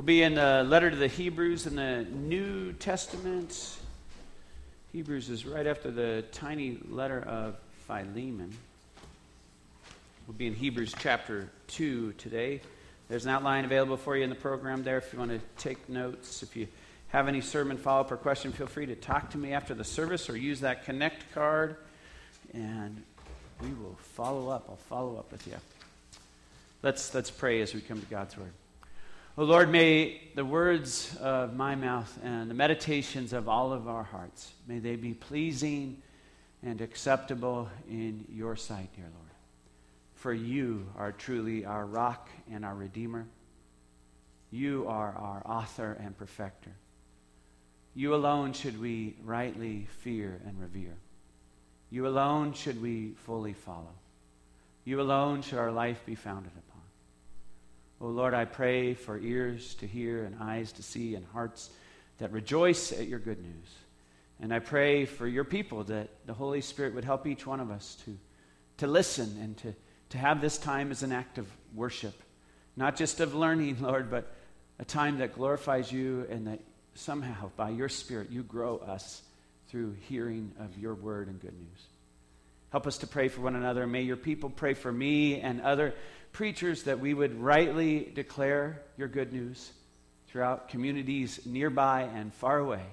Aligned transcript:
We'll 0.00 0.06
be 0.06 0.22
in 0.22 0.36
the 0.36 0.64
letter 0.66 0.88
to 0.88 0.96
the 0.96 1.08
Hebrews 1.08 1.66
in 1.66 1.76
the 1.76 2.06
New 2.10 2.72
Testament. 2.72 3.76
Hebrews 4.94 5.28
is 5.28 5.44
right 5.44 5.66
after 5.66 5.90
the 5.90 6.24
tiny 6.32 6.78
letter 6.88 7.20
of 7.20 7.56
Philemon. 7.86 8.56
We'll 10.26 10.38
be 10.38 10.46
in 10.46 10.54
Hebrews 10.54 10.94
chapter 10.98 11.50
2 11.66 12.14
today. 12.14 12.62
There's 13.10 13.26
an 13.26 13.30
outline 13.32 13.66
available 13.66 13.98
for 13.98 14.16
you 14.16 14.24
in 14.24 14.30
the 14.30 14.36
program 14.36 14.84
there 14.84 14.96
if 14.96 15.12
you 15.12 15.18
want 15.18 15.32
to 15.32 15.40
take 15.62 15.86
notes. 15.86 16.42
If 16.42 16.56
you 16.56 16.66
have 17.08 17.28
any 17.28 17.42
sermon 17.42 17.76
follow 17.76 18.00
up 18.00 18.10
or 18.10 18.16
question, 18.16 18.52
feel 18.52 18.68
free 18.68 18.86
to 18.86 18.96
talk 18.96 19.28
to 19.32 19.38
me 19.38 19.52
after 19.52 19.74
the 19.74 19.84
service 19.84 20.30
or 20.30 20.36
use 20.38 20.60
that 20.60 20.86
Connect 20.86 21.30
card, 21.34 21.76
and 22.54 23.02
we 23.60 23.68
will 23.68 23.98
follow 24.14 24.48
up. 24.48 24.64
I'll 24.70 24.76
follow 24.76 25.18
up 25.18 25.30
with 25.30 25.46
you. 25.46 25.56
Let's, 26.82 27.12
let's 27.12 27.30
pray 27.30 27.60
as 27.60 27.74
we 27.74 27.82
come 27.82 28.00
to 28.00 28.06
God's 28.06 28.38
Word. 28.38 28.52
Oh 29.40 29.44
Lord, 29.44 29.70
may 29.70 30.20
the 30.34 30.44
words 30.44 31.16
of 31.16 31.56
my 31.56 31.74
mouth 31.74 32.18
and 32.22 32.50
the 32.50 32.54
meditations 32.54 33.32
of 33.32 33.48
all 33.48 33.72
of 33.72 33.88
our 33.88 34.02
hearts, 34.02 34.52
may 34.68 34.80
they 34.80 34.96
be 34.96 35.14
pleasing 35.14 36.02
and 36.62 36.82
acceptable 36.82 37.70
in 37.88 38.26
your 38.30 38.54
sight, 38.54 38.90
dear 38.94 39.06
Lord. 39.06 39.30
For 40.12 40.34
you 40.34 40.86
are 40.94 41.10
truly 41.10 41.64
our 41.64 41.86
rock 41.86 42.28
and 42.52 42.66
our 42.66 42.74
redeemer. 42.74 43.26
You 44.50 44.84
are 44.86 45.14
our 45.16 45.42
author 45.46 45.96
and 45.98 46.14
perfecter. 46.18 46.72
You 47.94 48.14
alone 48.14 48.52
should 48.52 48.78
we 48.78 49.16
rightly 49.24 49.88
fear 50.02 50.38
and 50.46 50.60
revere. 50.60 50.98
You 51.88 52.06
alone 52.06 52.52
should 52.52 52.82
we 52.82 53.14
fully 53.24 53.54
follow. 53.54 53.94
You 54.84 55.00
alone 55.00 55.40
should 55.40 55.58
our 55.58 55.72
life 55.72 56.04
be 56.04 56.14
founded 56.14 56.52
upon. 56.58 56.69
Oh 58.02 58.08
Lord, 58.08 58.32
I 58.32 58.46
pray 58.46 58.94
for 58.94 59.18
ears 59.18 59.74
to 59.74 59.86
hear 59.86 60.24
and 60.24 60.36
eyes 60.40 60.72
to 60.72 60.82
see 60.82 61.14
and 61.14 61.26
hearts 61.26 61.68
that 62.16 62.32
rejoice 62.32 62.92
at 62.92 63.08
your 63.08 63.18
good 63.18 63.42
news. 63.42 63.68
And 64.40 64.54
I 64.54 64.58
pray 64.58 65.04
for 65.04 65.26
your 65.26 65.44
people 65.44 65.84
that 65.84 66.08
the 66.24 66.32
Holy 66.32 66.62
Spirit 66.62 66.94
would 66.94 67.04
help 67.04 67.26
each 67.26 67.46
one 67.46 67.60
of 67.60 67.70
us 67.70 67.98
to, 68.06 68.16
to 68.78 68.86
listen 68.86 69.36
and 69.42 69.56
to, 69.58 69.74
to 70.10 70.18
have 70.18 70.40
this 70.40 70.56
time 70.56 70.90
as 70.90 71.02
an 71.02 71.12
act 71.12 71.36
of 71.36 71.46
worship. 71.74 72.14
Not 72.74 72.96
just 72.96 73.20
of 73.20 73.34
learning, 73.34 73.76
Lord, 73.80 74.10
but 74.10 74.34
a 74.78 74.84
time 74.84 75.18
that 75.18 75.34
glorifies 75.34 75.92
you 75.92 76.26
and 76.30 76.46
that 76.46 76.60
somehow, 76.94 77.50
by 77.54 77.68
your 77.68 77.90
Spirit, 77.90 78.30
you 78.30 78.42
grow 78.42 78.78
us 78.78 79.20
through 79.68 79.94
hearing 80.08 80.52
of 80.58 80.78
your 80.78 80.94
word 80.94 81.28
and 81.28 81.38
good 81.38 81.52
news. 81.52 81.86
Help 82.70 82.86
us 82.86 82.98
to 82.98 83.06
pray 83.06 83.28
for 83.28 83.40
one 83.40 83.56
another. 83.56 83.86
May 83.86 84.02
your 84.02 84.16
people 84.16 84.48
pray 84.48 84.74
for 84.74 84.92
me 84.92 85.40
and 85.40 85.60
other 85.60 85.94
preachers 86.32 86.84
that 86.84 87.00
we 87.00 87.12
would 87.12 87.40
rightly 87.40 88.10
declare 88.14 88.82
your 88.96 89.08
good 89.08 89.32
news 89.32 89.72
throughout 90.28 90.68
communities 90.68 91.40
nearby 91.44 92.02
and 92.14 92.32
far 92.32 92.58
away, 92.58 92.84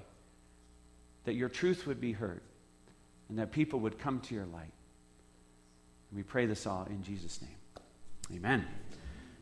that 1.24 1.34
your 1.34 1.48
truth 1.48 1.86
would 1.86 2.00
be 2.00 2.12
heard, 2.12 2.40
and 3.28 3.38
that 3.38 3.52
people 3.52 3.80
would 3.80 3.98
come 3.98 4.20
to 4.20 4.34
your 4.34 4.46
light. 4.46 4.72
We 6.12 6.22
pray 6.24 6.46
this 6.46 6.66
all 6.66 6.86
in 6.90 7.04
Jesus' 7.04 7.40
name. 7.40 7.50
Amen. 8.36 8.66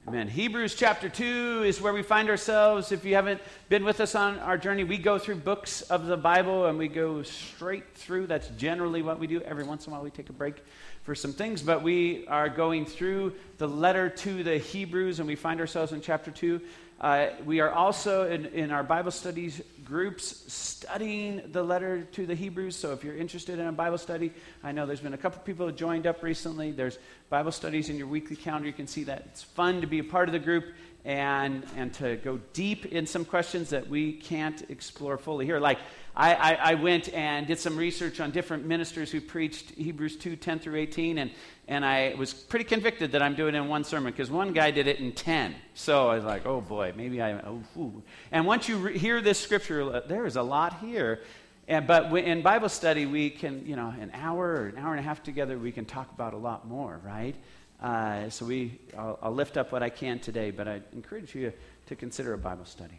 Amen. 0.09 0.29
Hebrews 0.29 0.77
chapter 0.77 1.09
2 1.09 1.65
is 1.67 1.81
where 1.81 1.93
we 1.93 2.05
find 2.05 2.31
ourselves. 2.31 2.93
If 2.93 3.05
you 3.05 3.17
haven't 3.17 3.41
been 3.69 3.85
with 3.85 4.01
us 4.01 4.15
on 4.15 4.39
our 4.39 4.57
journey, 4.57 4.85
we 4.85 4.99
go 4.99 5.19
through 5.19 5.35
books 5.35 5.83
of 5.83 6.07
the 6.07 6.17
Bible 6.17 6.67
and 6.67 6.79
we 6.79 6.87
go 6.87 7.25
straight 7.25 7.93
through. 7.97 8.29
That's 8.29 8.47
generally 8.51 9.03
what 9.03 9.19
we 9.19 9.27
do. 9.27 9.41
Every 9.41 9.65
once 9.65 9.85
in 9.85 9.93
a 9.93 9.97
while, 9.97 10.05
we 10.05 10.11
take 10.11 10.31
a 10.31 10.33
break 10.33 10.63
for 11.03 11.17
some 11.17 11.33
things, 11.33 11.61
but 11.61 11.83
we 11.83 12.25
are 12.29 12.49
going 12.49 12.87
through 12.87 13.33
the 13.59 13.67
letter 13.67 14.09
to 14.09 14.45
the 14.45 14.59
Hebrews 14.59 15.19
and 15.19 15.27
we 15.27 15.35
find 15.35 15.59
ourselves 15.59 15.91
in 15.91 16.01
chapter 16.01 16.31
2. 16.31 16.61
Uh, 17.01 17.27
we 17.45 17.59
are 17.59 17.73
also 17.73 18.31
in, 18.31 18.47
in 18.47 18.71
our 18.71 18.85
Bible 18.85 19.11
studies 19.11 19.61
groups 19.87 20.53
studying 20.53 21.41
the 21.53 21.63
letter 21.63 22.03
to 22.13 22.27
the 22.27 22.35
Hebrews. 22.35 22.77
So 22.77 22.93
if 22.93 23.05
you're 23.05 23.17
interested 23.17 23.59
in 23.59 23.67
a 23.67 23.73
Bible 23.73 23.99
study, 23.99 24.33
I 24.63 24.73
know 24.73 24.85
there's 24.85 25.01
been 25.01 25.15
a 25.15 25.19
couple 25.19 25.41
people 25.43 25.67
who 25.67 25.73
joined 25.73 26.07
up 26.07 26.23
recently. 26.23 26.73
There's 26.73 26.99
Bible 27.31 27.53
studies 27.53 27.89
in 27.89 27.97
your 27.97 28.09
weekly 28.09 28.37
calendar. 28.37 28.67
You 28.67 28.75
can 28.75 28.87
see 28.87 29.05
that. 29.05 29.23
It's 29.27 29.43
fun 29.43 29.81
to 29.81 29.87
be 29.87 30.01
a 30.01 30.05
part 30.05 30.29
of 30.29 30.33
the 30.33 30.39
group 30.39 30.65
and, 31.05 31.65
and 31.77 31.95
to 31.95 32.17
go 32.17 32.41
deep 32.53 32.87
in 32.87 33.07
some 33.07 33.25
questions 33.25 33.71
that 33.71 33.89
we 33.89 34.13
can't 34.13 34.69
explore 34.71 35.17
fully 35.17 35.47
here. 35.47 35.61
Like, 35.61 35.79
I, 36.17 36.35
I, 36.35 36.55
I, 36.55 36.75
went 36.75 37.13
and 37.13 37.47
did 37.47 37.59
some 37.59 37.77
research 37.77 38.21
on 38.21 38.31
different 38.31 38.65
ministers 38.65 39.11
who 39.11 39.21
preached 39.21 39.73
Hebrews 39.73 40.17
2 40.17 40.37
10 40.37 40.61
through 40.61 40.77
18, 40.77 41.19
and, 41.19 41.31
and 41.69 41.85
I 41.85 42.15
was 42.17 42.33
pretty 42.33 42.65
convicted 42.65 43.13
that 43.13 43.21
I'm 43.21 43.35
doing 43.35 43.55
it 43.55 43.59
in 43.59 43.69
one 43.69 43.85
sermon 43.85 44.13
because 44.13 44.31
one 44.31 44.55
guy 44.55 44.71
did 44.71 44.87
it 44.87 44.99
in 44.99 45.13
10. 45.13 45.55
So 45.75 46.09
I 46.09 46.15
was 46.15 46.25
like, 46.25 46.47
oh 46.47 46.63
boy, 46.63 46.95
maybe 46.97 47.21
I. 47.21 47.35
Oh. 47.35 47.93
And 48.33 48.47
once 48.47 48.67
you 48.67 48.79
re- 48.79 48.99
hear 48.99 49.21
this 49.21 49.39
scripture, 49.39 49.83
uh, 49.83 50.01
there 50.07 50.25
is 50.25 50.37
a 50.37 50.43
lot 50.43 50.79
here. 50.81 51.21
And, 51.69 51.87
but 51.87 52.11
in 52.17 52.41
Bible 52.41 52.71
study, 52.71 53.05
we 53.05 53.29
can, 53.29 53.67
you 53.67 53.77
know, 53.77 53.93
an 54.01 54.11
hour 54.15 54.47
or 54.47 54.67
an 54.69 54.79
hour 54.79 54.93
and 54.93 55.01
a 55.01 55.03
half 55.03 55.23
together, 55.23 55.59
we 55.59 55.73
can 55.73 55.85
talk 55.85 56.11
about 56.13 56.33
a 56.33 56.39
lot 56.39 56.67
more, 56.67 56.99
right? 57.05 57.35
Uh, 57.83 58.31
so 58.31 58.47
we, 58.47 58.79
I'll, 58.97 59.19
I'll 59.21 59.35
lift 59.35 59.59
up 59.59 59.71
what 59.71 59.83
I 59.83 59.91
can 59.91 60.19
today, 60.19 60.51
but 60.51 60.67
I 60.67 60.81
encourage 60.93 61.35
you 61.35 61.53
to 61.87 61.97
consider 61.97 62.33
a 62.33 62.39
Bible 62.39 62.65
study. 62.65 62.99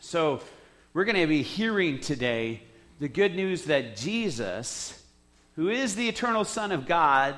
So, 0.00 0.42
we're 0.96 1.04
going 1.04 1.14
to 1.14 1.26
be 1.26 1.42
hearing 1.42 2.00
today 2.00 2.62
the 3.00 3.08
good 3.08 3.34
news 3.34 3.64
that 3.64 3.96
Jesus, 3.96 4.98
who 5.54 5.68
is 5.68 5.94
the 5.94 6.08
eternal 6.08 6.42
Son 6.42 6.72
of 6.72 6.86
God, 6.86 7.34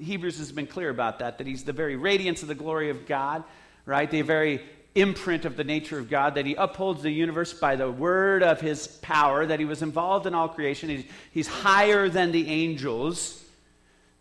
Hebrews 0.00 0.38
has 0.38 0.52
been 0.52 0.68
clear 0.68 0.88
about 0.88 1.18
that, 1.18 1.38
that 1.38 1.48
he's 1.48 1.64
the 1.64 1.72
very 1.72 1.96
radiance 1.96 2.42
of 2.42 2.48
the 2.48 2.54
glory 2.54 2.90
of 2.90 3.04
God, 3.04 3.42
right? 3.86 4.08
The 4.08 4.22
very 4.22 4.62
imprint 4.94 5.44
of 5.44 5.56
the 5.56 5.64
nature 5.64 5.98
of 5.98 6.08
God, 6.08 6.36
that 6.36 6.46
he 6.46 6.54
upholds 6.54 7.02
the 7.02 7.10
universe 7.10 7.52
by 7.52 7.74
the 7.74 7.90
word 7.90 8.44
of 8.44 8.60
his 8.60 8.86
power, 8.86 9.46
that 9.46 9.58
he 9.58 9.66
was 9.66 9.82
involved 9.82 10.28
in 10.28 10.34
all 10.36 10.48
creation. 10.48 10.88
He's, 10.88 11.04
he's 11.32 11.48
higher 11.48 12.08
than 12.08 12.30
the 12.30 12.46
angels, 12.46 13.42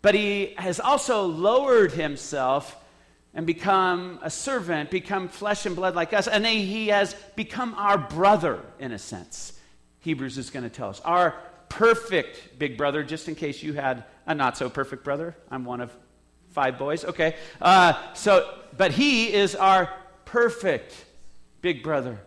but 0.02 0.16
he 0.16 0.56
has 0.58 0.80
also 0.80 1.28
lowered 1.28 1.92
himself 1.92 2.81
and 3.34 3.46
become 3.46 4.20
a 4.22 4.30
servant, 4.30 4.92
become 4.92 5.28
flesh 5.28 5.66
and 5.66 5.76
blood 5.76 5.96
like 5.96 6.14
us. 6.14 6.28
And 6.28 6.46
he 6.46 6.90
has 6.90 7.16
become 7.36 7.74
our 7.76 7.98
brother, 7.98 8.60
in 8.80 8.92
a 8.92 9.00
sense. 9.00 9.54
Hebrews 10.00 10.38
is 10.38 10.50
going 10.50 10.64
to 10.64 10.70
tell 10.70 10.90
us. 10.90 11.00
Our 11.06 11.36
perfect 11.70 12.60
big 12.60 12.78
brother, 12.78 13.04
just 13.04 13.30
in 13.30 13.36
case 13.36 13.64
you 13.64 13.74
had 13.74 14.04
a 14.26 14.36
not 14.36 14.58
so 14.58 14.70
perfect 14.70 15.04
brother. 15.04 15.36
I'm 15.50 15.64
one 15.64 15.80
of 15.80 15.92
five 16.50 16.78
boys. 16.78 17.06
Okay. 17.06 17.36
Uh, 17.62 17.94
so, 18.14 18.54
but 18.76 18.92
he 18.92 19.32
is 19.32 19.56
our 19.56 19.94
perfect 20.26 20.94
big 21.62 21.84
brother 21.84 22.20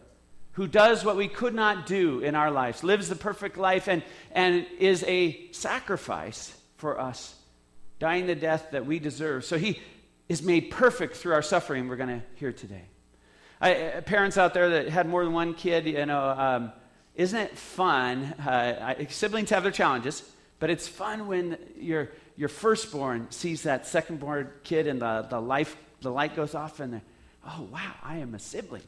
who 0.53 0.67
does 0.69 1.05
what 1.05 1.17
we 1.17 1.29
could 1.29 1.55
not 1.55 1.85
do 1.85 2.21
in 2.21 2.35
our 2.35 2.51
lives, 2.51 2.85
lives 2.85 3.09
the 3.09 3.17
perfect 3.17 3.57
life, 3.57 3.89
and, 3.89 4.03
and 4.31 4.67
is 4.79 5.03
a 5.05 5.51
sacrifice 5.51 6.57
for 6.77 6.99
us, 6.99 7.35
dying 7.99 8.27
the 8.27 8.37
death 8.37 8.69
that 8.71 8.87
we 8.87 9.01
deserve. 9.01 9.45
So 9.45 9.59
he 9.59 9.81
is 10.29 10.43
made 10.43 10.71
perfect 10.71 11.17
through 11.17 11.35
our 11.35 11.43
suffering, 11.43 11.89
we're 11.89 11.97
going 11.97 12.21
to 12.21 12.23
hear 12.37 12.53
today. 12.53 12.85
I, 13.61 13.75
uh, 13.75 14.01
parents 14.01 14.37
out 14.37 14.55
there 14.55 14.71
that 14.71 14.89
had 14.89 15.09
more 15.09 15.25
than 15.25 15.33
one 15.33 15.55
kid, 15.55 15.87
you 15.87 16.07
know, 16.07 16.29
um, 16.29 16.73
isn't 17.15 17.39
it 17.39 17.57
fun? 17.57 18.35
Uh, 18.45 18.95
I, 18.99 19.07
siblings 19.07 19.51
have 19.51 19.63
their 19.63 19.73
challenges, 19.73 20.23
but 20.59 20.71
it's 20.71 20.89
fun 20.89 21.27
when 21.27 21.59
your, 21.77 22.11
your 22.37 22.49
firstborn 22.49 23.31
sees 23.31 23.63
that 23.63 23.85
secondborn 23.85 24.49
kid 24.65 24.87
and 24.87 25.01
the, 25.01 25.27
the, 25.29 25.41
life, 25.41 25.77
the 26.01 26.11
light 26.11 26.35
goes 26.35 26.55
off 26.55 26.81
and 26.81 26.95
they're, 26.95 27.03
oh, 27.47 27.69
wow, 27.71 27.95
I 28.03 28.19
am 28.19 28.35
a 28.35 28.39
sibling. 28.39 28.83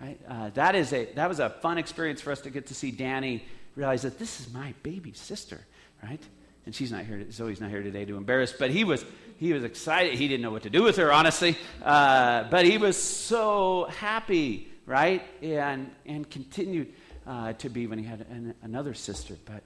Right? 0.00 0.18
Uh, 0.28 0.50
that, 0.50 0.74
is 0.74 0.92
a, 0.92 1.04
that 1.14 1.28
was 1.28 1.38
a 1.38 1.50
fun 1.50 1.78
experience 1.78 2.20
for 2.20 2.32
us 2.32 2.40
to 2.40 2.50
get 2.50 2.66
to 2.66 2.74
see 2.74 2.90
Danny 2.90 3.44
realize 3.76 4.02
that 4.02 4.18
this 4.18 4.40
is 4.40 4.52
my 4.52 4.74
baby 4.82 5.12
sister, 5.12 5.60
right? 6.02 6.22
And 6.64 6.74
she's 6.74 6.92
not 6.92 7.04
here, 7.04 7.28
Zoe's 7.30 7.60
not 7.60 7.70
here 7.70 7.82
today 7.82 8.04
to 8.04 8.16
embarrass, 8.16 8.52
but 8.52 8.70
he 8.70 8.84
was, 8.84 9.04
he 9.38 9.52
was 9.52 9.64
excited. 9.64 10.14
He 10.14 10.28
didn't 10.28 10.42
know 10.42 10.52
what 10.52 10.62
to 10.62 10.70
do 10.70 10.84
with 10.84 10.96
her, 10.96 11.12
honestly. 11.12 11.56
Uh, 11.82 12.44
but 12.44 12.64
he 12.66 12.78
was 12.78 12.96
so 12.96 13.88
happy, 13.98 14.68
right? 14.86 15.22
And, 15.42 15.90
and 16.06 16.28
continued 16.30 16.92
uh, 17.26 17.54
to 17.54 17.68
be 17.68 17.88
when 17.88 17.98
he 17.98 18.04
had 18.04 18.20
an, 18.30 18.54
another 18.62 18.94
sister. 18.94 19.36
But 19.44 19.62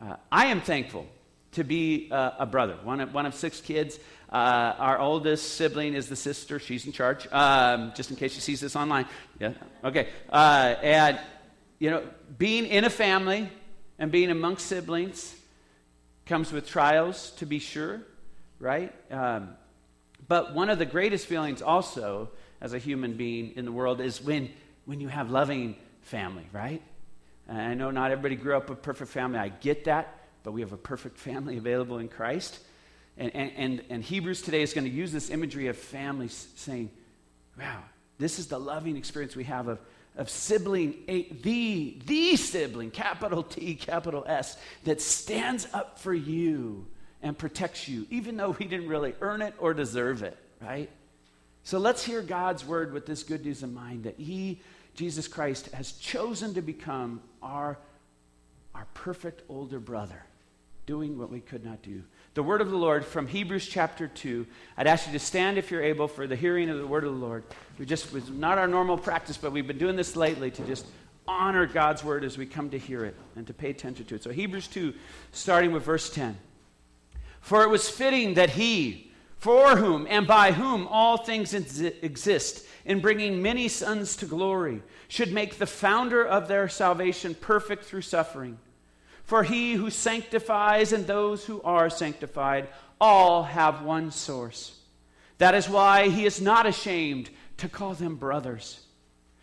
uh, 0.00 0.16
I 0.32 0.46
am 0.46 0.62
thankful 0.62 1.06
to 1.52 1.64
be 1.64 2.08
uh, 2.10 2.30
a 2.38 2.46
brother, 2.46 2.76
one 2.82 3.00
of, 3.00 3.12
one 3.12 3.26
of 3.26 3.34
six 3.34 3.60
kids. 3.60 3.98
Uh, 4.30 4.74
our 4.78 4.98
oldest 4.98 5.54
sibling 5.54 5.94
is 5.94 6.08
the 6.08 6.16
sister. 6.16 6.58
She's 6.58 6.86
in 6.86 6.92
charge, 6.92 7.26
um, 7.30 7.92
just 7.94 8.10
in 8.10 8.16
case 8.16 8.32
she 8.32 8.40
sees 8.40 8.60
this 8.60 8.76
online. 8.76 9.06
Yeah, 9.38 9.52
okay. 9.84 10.08
Uh, 10.30 10.76
and, 10.82 11.18
you 11.78 11.90
know, 11.90 12.04
being 12.38 12.64
in 12.66 12.84
a 12.84 12.90
family 12.90 13.50
and 13.98 14.10
being 14.10 14.30
amongst 14.30 14.66
siblings 14.66 15.34
comes 16.28 16.52
with 16.52 16.68
trials, 16.68 17.32
to 17.32 17.46
be 17.46 17.58
sure 17.58 18.02
right? 18.60 18.92
Um, 19.10 19.50
but 20.26 20.54
one 20.54 20.70
of 20.70 20.78
the 20.78 20.86
greatest 20.86 21.26
feelings 21.26 21.62
also 21.62 22.30
as 22.60 22.74
a 22.74 22.78
human 22.78 23.16
being 23.16 23.52
in 23.56 23.64
the 23.64 23.72
world 23.72 24.00
is 24.00 24.22
when, 24.22 24.50
when 24.84 25.00
you 25.00 25.08
have 25.08 25.30
loving 25.30 25.76
family, 26.02 26.46
right? 26.52 26.82
And 27.48 27.58
I 27.58 27.74
know 27.74 27.90
not 27.90 28.10
everybody 28.10 28.36
grew 28.36 28.56
up 28.56 28.68
with 28.68 28.78
a 28.78 28.82
perfect 28.82 29.10
family. 29.10 29.38
I 29.38 29.48
get 29.48 29.84
that, 29.84 30.26
but 30.42 30.52
we 30.52 30.60
have 30.60 30.72
a 30.72 30.78
perfect 30.78 31.18
family 31.18 31.56
available 31.56 31.98
in 31.98 32.08
Christ. 32.08 32.58
And, 33.16 33.34
and, 33.34 33.52
and, 33.56 33.82
and 33.90 34.02
Hebrews 34.02 34.42
today 34.42 34.62
is 34.62 34.72
going 34.72 34.84
to 34.84 34.90
use 34.90 35.12
this 35.12 35.30
imagery 35.30 35.68
of 35.68 35.76
families 35.76 36.48
saying, 36.56 36.90
wow, 37.58 37.82
This 38.18 38.38
is 38.38 38.48
the 38.48 38.58
loving 38.58 38.96
experience 38.96 39.34
we 39.34 39.44
have 39.44 39.68
of, 39.68 39.80
of 40.18 40.28
sibling, 40.28 40.96
a, 41.06 41.30
the, 41.42 41.96
the 42.04 42.36
sibling, 42.36 42.90
capital 42.90 43.42
T, 43.44 43.76
capital 43.76 44.24
S, 44.26 44.58
that 44.84 45.00
stands 45.00 45.66
up 45.72 46.00
for 46.00 46.12
you 46.12 46.86
and 47.22 47.38
protects 47.38 47.88
you, 47.88 48.06
even 48.10 48.36
though 48.36 48.50
we 48.50 48.66
didn't 48.66 48.88
really 48.88 49.14
earn 49.20 49.40
it 49.40 49.54
or 49.58 49.72
deserve 49.72 50.22
it, 50.22 50.36
right? 50.60 50.90
So 51.62 51.78
let's 51.78 52.04
hear 52.04 52.20
God's 52.20 52.64
word 52.64 52.92
with 52.92 53.06
this 53.06 53.22
good 53.22 53.44
news 53.44 53.62
in 53.62 53.72
mind 53.72 54.04
that 54.04 54.18
He, 54.18 54.60
Jesus 54.94 55.28
Christ, 55.28 55.70
has 55.72 55.92
chosen 55.92 56.54
to 56.54 56.62
become 56.62 57.22
our, 57.40 57.78
our 58.74 58.86
perfect 58.94 59.42
older 59.48 59.78
brother, 59.78 60.24
doing 60.88 61.18
what 61.18 61.30
we 61.30 61.38
could 61.38 61.62
not 61.62 61.82
do. 61.82 62.02
The 62.32 62.42
word 62.42 62.62
of 62.62 62.70
the 62.70 62.76
Lord 62.76 63.04
from 63.04 63.26
Hebrews 63.26 63.66
chapter 63.66 64.08
2. 64.08 64.46
I'd 64.78 64.86
ask 64.86 65.06
you 65.06 65.12
to 65.12 65.18
stand 65.18 65.58
if 65.58 65.70
you're 65.70 65.82
able 65.82 66.08
for 66.08 66.26
the 66.26 66.34
hearing 66.34 66.70
of 66.70 66.78
the 66.78 66.86
word 66.86 67.04
of 67.04 67.12
the 67.12 67.18
Lord. 67.18 67.44
We 67.78 67.84
just 67.84 68.10
was 68.10 68.30
not 68.30 68.56
our 68.56 68.66
normal 68.66 68.96
practice, 68.96 69.36
but 69.36 69.52
we've 69.52 69.66
been 69.66 69.76
doing 69.76 69.96
this 69.96 70.16
lately 70.16 70.50
to 70.50 70.62
just 70.62 70.86
honor 71.26 71.66
God's 71.66 72.02
word 72.02 72.24
as 72.24 72.38
we 72.38 72.46
come 72.46 72.70
to 72.70 72.78
hear 72.78 73.04
it 73.04 73.14
and 73.36 73.46
to 73.48 73.52
pay 73.52 73.68
attention 73.68 74.06
to 74.06 74.14
it. 74.14 74.22
So 74.22 74.30
Hebrews 74.30 74.66
2, 74.68 74.94
starting 75.30 75.72
with 75.72 75.82
verse 75.82 76.08
10. 76.08 76.38
For 77.42 77.64
it 77.64 77.68
was 77.68 77.90
fitting 77.90 78.32
that 78.34 78.48
he, 78.48 79.12
for 79.36 79.76
whom 79.76 80.06
and 80.08 80.26
by 80.26 80.52
whom 80.52 80.86
all 80.86 81.18
things 81.18 81.52
exist, 81.52 82.66
in 82.86 83.00
bringing 83.00 83.42
many 83.42 83.68
sons 83.68 84.16
to 84.16 84.24
glory, 84.24 84.82
should 85.08 85.34
make 85.34 85.58
the 85.58 85.66
founder 85.66 86.26
of 86.26 86.48
their 86.48 86.66
salvation 86.66 87.34
perfect 87.34 87.84
through 87.84 88.00
suffering. 88.00 88.58
For 89.28 89.42
he 89.42 89.74
who 89.74 89.90
sanctifies 89.90 90.94
and 90.94 91.06
those 91.06 91.44
who 91.44 91.60
are 91.60 91.90
sanctified 91.90 92.68
all 92.98 93.42
have 93.42 93.82
one 93.82 94.10
source. 94.10 94.74
That 95.36 95.54
is 95.54 95.68
why 95.68 96.08
he 96.08 96.24
is 96.24 96.40
not 96.40 96.64
ashamed 96.64 97.28
to 97.58 97.68
call 97.68 97.92
them 97.92 98.16
brothers, 98.16 98.80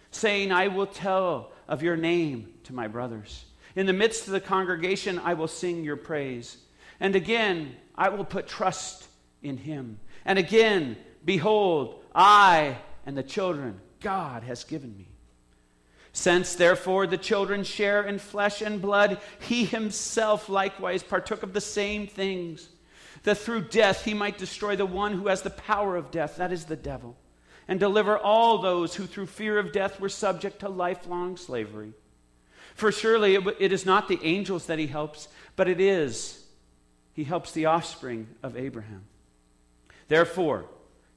saying, 0.10 0.52
I 0.52 0.70
will 0.70 0.88
tell 0.88 1.52
of 1.68 1.84
your 1.84 1.96
name 1.96 2.52
to 2.64 2.74
my 2.74 2.88
brothers. 2.88 3.46
In 3.76 3.86
the 3.86 3.94
midst 3.94 4.26
of 4.26 4.34
the 4.34 4.40
congregation, 4.40 5.20
I 5.20 5.36
will 5.36 5.48
sing 5.48 5.84
your 5.84 5.98
praise. 5.98 6.58
And 7.00 7.16
again, 7.16 7.76
I 7.94 8.10
will 8.10 8.26
put 8.26 8.48
trust 8.48 9.08
in 9.44 9.56
him. 9.56 10.00
And 10.26 10.40
again, 10.40 10.98
behold, 11.24 12.04
I 12.16 12.80
and 13.06 13.16
the 13.16 13.22
children 13.22 13.80
God 14.00 14.42
has 14.42 14.64
given 14.64 14.98
me. 14.98 15.10
Since, 16.16 16.56
therefore, 16.56 17.08
the 17.08 17.18
children 17.18 17.66
share 17.66 18.02
in 18.02 18.20
flesh 18.20 18.62
and 18.62 18.82
blood, 18.82 19.20
he 19.38 19.66
himself 19.66 20.48
likewise 20.48 21.04
partook 21.04 21.44
of 21.44 21.52
the 21.52 21.60
same 21.60 22.08
things, 22.08 22.70
that 23.24 23.38
through 23.38 23.68
death 23.68 24.06
he 24.06 24.14
might 24.14 24.38
destroy 24.38 24.78
the 24.78 24.86
one 24.86 25.12
who 25.12 25.28
has 25.28 25.42
the 25.42 25.50
power 25.50 25.98
of 25.98 26.12
death, 26.12 26.38
that 26.38 26.54
is 26.54 26.66
the 26.66 26.78
devil, 26.78 27.18
and 27.68 27.82
deliver 27.82 28.18
all 28.18 28.60
those 28.60 28.96
who 28.96 29.06
through 29.06 29.26
fear 29.26 29.60
of 29.60 29.74
death 29.74 30.00
were 30.00 30.08
subject 30.08 30.62
to 30.62 30.70
lifelong 30.70 31.36
slavery. 31.36 31.92
For 32.76 32.94
surely 32.94 33.36
it, 33.36 33.74
is 33.74 33.86
not 33.86 34.08
the 34.08 34.20
angels 34.24 34.68
that 34.68 34.80
he 34.80 34.88
helps, 34.88 35.28
but 35.58 35.68
it 35.68 35.82
is 35.82 36.46
he 37.12 37.26
helps 37.26 37.52
the 37.52 37.66
offspring 37.66 38.28
of 38.42 38.56
Abraham. 38.56 39.04
Therefore, 40.08 40.66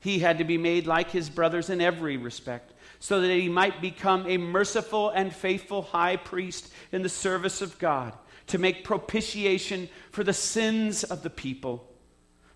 he 0.00 0.19
had 0.19 0.39
to 0.39 0.45
be 0.45 0.59
made 0.59 0.89
like 0.89 1.12
his 1.12 1.31
brothers 1.31 1.71
in 1.71 1.81
every 1.81 2.17
respect, 2.17 2.73
so 3.00 3.21
that 3.21 3.31
he 3.31 3.49
might 3.49 3.81
become 3.81 4.27
a 4.27 4.37
merciful 4.37 5.11
and 5.11 5.35
faithful 5.35 5.83
high 5.83 6.17
priest 6.17 6.73
in 6.93 7.03
the 7.03 7.09
service 7.09 7.62
of 7.62 7.79
God, 7.79 8.12
to 8.49 8.59
make 8.59 8.85
propitiation 8.85 9.89
for 10.11 10.25
the 10.25 10.33
sins 10.33 11.05
of 11.05 11.23
the 11.23 11.31
people. 11.31 11.93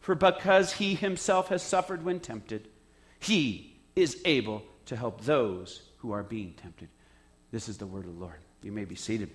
For 0.00 0.15
because 0.15 0.73
he 0.73 0.94
himself 0.94 1.49
has 1.49 1.62
suffered 1.62 2.05
when 2.05 2.19
tempted, 2.19 2.69
he 3.21 3.77
is 3.94 4.21
able 4.25 4.62
to 4.87 4.97
help 4.97 5.21
those 5.21 5.83
who 5.99 6.12
are 6.12 6.25
being 6.25 6.55
tempted. 6.55 6.89
This 7.53 7.69
is 7.69 7.79
the 7.79 7.87
word 7.87 8.06
of 8.06 8.15
the 8.15 8.21
Lord. 8.21 8.41
You 8.62 8.73
may 8.73 8.85
be 8.85 8.97
seated. 8.97 9.31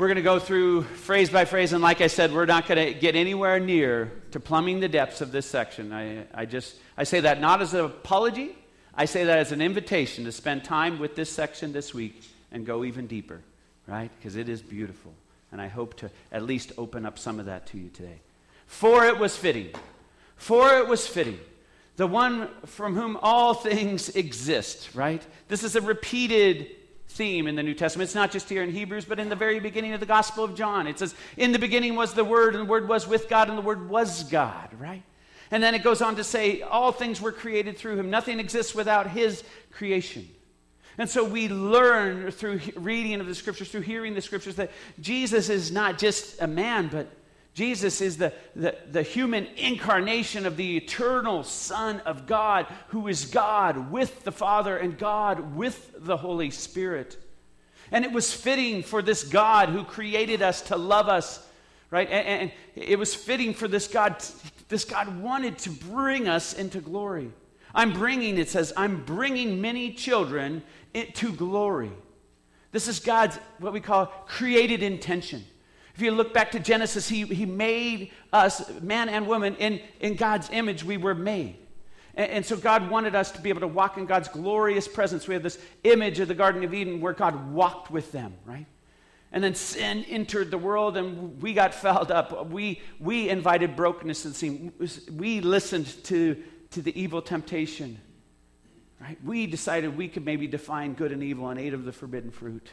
We're 0.00 0.06
going 0.06 0.16
to 0.16 0.22
go 0.22 0.38
through 0.38 0.84
phrase 0.84 1.28
by 1.28 1.44
phrase, 1.44 1.74
and 1.74 1.82
like 1.82 2.00
I 2.00 2.06
said, 2.06 2.32
we're 2.32 2.46
not 2.46 2.66
going 2.66 2.86
to 2.86 2.98
get 2.98 3.16
anywhere 3.16 3.60
near 3.60 4.10
to 4.30 4.40
plumbing 4.40 4.80
the 4.80 4.88
depths 4.88 5.20
of 5.20 5.30
this 5.30 5.44
section. 5.44 5.92
I, 5.92 6.24
I 6.32 6.46
just 6.46 6.76
I 6.96 7.04
say 7.04 7.20
that 7.20 7.38
not 7.38 7.60
as 7.60 7.74
an 7.74 7.84
apology, 7.84 8.56
I 8.94 9.04
say 9.04 9.24
that 9.24 9.36
as 9.36 9.52
an 9.52 9.60
invitation 9.60 10.24
to 10.24 10.32
spend 10.32 10.64
time 10.64 11.00
with 11.00 11.16
this 11.16 11.28
section 11.28 11.74
this 11.74 11.92
week 11.92 12.22
and 12.50 12.64
go 12.64 12.82
even 12.84 13.08
deeper, 13.08 13.42
right? 13.86 14.10
Because 14.18 14.36
it 14.36 14.48
is 14.48 14.62
beautiful. 14.62 15.12
And 15.52 15.60
I 15.60 15.68
hope 15.68 15.98
to 15.98 16.10
at 16.32 16.44
least 16.44 16.72
open 16.78 17.04
up 17.04 17.18
some 17.18 17.38
of 17.38 17.44
that 17.44 17.66
to 17.66 17.76
you 17.76 17.90
today. 17.90 18.20
For 18.68 19.04
it 19.04 19.18
was 19.18 19.36
fitting. 19.36 19.68
For 20.36 20.78
it 20.78 20.88
was 20.88 21.06
fitting. 21.06 21.38
The 21.96 22.06
one 22.06 22.48
from 22.64 22.94
whom 22.94 23.18
all 23.20 23.52
things 23.68 24.08
exist, 24.08 24.94
right? 24.94 25.22
This 25.48 25.62
is 25.62 25.76
a 25.76 25.82
repeated 25.82 26.68
theme 27.10 27.46
in 27.46 27.56
the 27.56 27.62
New 27.62 27.74
Testament. 27.74 28.06
It's 28.06 28.14
not 28.14 28.30
just 28.30 28.48
here 28.48 28.62
in 28.62 28.70
Hebrews, 28.70 29.04
but 29.04 29.18
in 29.18 29.28
the 29.28 29.36
very 29.36 29.60
beginning 29.60 29.92
of 29.92 30.00
the 30.00 30.06
Gospel 30.06 30.44
of 30.44 30.54
John. 30.54 30.86
It 30.86 30.98
says, 30.98 31.14
In 31.36 31.52
the 31.52 31.58
beginning 31.58 31.96
was 31.96 32.14
the 32.14 32.24
Word, 32.24 32.54
and 32.54 32.64
the 32.66 32.70
Word 32.70 32.88
was 32.88 33.06
with 33.06 33.28
God, 33.28 33.48
and 33.48 33.58
the 33.58 33.62
Word 33.62 33.88
was 33.88 34.24
God, 34.24 34.68
right? 34.78 35.02
And 35.50 35.62
then 35.62 35.74
it 35.74 35.82
goes 35.82 36.00
on 36.00 36.16
to 36.16 36.24
say, 36.24 36.62
All 36.62 36.92
things 36.92 37.20
were 37.20 37.32
created 37.32 37.76
through 37.76 37.98
Him. 37.98 38.10
Nothing 38.10 38.40
exists 38.40 38.74
without 38.74 39.10
His 39.10 39.44
creation. 39.72 40.28
And 40.98 41.08
so 41.08 41.24
we 41.24 41.48
learn 41.48 42.30
through 42.30 42.60
reading 42.76 43.20
of 43.20 43.26
the 43.26 43.34
Scriptures, 43.34 43.70
through 43.70 43.82
hearing 43.82 44.14
the 44.14 44.20
Scriptures, 44.20 44.56
that 44.56 44.70
Jesus 45.00 45.48
is 45.48 45.72
not 45.72 45.98
just 45.98 46.40
a 46.40 46.46
man, 46.46 46.88
but 46.88 47.08
Jesus 47.54 48.00
is 48.00 48.16
the, 48.16 48.32
the, 48.54 48.76
the, 48.90 49.02
human 49.02 49.46
incarnation 49.56 50.46
of 50.46 50.56
the 50.56 50.76
eternal 50.76 51.42
Son 51.42 52.00
of 52.00 52.26
God, 52.26 52.66
who 52.88 53.08
is 53.08 53.24
God 53.26 53.90
with 53.90 54.22
the 54.22 54.32
Father 54.32 54.76
and 54.76 54.96
God 54.96 55.56
with 55.56 55.92
the 55.98 56.16
Holy 56.16 56.50
Spirit. 56.50 57.18
And 57.90 58.04
it 58.04 58.12
was 58.12 58.32
fitting 58.32 58.82
for 58.82 59.02
this 59.02 59.24
God 59.24 59.68
who 59.70 59.82
created 59.82 60.42
us 60.42 60.62
to 60.62 60.76
love 60.76 61.08
us, 61.08 61.44
right? 61.90 62.08
And, 62.08 62.42
and 62.42 62.52
it 62.76 62.98
was 62.98 63.14
fitting 63.14 63.52
for 63.52 63.66
this 63.66 63.88
God, 63.88 64.24
this 64.68 64.84
God 64.84 65.20
wanted 65.20 65.58
to 65.58 65.70
bring 65.70 66.28
us 66.28 66.54
into 66.54 66.80
glory. 66.80 67.32
I'm 67.74 67.92
bringing, 67.92 68.38
it 68.38 68.48
says, 68.48 68.72
I'm 68.76 69.04
bringing 69.04 69.60
many 69.60 69.92
children 69.92 70.62
into 70.94 71.32
glory. 71.32 71.90
This 72.72 72.86
is 72.86 73.00
God's, 73.00 73.36
what 73.58 73.72
we 73.72 73.80
call 73.80 74.06
created 74.26 74.82
intention. 74.82 75.44
If 76.00 76.04
you 76.04 76.12
look 76.12 76.32
back 76.32 76.52
to 76.52 76.58
Genesis, 76.58 77.06
he, 77.06 77.24
he 77.24 77.44
made 77.44 78.10
us, 78.32 78.70
man 78.80 79.10
and 79.10 79.26
woman, 79.26 79.54
in, 79.56 79.82
in 80.00 80.14
God's 80.14 80.48
image, 80.50 80.82
we 80.82 80.96
were 80.96 81.14
made. 81.14 81.58
And, 82.14 82.30
and, 82.30 82.46
so 82.46 82.56
God 82.56 82.88
wanted 82.88 83.14
us 83.14 83.30
to 83.32 83.40
be 83.42 83.50
able 83.50 83.60
to 83.60 83.68
walk 83.68 83.98
in 83.98 84.06
God's 84.06 84.28
glorious 84.28 84.88
presence. 84.88 85.28
We 85.28 85.34
have 85.34 85.42
this 85.42 85.58
image 85.84 86.18
of 86.18 86.28
the 86.28 86.34
Garden 86.34 86.64
of 86.64 86.72
Eden 86.72 87.02
where 87.02 87.12
God 87.12 87.52
walked 87.52 87.90
with 87.90 88.12
them, 88.12 88.32
right? 88.46 88.64
And 89.30 89.44
then 89.44 89.54
sin 89.54 90.06
entered 90.08 90.50
the 90.50 90.56
world 90.56 90.96
and 90.96 91.38
we 91.42 91.52
got 91.52 91.74
fouled 91.74 92.10
up. 92.10 92.48
We, 92.48 92.80
we 92.98 93.28
invited 93.28 93.76
brokenness 93.76 94.24
and 94.24 94.34
sin. 94.34 94.72
We 95.14 95.42
listened 95.42 96.02
to, 96.04 96.42
to 96.70 96.80
the 96.80 96.98
evil 96.98 97.20
temptation, 97.20 98.00
right? 99.02 99.18
We 99.22 99.46
decided 99.46 99.98
we 99.98 100.08
could 100.08 100.24
maybe 100.24 100.46
define 100.46 100.94
good 100.94 101.12
and 101.12 101.22
evil 101.22 101.50
and 101.50 101.60
ate 101.60 101.74
of 101.74 101.84
the 101.84 101.92
forbidden 101.92 102.30
fruit. 102.30 102.70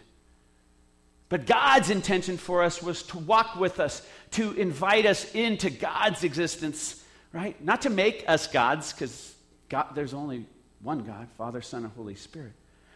But 1.29 1.45
God's 1.45 1.89
intention 1.89 2.37
for 2.37 2.63
us 2.63 2.81
was 2.81 3.03
to 3.03 3.17
walk 3.17 3.57
with 3.57 3.79
us, 3.79 4.01
to 4.31 4.53
invite 4.53 5.05
us 5.05 5.29
into 5.33 5.69
God's 5.69 6.23
existence, 6.23 7.03
right? 7.33 7.61
Not 7.63 7.81
to 7.81 7.89
make 7.89 8.23
us 8.27 8.47
gods, 8.47 8.93
because 8.93 9.35
God, 9.67 9.87
there's 9.93 10.13
only 10.13 10.45
one 10.81 11.03
God, 11.03 11.27
Father, 11.37 11.61
Son, 11.61 11.83
and 11.83 11.91
Holy 11.93 12.15
Spirit. 12.15 12.53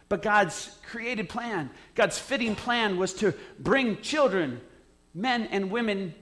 But 0.08 0.22
God's 0.22 0.76
created 0.90 1.28
plan, 1.28 1.70
God's 1.94 2.18
fitting 2.18 2.54
plan 2.54 2.96
was 2.96 3.14
to 3.14 3.34
bring 3.58 4.00
children, 4.00 4.60
men 5.14 5.48
and 5.50 5.70
women, 5.70 6.14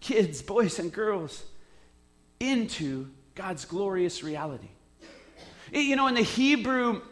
kids, 0.00 0.42
boys 0.42 0.78
and 0.78 0.92
girls, 0.92 1.44
into 2.38 3.08
God's 3.34 3.64
glorious 3.64 4.22
reality. 4.22 4.68
You 5.72 5.96
know, 5.96 6.06
in 6.08 6.14
the 6.14 6.22
Hebrew 6.22 7.02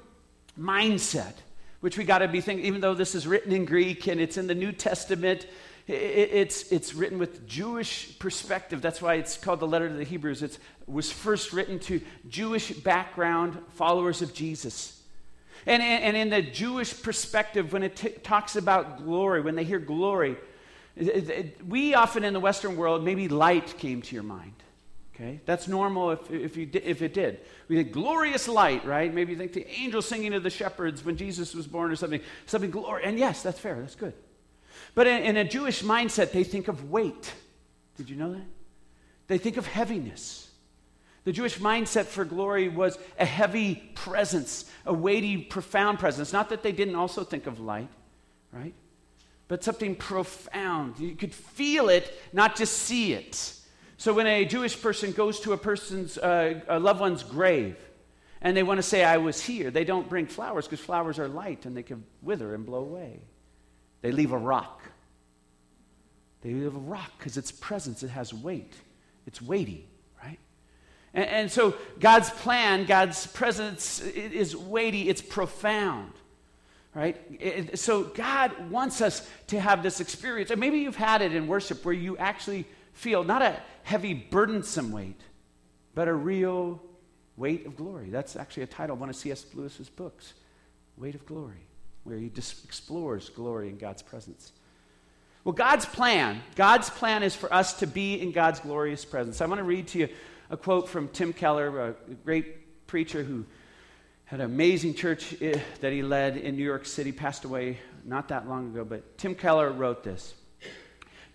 mindset, 0.59 1.35
which 1.81 1.97
we 1.97 2.05
got 2.05 2.19
to 2.19 2.29
be 2.29 2.41
thinking, 2.41 2.67
even 2.67 2.81
though 2.81 2.95
this 2.95 3.15
is 3.15 3.27
written 3.27 3.53
in 3.53 3.65
Greek 3.65 4.07
and 4.09 4.21
it's 4.21 4.37
in 4.37 4.47
the 4.47 4.55
New 4.55 4.73
Testament, 4.73 5.47
it's, 5.87 6.71
it's 6.71 6.93
written 6.95 7.19
with 7.19 7.47
Jewish 7.47 8.19
perspective. 8.19 8.83
That's 8.83 9.01
why 9.01 9.15
it's 9.15 9.39
called 9.39 9.61
the 9.61 9.67
letter 9.67 9.89
to 9.89 9.95
the 9.95 10.05
Hebrews. 10.05 10.43
It 10.43 10.59
was 10.87 11.11
first 11.11 11.53
written 11.53 11.79
to 11.81 12.01
Jewish 12.29 12.71
background 12.71 13.59
followers 13.71 14.21
of 14.21 14.35
Jesus. 14.35 15.01
And, 15.67 15.83
and 15.83 16.17
in 16.17 16.31
the 16.31 16.43
Jewish 16.43 17.03
perspective, 17.03 17.73
when 17.73 17.83
it 17.83 17.97
t- 17.97 18.11
talks 18.11 18.57
about 18.57 19.05
glory, 19.05 19.41
when 19.41 19.55
they 19.55 19.65
hear 19.65 19.79
glory, 19.79 20.37
we 21.67 21.95
often 21.95 22.25
in 22.25 22.33
the 22.33 22.41
Western 22.41 22.77
world, 22.77 23.05
maybe 23.05 23.29
light 23.29 23.79
came 23.79 24.03
to 24.03 24.15
your 24.15 24.25
mind. 24.25 24.55
Okay? 25.21 25.41
That's 25.47 25.67
normal 25.67 26.13
if, 26.13 26.31
if, 26.31 26.57
you 26.57 26.71
if 26.73 27.03
it 27.03 27.13
did. 27.13 27.41
We 27.67 27.77
think 27.77 27.93
glorious 27.93 28.47
light, 28.47 28.85
right? 28.85 29.13
Maybe 29.13 29.33
you 29.33 29.39
think 29.39 29.53
the 29.53 29.69
angel 29.69 30.01
singing 30.01 30.31
to 30.33 30.41
the 30.41 30.51
shepherds 30.51 31.05
when 31.05 31.17
Jesus 31.17 31.55
was 31.55 31.67
born 31.67 31.91
or 31.91 31.97
something. 31.97 32.21
Something 32.47 32.71
glory. 32.71 33.03
And 33.05 33.19
yes, 33.19 33.43
that's 33.43 33.59
fair. 33.59 33.81
That's 33.81 33.97
good. 33.97 34.15
But 34.95 35.09
in, 35.09 35.23
in 35.23 35.37
a 35.37 35.45
Jewish 35.45 35.83
mindset, 35.83 36.31
they 36.31 36.45
think 36.45 36.69
of 36.69 36.91
weight. 36.91 37.35
Did 37.97 38.09
you 38.09 38.17
know 38.17 38.33
that? 38.33 38.47
They 39.27 39.39
think 39.39 39.57
of 39.57 39.67
heaviness. 39.67 40.51
The 41.25 41.33
Jewish 41.33 41.59
mindset 41.59 42.07
for 42.07 42.25
glory 42.25 42.69
was 42.69 42.97
a 43.19 43.27
heavy 43.27 43.75
presence, 43.97 44.65
a 44.87 44.95
weighty, 44.95 45.37
profound 45.37 45.99
presence. 45.99 46.33
Not 46.33 46.49
that 46.51 46.63
they 46.63 46.73
didn't 46.73 46.95
also 46.95 47.25
think 47.25 47.47
of 47.47 47.59
light, 47.59 47.89
right? 48.53 48.73
But 49.49 49.65
something 49.65 49.97
profound. 49.97 51.01
You 51.01 51.17
could 51.17 51.35
feel 51.35 51.89
it, 51.89 52.17
not 52.33 52.55
just 52.55 52.75
see 52.75 53.15
it. 53.15 53.58
So 53.99 54.15
when 54.15 54.27
a 54.27 54.45
Jewish 54.45 54.81
person 54.81 55.13
goes 55.13 55.41
to 55.41 55.53
a 55.53 55.59
person's, 55.59 56.17
uh, 56.17 56.61
a 56.69 56.79
loved 56.79 57.01
one's 57.01 57.23
grave, 57.23 57.77
and 58.41 58.57
they 58.57 58.63
want 58.63 58.79
to 58.79 58.83
say, 58.83 59.05
I 59.05 59.19
was 59.19 59.43
here, 59.43 59.71
they 59.71 59.85
don't 59.85 60.09
bring 60.09 60.27
flowers 60.27 60.67
because 60.67 60.85
flowers 60.85 61.19
are 61.19 61.29
light 61.29 61.67
and 61.67 61.77
they 61.77 61.83
can 61.83 62.05
wither 62.23 62.55
and 62.55 62.65
blow 62.65 62.79
away. 62.79 63.21
They 64.01 64.13
leave 64.13 64.33
a 64.33 64.39
rock. 64.39 64.83
They 66.43 66.53
leave 66.53 66.77
a 66.77 66.79
rock 66.79 67.11
because 67.19 67.37
its 67.37 67.51
presence, 67.51 68.05
it 68.05 68.11
has 68.11 68.33
weight. 68.33 68.73
It's 69.27 69.43
weighty. 69.43 69.89
And, 71.15 71.27
and 71.27 71.51
so 71.51 71.75
God's 71.99 72.31
plan, 72.31 72.85
God's 72.85 73.27
presence 73.27 74.01
is 74.01 74.57
weighty, 74.57 75.09
it's 75.09 75.23
profound 75.23 76.13
right? 76.95 77.79
So 77.79 78.05
God 78.05 78.71
wants 78.71 79.01
us 79.01 79.29
to 79.49 79.61
have 79.61 79.85
this 79.85 80.01
experience. 80.01 80.51
And 80.51 80.59
maybe 80.59 80.79
you've 80.79 80.97
had 80.97 81.23
it 81.23 81.33
in 81.33 81.47
worship 81.47 81.85
where 81.85 81.95
you 81.95 82.17
actually 82.17 82.67
feel 82.99 83.23
not 83.23 83.43
a 83.43 83.57
heavy, 83.85 84.13
burdensome 84.13 84.91
weight, 84.91 85.21
but 85.95 86.09
a 86.09 86.13
real 86.13 86.83
weight 87.37 87.65
of 87.65 87.77
glory. 87.77 88.11
That's 88.11 88.35
actually 88.35 88.65
a 88.65 88.67
title 88.67 88.95
of 88.95 89.01
one 89.01 89.09
of 89.09 89.15
C.S. 89.15 89.47
Lewis's 89.55 89.89
books, 89.89 90.35
Weight 90.97 91.15
of 91.15 91.25
Glory, 91.25 91.65
where 92.03 92.19
he 92.19 92.29
just 92.29 92.65
explores 92.65 93.29
glory 93.29 93.69
in 93.69 93.79
God's 93.79 94.03
presence. 94.03 94.53
Well, 95.45 95.53
God's 95.53 95.87
plan, 95.87 96.43
God's 96.57 96.91
plan 96.91 97.23
is 97.23 97.37
for 97.37 97.53
us 97.55 97.79
to 97.79 97.87
be 97.87 98.21
in 98.21 98.33
God's 98.33 98.59
glorious 98.59 99.05
presence. 99.05 99.41
I 99.41 99.47
want 99.47 99.61
to 99.61 99.65
read 99.65 99.87
to 99.89 99.99
you 100.01 100.09
a 100.51 100.57
quote 100.57 100.89
from 100.89 101.07
Tim 101.07 101.33
Keller, 101.33 101.91
a 101.91 101.95
great 102.25 102.87
preacher 102.89 103.23
who 103.23 103.47
had 104.25 104.41
an 104.41 104.47
amazing 104.47 104.95
church 104.95 105.41
eh, 105.41 105.61
that 105.81 105.93
he 105.93 106.03
led 106.03 106.37
in 106.37 106.57
New 106.57 106.65
York 106.65 106.85
City, 106.85 107.13
passed 107.13 107.45
away 107.45 107.79
not 108.05 108.29
that 108.29 108.49
long 108.49 108.73
ago. 108.73 108.85
But 108.85 109.19
Tim 109.19 109.37
Keller 109.37 109.71
wrote 109.71 110.03
this 110.03 110.35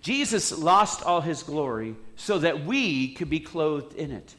Jesus 0.03 0.51
lost 0.57 1.01
all 1.01 1.22
his 1.22 1.43
glory 1.43 1.95
so 2.17 2.38
that 2.39 2.65
we 2.65 3.13
could 3.13 3.29
be 3.29 3.39
clothed 3.39 3.95
in 3.95 4.12
it. 4.12 4.36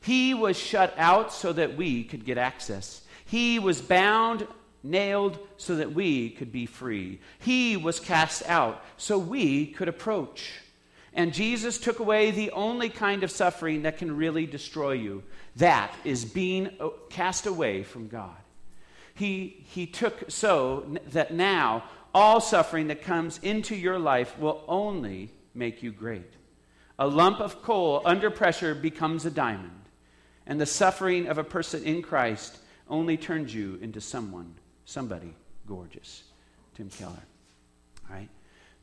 He 0.00 0.32
was 0.32 0.58
shut 0.58 0.94
out 0.96 1.32
so 1.32 1.52
that 1.52 1.76
we 1.76 2.02
could 2.02 2.24
get 2.24 2.38
access. 2.38 3.02
He 3.26 3.58
was 3.58 3.82
bound, 3.82 4.46
nailed, 4.82 5.38
so 5.58 5.76
that 5.76 5.92
we 5.92 6.30
could 6.30 6.50
be 6.50 6.64
free. 6.64 7.20
He 7.38 7.76
was 7.76 8.00
cast 8.00 8.42
out 8.48 8.82
so 8.96 9.18
we 9.18 9.66
could 9.66 9.88
approach. 9.88 10.54
And 11.12 11.34
Jesus 11.34 11.78
took 11.78 11.98
away 11.98 12.30
the 12.30 12.50
only 12.52 12.88
kind 12.88 13.22
of 13.22 13.30
suffering 13.30 13.82
that 13.82 13.98
can 13.98 14.16
really 14.16 14.46
destroy 14.46 14.92
you. 14.92 15.22
That 15.56 15.94
is 16.04 16.24
being 16.24 16.70
uh, 16.80 16.88
cast 17.10 17.44
away 17.44 17.82
from 17.82 18.08
God. 18.08 18.34
He, 19.14 19.62
he 19.68 19.86
took 19.86 20.30
so 20.30 20.86
that 21.10 21.34
now 21.34 21.84
all 22.14 22.40
suffering 22.40 22.88
that 22.88 23.02
comes 23.02 23.38
into 23.42 23.74
your 23.74 23.98
life 23.98 24.38
will 24.38 24.62
only 24.68 25.30
make 25.54 25.82
you 25.82 25.92
great. 25.92 26.30
A 26.98 27.06
lump 27.06 27.40
of 27.40 27.62
coal 27.62 28.02
under 28.04 28.30
pressure 28.30 28.74
becomes 28.74 29.24
a 29.24 29.30
diamond, 29.30 29.82
and 30.46 30.60
the 30.60 30.66
suffering 30.66 31.26
of 31.26 31.38
a 31.38 31.44
person 31.44 31.82
in 31.84 32.02
Christ 32.02 32.58
only 32.88 33.16
turns 33.16 33.54
you 33.54 33.78
into 33.80 34.00
someone, 34.00 34.54
somebody 34.84 35.34
gorgeous. 35.66 36.24
Tim 36.74 36.90
Keller. 36.90 37.22
Right? 38.10 38.28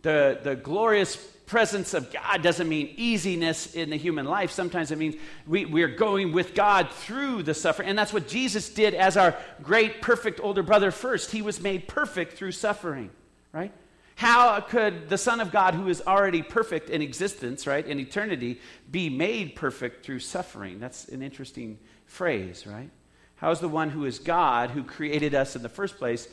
The, 0.01 0.39
the 0.43 0.55
glorious 0.55 1.15
presence 1.15 1.93
of 1.93 2.13
God 2.13 2.41
doesn't 2.41 2.69
mean 2.69 2.93
easiness 2.95 3.74
in 3.75 3.89
the 3.89 3.98
human 3.98 4.25
life. 4.25 4.51
Sometimes 4.51 4.91
it 4.91 4.98
means 4.98 5.15
we, 5.45 5.65
we're 5.65 5.88
going 5.88 6.31
with 6.31 6.53
God 6.53 6.89
through 6.89 7.43
the 7.43 7.53
suffering. 7.53 7.89
And 7.89 7.98
that's 7.98 8.13
what 8.13 8.27
Jesus 8.27 8.69
did 8.69 8.93
as 8.93 9.17
our 9.17 9.36
great, 9.62 10.01
perfect 10.01 10.39
older 10.41 10.63
brother 10.63 10.91
first. 10.91 11.31
He 11.31 11.41
was 11.41 11.59
made 11.59 11.88
perfect 11.88 12.33
through 12.33 12.53
suffering, 12.53 13.09
right? 13.51 13.72
How 14.15 14.60
could 14.60 15.08
the 15.08 15.18
Son 15.18 15.39
of 15.39 15.51
God, 15.51 15.75
who 15.75 15.88
is 15.88 16.01
already 16.06 16.41
perfect 16.41 16.89
in 16.89 17.01
existence, 17.01 17.65
right, 17.65 17.86
in 17.86 18.00
eternity, 18.00 18.60
be 18.91 19.10
made 19.10 19.56
perfect 19.56 20.06
through 20.06 20.20
suffering? 20.20 20.79
That's 20.79 21.08
an 21.08 21.22
interesting 21.22 21.79
phrase, 22.06 22.68
right? 22.68 22.89
How 23.38 23.51
is 23.51 23.60
the 23.62 23.70
one 23.70 23.89
who 23.89 24.03
is 24.03 24.20
God, 24.20 24.72
who 24.72 24.84
created 24.84 25.34
us 25.34 25.56
in 25.56 25.62
the 25.62 25.70
first 25.70 25.98
place, 25.98 26.27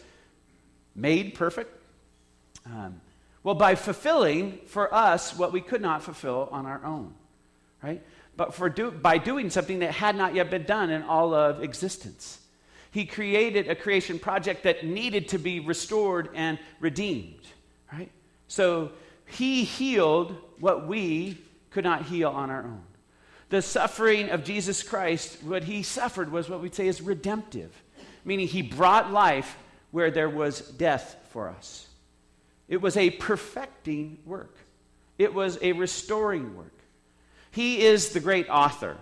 made 0.96 1.34
perfect? 1.34 1.72
Um, 2.66 3.00
well, 3.44 3.54
by 3.54 3.76
fulfilling 3.76 4.58
for 4.66 4.92
us 4.92 5.36
what 5.36 5.52
we 5.52 5.60
could 5.60 5.80
not 5.80 6.02
fulfill 6.02 6.48
on 6.50 6.66
our 6.66 6.84
own, 6.84 7.14
right? 7.80 8.02
But 8.36 8.54
for 8.54 8.68
do, 8.68 8.90
by 8.90 9.18
doing 9.18 9.50
something 9.50 9.78
that 9.78 9.92
had 9.92 10.16
not 10.16 10.34
yet 10.34 10.50
been 10.50 10.64
done 10.64 10.90
in 10.90 11.02
all 11.02 11.32
of 11.32 11.62
existence. 11.62 12.40
He 12.96 13.04
created 13.04 13.68
a 13.68 13.74
creation 13.74 14.18
project 14.18 14.62
that 14.62 14.86
needed 14.86 15.28
to 15.28 15.38
be 15.38 15.60
restored 15.60 16.30
and 16.34 16.58
redeemed, 16.80 17.42
right? 17.92 18.10
So 18.48 18.92
he 19.26 19.64
healed 19.64 20.34
what 20.60 20.88
we 20.88 21.36
could 21.68 21.84
not 21.84 22.06
heal 22.06 22.30
on 22.30 22.48
our 22.48 22.62
own. 22.62 22.80
The 23.50 23.60
suffering 23.60 24.30
of 24.30 24.44
Jesus 24.44 24.82
Christ, 24.82 25.42
what 25.42 25.64
he 25.64 25.82
suffered 25.82 26.32
was 26.32 26.48
what 26.48 26.62
we'd 26.62 26.74
say 26.74 26.88
is 26.88 27.02
redemptive, 27.02 27.70
meaning 28.24 28.48
he 28.48 28.62
brought 28.62 29.12
life 29.12 29.58
where 29.90 30.10
there 30.10 30.30
was 30.30 30.62
death 30.62 31.18
for 31.28 31.50
us. 31.50 31.88
It 32.66 32.80
was 32.80 32.96
a 32.96 33.10
perfecting 33.10 34.20
work, 34.24 34.56
it 35.18 35.34
was 35.34 35.58
a 35.60 35.72
restoring 35.72 36.56
work. 36.56 36.72
He 37.50 37.84
is 37.84 38.14
the 38.14 38.20
great 38.20 38.48
author, 38.48 38.96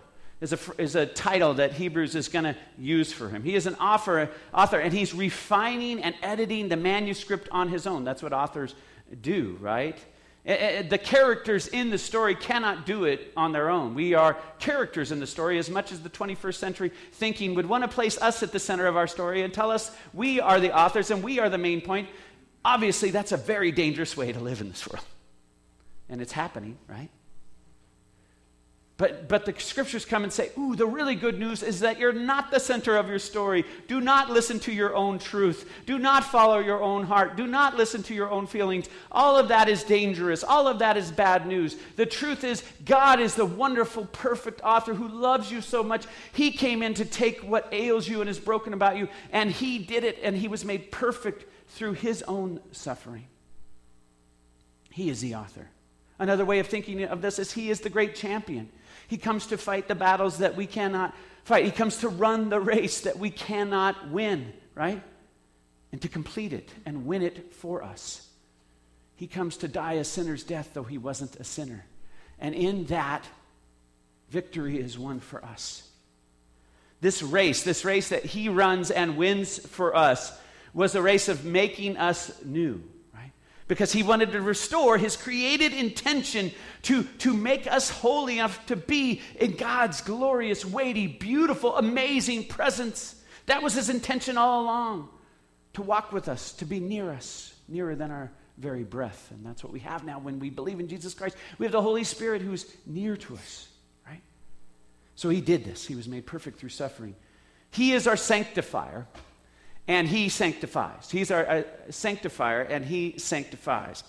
is 0.45 0.53
a, 0.53 0.59
is 0.79 0.95
a 0.95 1.07
title 1.07 1.55
that 1.55 1.73
Hebrews 1.73 2.15
is 2.15 2.29
going 2.29 2.45
to 2.45 2.55
use 2.79 3.11
for 3.13 3.31
him. 3.31 3.43
He 3.43 3.55
is 3.55 3.67
an 3.67 3.75
author, 3.77 4.31
author, 4.53 4.79
and 4.79 4.93
he's 4.93 5.15
refining 5.15 6.03
and 6.03 6.15
editing 6.23 6.69
the 6.69 6.77
manuscript 6.77 7.49
on 7.51 7.71
his 7.71 7.87
own. 7.87 8.05
That's 8.05 8.23
what 8.23 8.35
authors 8.35 8.75
do, 9.23 9.57
right? 9.59 9.97
Eh, 10.45 10.53
eh, 10.53 10.57
eh, 10.57 10.83
the 10.83 10.99
characters 10.99 11.69
in 11.69 11.89
the 11.89 11.97
story 11.97 12.35
cannot 12.35 12.85
do 12.85 13.05
it 13.05 13.33
on 13.35 13.53
their 13.53 13.71
own. 13.71 13.95
We 13.95 14.13
are 14.13 14.37
characters 14.59 15.13
in 15.13 15.19
the 15.19 15.27
story 15.27 15.59
as 15.59 15.71
much 15.71 15.93
as 15.93 16.03
the 16.03 16.11
21st 16.11 16.57
century 16.57 16.93
thinking 17.13 17.55
would 17.55 17.67
want 17.67 17.83
to 17.83 17.89
place 17.89 18.21
us 18.21 18.43
at 18.43 18.53
the 18.53 18.61
center 18.61 18.87
of 18.87 18.99
our 18.99 19.07
story 19.07 19.41
and 19.41 19.55
tell 19.55 19.71
us 19.71 19.97
we 20.13 20.41
are 20.41 20.61
the 20.61 20.77
authors 20.77 21.11
and 21.11 21.25
we 21.25 21.39
are 21.39 21.49
the 21.49 21.57
main 21.57 21.81
point. 21.81 22.07
Obviously, 22.67 23.11
that's 23.11 23.33
a 23.33 23.39
very 23.39 23.73
dangerous 23.73 24.15
way 24.15 24.31
to 24.31 24.41
live 24.41 24.61
in 24.61 24.69
this 24.69 24.87
world. 24.87 25.05
And 26.11 26.21
it's 26.21 26.33
happening, 26.33 26.77
right? 26.87 27.09
But, 28.97 29.29
but 29.29 29.45
the 29.45 29.53
scriptures 29.59 30.05
come 30.05 30.23
and 30.23 30.33
say, 30.33 30.51
Ooh, 30.57 30.77
the 30.77 30.87
really 30.87 31.17
good 31.17 31.41
news 31.41 31.65
is 31.65 31.81
that 31.81 31.99
you're 31.99 32.13
not 32.13 32.53
the 32.53 32.61
center 32.61 32.97
of 32.97 33.09
your 33.09 33.19
story. 33.19 33.65
Do 33.89 34.01
not 34.01 34.31
listen 34.31 34.61
to 34.61 34.73
your 34.73 34.95
own 34.95 35.19
truth. 35.19 35.69
Do 35.85 35.99
not 35.99 36.23
follow 36.25 36.61
your 36.61 36.81
own 36.81 37.03
heart. 37.05 37.37
Do 37.37 37.49
not 37.49 37.77
listen 37.77 38.05
to 38.05 38.15
your 38.15 38.31
own 38.31 38.47
feelings. 38.47 38.89
All 39.11 39.37
of 39.37 39.49
that 39.49 39.69
is 39.69 39.83
dangerous. 39.83 40.45
All 40.45 40.69
of 40.69 40.79
that 40.79 40.97
is 40.97 41.11
bad 41.11 41.49
news. 41.49 41.77
The 41.97 42.07
truth 42.07 42.45
is, 42.45 42.63
God 42.85 43.19
is 43.19 43.35
the 43.35 43.45
wonderful, 43.45 44.07
perfect 44.07 44.61
author 44.63 44.95
who 44.95 45.09
loves 45.09 45.51
you 45.51 45.61
so 45.61 45.83
much. 45.83 46.07
He 46.33 46.53
came 46.53 46.81
in 46.81 46.95
to 46.95 47.05
take 47.05 47.41
what 47.41 47.69
ails 47.73 48.07
you 48.07 48.21
and 48.21 48.31
is 48.31 48.39
broken 48.39 48.75
about 48.75 48.97
you, 48.97 49.09
and 49.33 49.51
He 49.51 49.79
did 49.79 50.05
it, 50.05 50.21
and 50.23 50.37
He 50.37 50.47
was 50.47 50.65
made 50.65 50.93
perfect 50.93 51.47
through 51.75 51.95
his 51.95 52.23
own 52.23 52.61
suffering. 52.73 53.27
He 54.91 55.11
is 55.11 55.21
the 55.21 55.35
author. 55.35 55.71
Another 56.19 56.45
way 56.45 56.61
of 56.61 56.69
thinking 56.69 57.03
of 57.05 57.21
this 57.21 57.41
is 57.41 57.53
he 57.53 57.69
is 57.69 57.81
the 57.81 57.91
great 57.91 58.15
champion. 58.15 58.71
He 59.09 59.17
comes 59.17 59.47
to 59.49 59.59
fight 59.59 59.89
the 59.89 59.95
battles 59.95 60.39
that 60.39 60.57
we 60.57 60.67
cannot 60.67 61.15
fight. 61.45 61.65
He 61.65 61.71
comes 61.71 61.99
to 61.99 62.09
run 62.09 62.49
the 62.49 62.61
race 62.61 63.03
that 63.03 63.19
we 63.19 63.31
cannot 63.31 64.11
win, 64.11 64.53
right? 64.75 65.03
And 65.93 66.03
to 66.03 66.09
complete 66.09 66.53
it 66.53 66.71
and 66.87 67.07
win 67.07 67.23
it 67.23 67.55
for 67.55 67.83
us. 67.83 68.27
He 69.17 69.27
comes 69.27 69.59
to 69.59 69.69
die 69.69 69.95
a 69.95 70.05
sinner's 70.05 70.43
death, 70.43 70.71
though 70.75 70.83
he 70.83 70.99
wasn't 70.99 71.37
a 71.37 71.45
sinner. 71.45 71.85
And 72.39 72.55
in 72.55 72.87
that, 72.87 73.25
victory 74.29 74.79
is 74.79 74.99
won 74.99 75.21
for 75.21 75.45
us. 75.45 75.89
This 77.01 77.23
race, 77.23 77.63
this 77.63 77.85
race 77.85 78.09
that 78.09 78.25
he 78.25 78.49
runs 78.49 78.91
and 78.91 79.17
wins 79.17 79.59
for 79.59 79.95
us, 79.95 80.37
was 80.73 80.95
a 80.95 81.03
race 81.03 81.29
of 81.29 81.45
making 81.45 81.97
us 81.97 82.33
new? 82.45 82.83
Because 83.67 83.93
he 83.93 84.03
wanted 84.03 84.33
to 84.33 84.43
restore 84.43 84.99
his 84.99 85.17
created 85.17 85.73
intention 85.73 86.53
to, 86.83 87.05
to 87.19 87.33
make 87.33 87.67
us 87.67 87.89
holy 87.89 88.39
enough 88.39 88.65
to 88.67 88.77
be 88.77 89.23
in 89.37 89.57
God's 89.57 90.03
glorious, 90.03 90.65
weighty, 90.65 91.07
beautiful, 91.07 91.77
amazing 91.77 92.45
presence. 92.45 93.15
That 93.47 93.63
was 93.63 93.75
his 93.75 93.89
intention 93.89 94.37
all 94.37 94.63
along 94.63 95.09
to 95.75 95.83
walk 95.83 96.13
with 96.13 96.29
us, 96.29 96.53
to 96.53 96.65
be 96.65 96.81
near 96.81 97.11
us, 97.11 97.55
nearer 97.69 97.95
than 97.95 98.11
our 98.11 98.31
very 98.59 98.85
breath. 98.85 99.31
And 99.31 99.45
that's 99.45 99.63
what 99.63 99.73
we 99.73 99.81
have 99.81 100.05
now 100.05 100.19
when 100.19 100.39
we 100.39 100.51
believe 100.51 100.81
in 100.81 100.89
Jesus 100.89 101.15
Christ. 101.15 101.37
We 101.59 101.67
have 101.67 101.73
the 101.73 101.83
Holy 101.83 102.05
Spirit 102.05 102.43
who's 102.43 102.67
near 102.87 103.17
to 103.17 103.35
us, 103.35 103.69
right? 104.07 104.23
So 105.17 105.29
he 105.29 105.41
did 105.41 105.65
this. 105.65 105.87
He 105.87 105.95
was 105.95 106.09
made 106.09 106.27
perfect 106.27 106.59
through 106.59 106.69
suffering. 106.69 107.17
He 107.71 107.93
is 107.93 108.07
our 108.07 108.17
sanctifier 108.17 109.07
and 109.87 110.09
he 110.09 110.29
sanctifies. 110.29 111.11
He's 111.11 111.31
our 111.31 111.65
sanctifier, 111.91 112.63
and 112.63 112.85
he 112.85 113.19
sanctifies. 113.19 114.03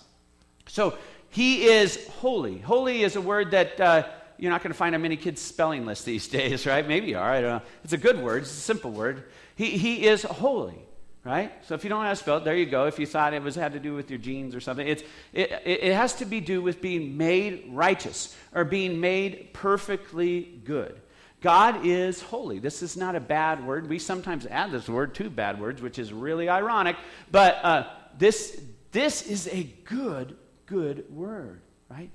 So 0.68 0.96
he 1.30 1.66
is 1.66 2.06
holy. 2.08 2.58
Holy 2.58 3.02
is 3.02 3.16
a 3.16 3.20
word 3.20 3.50
that 3.50 3.80
uh, 3.80 4.08
you're 4.38 4.50
not 4.50 4.62
going 4.62 4.72
to 4.72 4.78
find 4.78 4.94
on 4.94 5.02
many 5.02 5.16
kids 5.16 5.40
spelling 5.40 5.86
lists 5.86 6.04
these 6.04 6.28
days, 6.40 6.66
right? 6.66 6.86
Maybe 6.86 7.08
you 7.08 7.18
are. 7.18 7.30
I 7.30 7.40
don't 7.40 7.50
know. 7.50 7.62
It's 7.84 7.92
a 7.92 7.98
good 7.98 8.20
word. 8.20 8.42
It's 8.42 8.50
a 8.50 8.60
simple 8.60 8.90
word. 8.90 9.24
He, 9.54 9.70
he 9.76 10.06
is 10.06 10.22
holy, 10.22 10.78
right? 11.24 11.52
So 11.66 11.74
if 11.74 11.84
you 11.84 11.90
don't 11.90 12.00
know 12.00 12.06
how 12.06 12.12
to 12.12 12.16
spell 12.16 12.38
it, 12.38 12.44
there 12.44 12.56
you 12.56 12.66
go. 12.66 12.86
If 12.86 12.98
you 12.98 13.06
thought 13.06 13.34
it 13.34 13.42
was 13.42 13.54
had 13.54 13.72
to 13.72 13.80
do 13.80 13.94
with 13.94 14.10
your 14.10 14.18
genes 14.18 14.54
or 14.54 14.60
something, 14.60 14.86
it's, 14.86 15.02
it, 15.32 15.50
it 15.64 15.94
has 15.94 16.14
to 16.14 16.24
be 16.24 16.40
do 16.40 16.62
with 16.62 16.80
being 16.80 17.16
made 17.16 17.66
righteous 17.70 18.36
or 18.54 18.64
being 18.64 19.00
made 19.00 19.52
perfectly 19.52 20.60
good. 20.64 21.00
God 21.46 21.86
is 21.86 22.20
holy. 22.20 22.58
This 22.58 22.82
is 22.82 22.96
not 22.96 23.14
a 23.14 23.20
bad 23.20 23.64
word. 23.64 23.88
We 23.88 24.00
sometimes 24.00 24.46
add 24.46 24.72
this 24.72 24.88
word 24.88 25.14
to 25.14 25.30
bad 25.30 25.60
words, 25.60 25.80
which 25.80 25.96
is 25.96 26.12
really 26.12 26.48
ironic. 26.48 26.96
But 27.30 27.60
uh, 27.62 27.86
this, 28.18 28.60
this 28.90 29.22
is 29.22 29.46
a 29.52 29.62
good, 29.84 30.36
good 30.66 31.04
word, 31.08 31.60
right? 31.88 32.10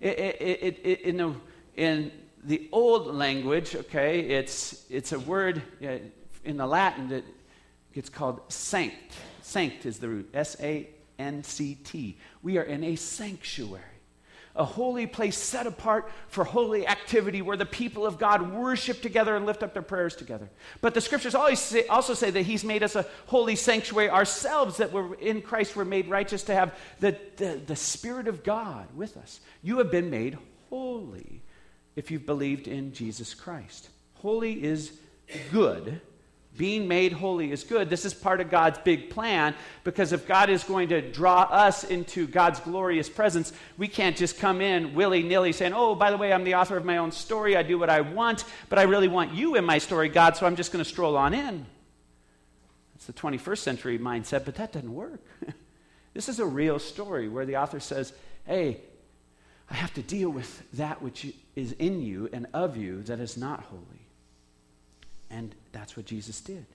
It, 0.00 0.18
it, 0.18 0.80
it, 0.82 1.00
in, 1.02 1.18
the, 1.18 1.34
in 1.76 2.10
the 2.42 2.70
old 2.72 3.14
language, 3.14 3.76
okay, 3.76 4.20
it's, 4.20 4.86
it's 4.88 5.12
a 5.12 5.20
word 5.20 5.60
uh, 5.84 5.98
in 6.46 6.56
the 6.56 6.66
Latin 6.66 7.10
that 7.10 7.24
gets 7.92 8.08
called 8.08 8.40
sanct. 8.50 9.12
Sanct 9.42 9.84
is 9.84 9.98
the 9.98 10.08
root, 10.08 10.30
S 10.32 10.56
A 10.58 10.88
N 11.18 11.42
C 11.42 11.74
T. 11.74 12.16
We 12.42 12.56
are 12.56 12.62
in 12.62 12.82
a 12.84 12.96
sanctuary 12.96 13.84
a 14.56 14.64
holy 14.64 15.06
place 15.06 15.36
set 15.36 15.66
apart 15.66 16.10
for 16.28 16.44
holy 16.44 16.86
activity 16.86 17.40
where 17.40 17.56
the 17.56 17.66
people 17.66 18.04
of 18.04 18.18
God 18.18 18.52
worship 18.52 19.00
together 19.00 19.36
and 19.36 19.46
lift 19.46 19.62
up 19.62 19.72
their 19.72 19.82
prayers 19.82 20.16
together. 20.16 20.50
But 20.80 20.94
the 20.94 21.00
scriptures 21.00 21.36
say, 21.58 21.86
also 21.86 22.14
say 22.14 22.30
that 22.30 22.42
He's 22.42 22.64
made 22.64 22.82
us 22.82 22.96
a 22.96 23.06
holy 23.26 23.56
sanctuary 23.56 24.10
ourselves, 24.10 24.78
that 24.78 24.92
we're 24.92 25.14
in 25.14 25.42
Christ 25.42 25.76
we're 25.76 25.84
made 25.84 26.08
righteous 26.08 26.42
to 26.44 26.54
have 26.54 26.74
the, 26.98 27.16
the, 27.36 27.60
the 27.66 27.76
Spirit 27.76 28.28
of 28.28 28.42
God 28.42 28.88
with 28.94 29.16
us. 29.16 29.40
You 29.62 29.78
have 29.78 29.90
been 29.90 30.10
made 30.10 30.36
holy 30.68 31.42
if 31.96 32.10
you've 32.10 32.26
believed 32.26 32.66
in 32.66 32.92
Jesus 32.92 33.34
Christ. 33.34 33.88
Holy 34.14 34.62
is 34.62 34.92
good 35.52 36.00
being 36.56 36.88
made 36.88 37.12
holy 37.12 37.52
is 37.52 37.64
good. 37.64 37.88
This 37.88 38.04
is 38.04 38.12
part 38.12 38.40
of 38.40 38.50
God's 38.50 38.78
big 38.78 39.10
plan 39.10 39.54
because 39.84 40.12
if 40.12 40.26
God 40.26 40.50
is 40.50 40.64
going 40.64 40.88
to 40.88 41.00
draw 41.00 41.42
us 41.42 41.84
into 41.84 42.26
God's 42.26 42.60
glorious 42.60 43.08
presence, 43.08 43.52
we 43.78 43.88
can't 43.88 44.16
just 44.16 44.38
come 44.38 44.60
in 44.60 44.94
willy 44.94 45.22
nilly 45.22 45.52
saying, 45.52 45.72
Oh, 45.74 45.94
by 45.94 46.10
the 46.10 46.16
way, 46.16 46.32
I'm 46.32 46.44
the 46.44 46.56
author 46.56 46.76
of 46.76 46.84
my 46.84 46.98
own 46.98 47.12
story. 47.12 47.56
I 47.56 47.62
do 47.62 47.78
what 47.78 47.88
I 47.88 48.00
want, 48.00 48.44
but 48.68 48.78
I 48.78 48.82
really 48.82 49.08
want 49.08 49.32
you 49.32 49.54
in 49.54 49.64
my 49.64 49.78
story, 49.78 50.08
God, 50.08 50.36
so 50.36 50.46
I'm 50.46 50.56
just 50.56 50.72
going 50.72 50.84
to 50.84 50.90
stroll 50.90 51.16
on 51.16 51.34
in. 51.34 51.66
It's 52.96 53.06
the 53.06 53.12
21st 53.12 53.58
century 53.58 53.98
mindset, 53.98 54.44
but 54.44 54.56
that 54.56 54.72
doesn't 54.72 54.92
work. 54.92 55.20
this 56.14 56.28
is 56.28 56.40
a 56.40 56.46
real 56.46 56.78
story 56.78 57.28
where 57.28 57.46
the 57.46 57.56
author 57.56 57.80
says, 57.80 58.12
Hey, 58.44 58.80
I 59.70 59.74
have 59.74 59.94
to 59.94 60.02
deal 60.02 60.30
with 60.30 60.62
that 60.72 61.00
which 61.00 61.32
is 61.54 61.72
in 61.72 62.02
you 62.02 62.28
and 62.32 62.48
of 62.52 62.76
you 62.76 63.02
that 63.04 63.20
is 63.20 63.36
not 63.36 63.60
holy. 63.62 63.99
And 65.30 65.54
that's 65.72 65.96
what 65.96 66.06
Jesus 66.06 66.40
did. 66.40 66.66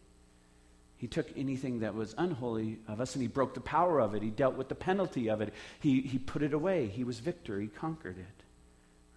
He 0.97 1.07
took 1.07 1.27
anything 1.35 1.79
that 1.81 1.93
was 1.93 2.15
unholy 2.17 2.79
of 2.88 3.01
us 3.01 3.15
and 3.15 3.21
he 3.21 3.27
broke 3.27 3.53
the 3.53 3.59
power 3.59 4.00
of 4.00 4.15
it. 4.15 4.24
He 4.24 4.29
dealt 4.29 4.55
with 4.55 4.69
the 4.69 4.75
penalty 4.75 5.29
of 5.29 5.41
it. 5.41 5.53
He, 5.81 6.01
he 6.01 6.17
put 6.17 6.41
it 6.41 6.53
away. 6.53 6.88
He 6.88 7.03
was 7.03 7.19
victor. 7.19 7.59
He 7.59 7.67
conquered 7.67 8.17
it. 8.17 8.43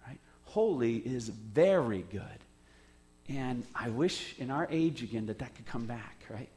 Right? 0.05 0.19
Holy 0.43 0.97
is 0.97 1.29
very 1.29 2.05
good. 2.11 2.21
And 3.29 3.63
I 3.73 3.89
wish 3.89 4.35
in 4.39 4.51
our 4.51 4.67
age 4.69 5.03
again 5.03 5.27
that 5.27 5.39
that 5.39 5.55
could 5.55 5.65
come 5.67 5.85
back, 5.85 6.25
right? 6.29 6.49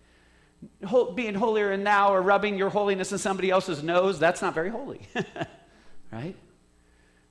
being 1.14 1.34
holier 1.34 1.72
and 1.72 1.82
now 1.82 2.12
or 2.12 2.22
rubbing 2.22 2.56
your 2.56 2.70
holiness 2.70 3.12
in 3.12 3.18
somebody 3.18 3.50
else's 3.50 3.82
nose, 3.82 4.18
that's 4.18 4.40
not 4.40 4.54
very 4.54 4.70
holy, 4.70 5.00
right? 6.12 6.36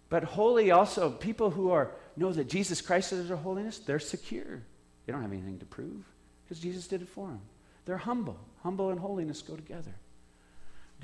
But 0.09 0.23
holy 0.23 0.71
also, 0.71 1.09
people 1.09 1.49
who 1.49 1.71
are 1.71 1.91
know 2.17 2.33
that 2.33 2.49
Jesus 2.49 2.81
Christ 2.81 3.13
is 3.13 3.29
their 3.29 3.37
holiness, 3.37 3.79
they're 3.79 3.99
secure. 3.99 4.63
They 5.05 5.13
don't 5.13 5.21
have 5.21 5.31
anything 5.31 5.59
to 5.59 5.65
prove 5.65 6.03
because 6.43 6.59
Jesus 6.59 6.87
did 6.87 7.01
it 7.01 7.09
for 7.09 7.27
them. 7.27 7.41
They're 7.85 7.97
humble. 7.97 8.37
Humble 8.63 8.89
and 8.89 8.99
holiness 8.99 9.41
go 9.41 9.55
together. 9.55 9.93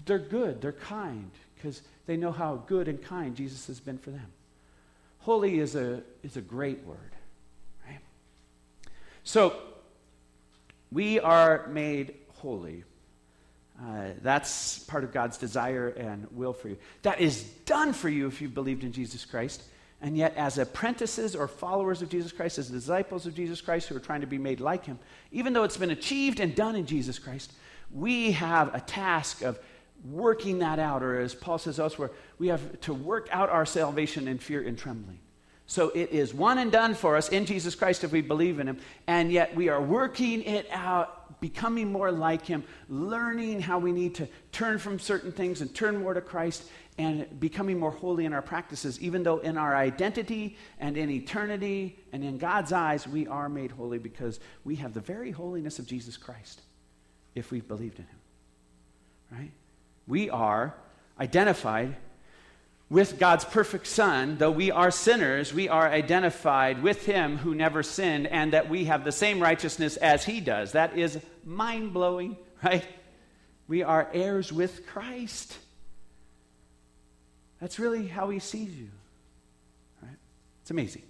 They're 0.05 0.19
good. 0.19 0.61
They're 0.61 0.71
kind 0.73 1.31
because 1.55 1.81
they 2.05 2.17
know 2.17 2.31
how 2.31 2.63
good 2.67 2.87
and 2.87 3.01
kind 3.01 3.35
Jesus 3.35 3.67
has 3.67 3.79
been 3.79 3.97
for 3.97 4.11
them. 4.11 4.27
Holy 5.19 5.59
is 5.59 5.75
a, 5.75 6.03
is 6.23 6.37
a 6.37 6.41
great 6.41 6.83
word. 6.85 7.15
Right? 7.85 7.99
So, 9.23 9.55
we 10.91 11.19
are 11.19 11.67
made 11.67 12.13
holy. 12.35 12.83
Uh, 13.81 14.09
that's 14.21 14.79
part 14.79 15.03
of 15.03 15.11
God's 15.11 15.37
desire 15.37 15.89
and 15.89 16.27
will 16.31 16.53
for 16.53 16.69
you. 16.69 16.77
That 17.01 17.19
is 17.19 17.43
done 17.65 17.93
for 17.93 18.09
you 18.09 18.27
if 18.27 18.41
you've 18.41 18.53
believed 18.53 18.83
in 18.83 18.91
Jesus 18.91 19.25
Christ. 19.25 19.63
And 20.01 20.15
yet, 20.15 20.35
as 20.35 20.59
apprentices 20.59 21.35
or 21.35 21.47
followers 21.47 22.01
of 22.01 22.09
Jesus 22.09 22.31
Christ, 22.31 22.59
as 22.59 22.69
disciples 22.69 23.25
of 23.25 23.33
Jesus 23.33 23.61
Christ 23.61 23.89
who 23.89 23.95
are 23.95 23.99
trying 23.99 24.21
to 24.21 24.27
be 24.27 24.37
made 24.37 24.59
like 24.59 24.85
him, 24.85 24.99
even 25.31 25.53
though 25.53 25.63
it's 25.63 25.77
been 25.77 25.89
achieved 25.89 26.39
and 26.39 26.53
done 26.53 26.75
in 26.75 26.85
Jesus 26.85 27.17
Christ, 27.17 27.51
we 27.91 28.31
have 28.33 28.75
a 28.75 28.79
task 28.79 29.41
of 29.41 29.59
working 30.05 30.59
that 30.59 30.77
out, 30.77 31.01
or 31.01 31.19
as 31.19 31.33
Paul 31.33 31.57
says 31.57 31.79
elsewhere, 31.79 32.11
we 32.37 32.49
have 32.49 32.79
to 32.81 32.93
work 32.93 33.27
out 33.31 33.49
our 33.49 33.65
salvation 33.65 34.27
in 34.27 34.37
fear 34.37 34.61
and 34.61 34.77
trembling. 34.77 35.19
So 35.65 35.89
it 35.89 36.11
is 36.11 36.33
one 36.33 36.59
and 36.59 36.71
done 36.71 36.93
for 36.93 37.17
us 37.17 37.29
in 37.29 37.45
Jesus 37.45 37.75
Christ 37.75 38.03
if 38.03 38.11
we 38.11 38.21
believe 38.21 38.59
in 38.59 38.67
him, 38.67 38.79
and 39.07 39.31
yet 39.31 39.55
we 39.55 39.69
are 39.69 39.81
working 39.81 40.43
it 40.43 40.67
out, 40.71 41.16
becoming 41.39 41.91
more 41.91 42.11
like 42.11 42.45
him, 42.45 42.63
learning 42.89 43.61
how 43.61 43.79
we 43.79 43.91
need 43.91 44.15
to 44.15 44.27
turn 44.51 44.79
from 44.79 44.99
certain 44.99 45.31
things 45.31 45.61
and 45.61 45.73
turn 45.73 45.97
more 45.97 46.13
to 46.13 46.21
Christ, 46.21 46.69
and 46.97 47.39
becoming 47.39 47.79
more 47.79 47.91
holy 47.91 48.25
in 48.25 48.33
our 48.33 48.41
practices, 48.41 48.99
even 48.99 49.21
though 49.21 49.37
in 49.37 49.55
our 49.55 49.75
identity 49.75 50.57
and 50.79 50.97
in 50.97 51.11
eternity 51.11 51.99
and 52.11 52.23
in 52.23 52.39
God's 52.39 52.71
eyes, 52.71 53.07
we 53.07 53.27
are 53.27 53.49
made 53.49 53.71
holy 53.71 53.99
because 53.99 54.39
we 54.63 54.75
have 54.77 54.93
the 54.93 54.99
very 54.99 55.29
holiness 55.29 55.77
of 55.77 55.85
Jesus 55.85 56.17
Christ 56.17 56.61
if 57.35 57.51
we've 57.51 57.67
believed 57.67 57.99
in 57.99 58.05
Him. 58.05 58.19
Right? 59.31 59.51
We 60.07 60.29
are 60.31 60.75
identified 61.19 61.95
with 62.89 63.19
God's 63.19 63.43
perfect 63.43 63.87
Son, 63.87 64.37
though 64.37 64.51
we 64.51 64.71
are 64.71 64.91
sinners, 64.91 65.53
we 65.53 65.67
are 65.67 65.89
identified 65.89 66.81
with 66.81 67.05
Him 67.05 67.37
who 67.37 67.53
never 67.53 67.83
sinned, 67.83 68.27
and 68.27 68.53
that 68.53 68.69
we 68.69 68.85
have 68.85 69.03
the 69.03 69.11
same 69.11 69.41
righteousness 69.41 69.97
as 69.97 70.23
He 70.23 70.39
does. 70.39 70.71
That 70.71 70.97
is 70.97 71.19
mind 71.43 71.93
blowing, 71.93 72.37
right? 72.63 72.85
We 73.67 73.83
are 73.83 74.09
heirs 74.13 74.53
with 74.53 74.87
Christ. 74.87 75.57
That's 77.59 77.79
really 77.79 78.07
how 78.07 78.29
he 78.29 78.39
sees 78.39 78.73
you. 78.75 78.89
Right? 80.01 80.15
It's 80.61 80.71
amazing. 80.71 81.03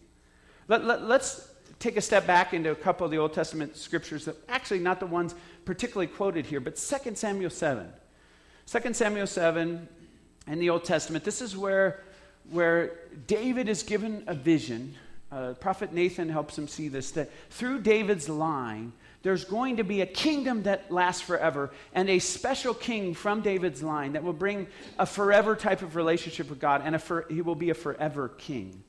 Let, 0.68 0.86
let, 0.86 1.04
let's 1.04 1.50
take 1.80 1.98
a 1.98 2.02
step 2.02 2.26
back 2.26 2.54
into 2.54 2.72
a 2.72 2.76
couple 2.76 3.06
of 3.06 3.12
the 3.12 3.18
Old 3.18 3.34
Testament 3.34 3.76
scriptures 3.76 4.26
that 4.26 4.36
actually 4.50 4.80
not 4.80 5.00
the 5.00 5.06
ones 5.06 5.36
particularly 5.66 6.08
quoted 6.08 6.46
here, 6.46 6.60
but 6.60 6.76
2 6.78 7.16
Samuel 7.16 7.50
7. 7.50 7.88
2 8.66 8.94
Samuel 8.94 9.28
7 9.28 9.88
in 10.48 10.60
the 10.60 10.70
Old 10.70 10.86
Testament, 10.86 11.24
this 11.24 11.42
is 11.42 11.56
where, 11.56 12.02
where 12.50 12.94
David 13.28 13.70
is 13.70 13.84
given 13.84 14.24
a 14.28 14.34
vision. 14.34 14.96
Uh, 15.32 15.54
Prophet 15.54 15.94
Nathan 15.94 16.30
helps 16.30 16.58
him 16.58 16.68
see 16.68 16.88
this 16.88 17.12
that 17.12 17.30
through 17.50 17.82
David's 17.82 18.30
line, 18.30 18.94
there's 19.24 19.44
going 19.44 19.78
to 19.78 19.84
be 19.84 20.02
a 20.02 20.06
kingdom 20.06 20.64
that 20.64 20.90
lasts 20.90 21.22
forever 21.22 21.72
and 21.94 22.10
a 22.10 22.20
special 22.20 22.74
king 22.74 23.14
from 23.14 23.42
David's 23.42 23.84
line 23.84 24.14
that 24.14 24.24
will 24.24 24.32
bring 24.32 24.68
a 24.98 25.06
forever 25.06 25.56
type 25.56 25.82
of 25.82 25.96
relationship 25.96 26.50
with 26.50 26.60
God, 26.60 26.82
and 26.86 27.02
for, 27.02 27.26
he 27.30 27.42
will 27.42 27.56
be 27.56 27.70
a 27.70 27.74
forever 27.74 28.30
king, 28.30 28.84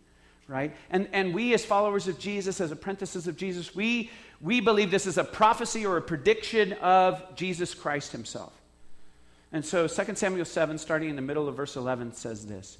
right? 0.46 0.76
And, 0.90 1.08
and 1.12 1.34
we, 1.34 1.54
as 1.54 1.64
followers 1.64 2.06
of 2.06 2.20
Jesus, 2.20 2.60
as 2.60 2.70
apprentices 2.70 3.26
of 3.26 3.36
Jesus, 3.36 3.74
we, 3.74 4.10
we 4.40 4.60
believe 4.60 4.92
this 4.92 5.06
is 5.06 5.18
a 5.18 5.24
prophecy 5.24 5.84
or 5.84 5.96
a 5.96 6.02
prediction 6.02 6.74
of 6.74 7.34
Jesus 7.34 7.74
Christ 7.74 8.12
himself. 8.12 8.52
And 9.52 9.64
so 9.64 9.86
2 9.86 10.14
Samuel 10.14 10.44
7, 10.44 10.78
starting 10.78 11.10
in 11.10 11.16
the 11.16 11.22
middle 11.22 11.48
of 11.48 11.56
verse 11.56 11.76
11, 11.76 12.12
says 12.12 12.46
this 12.46 12.78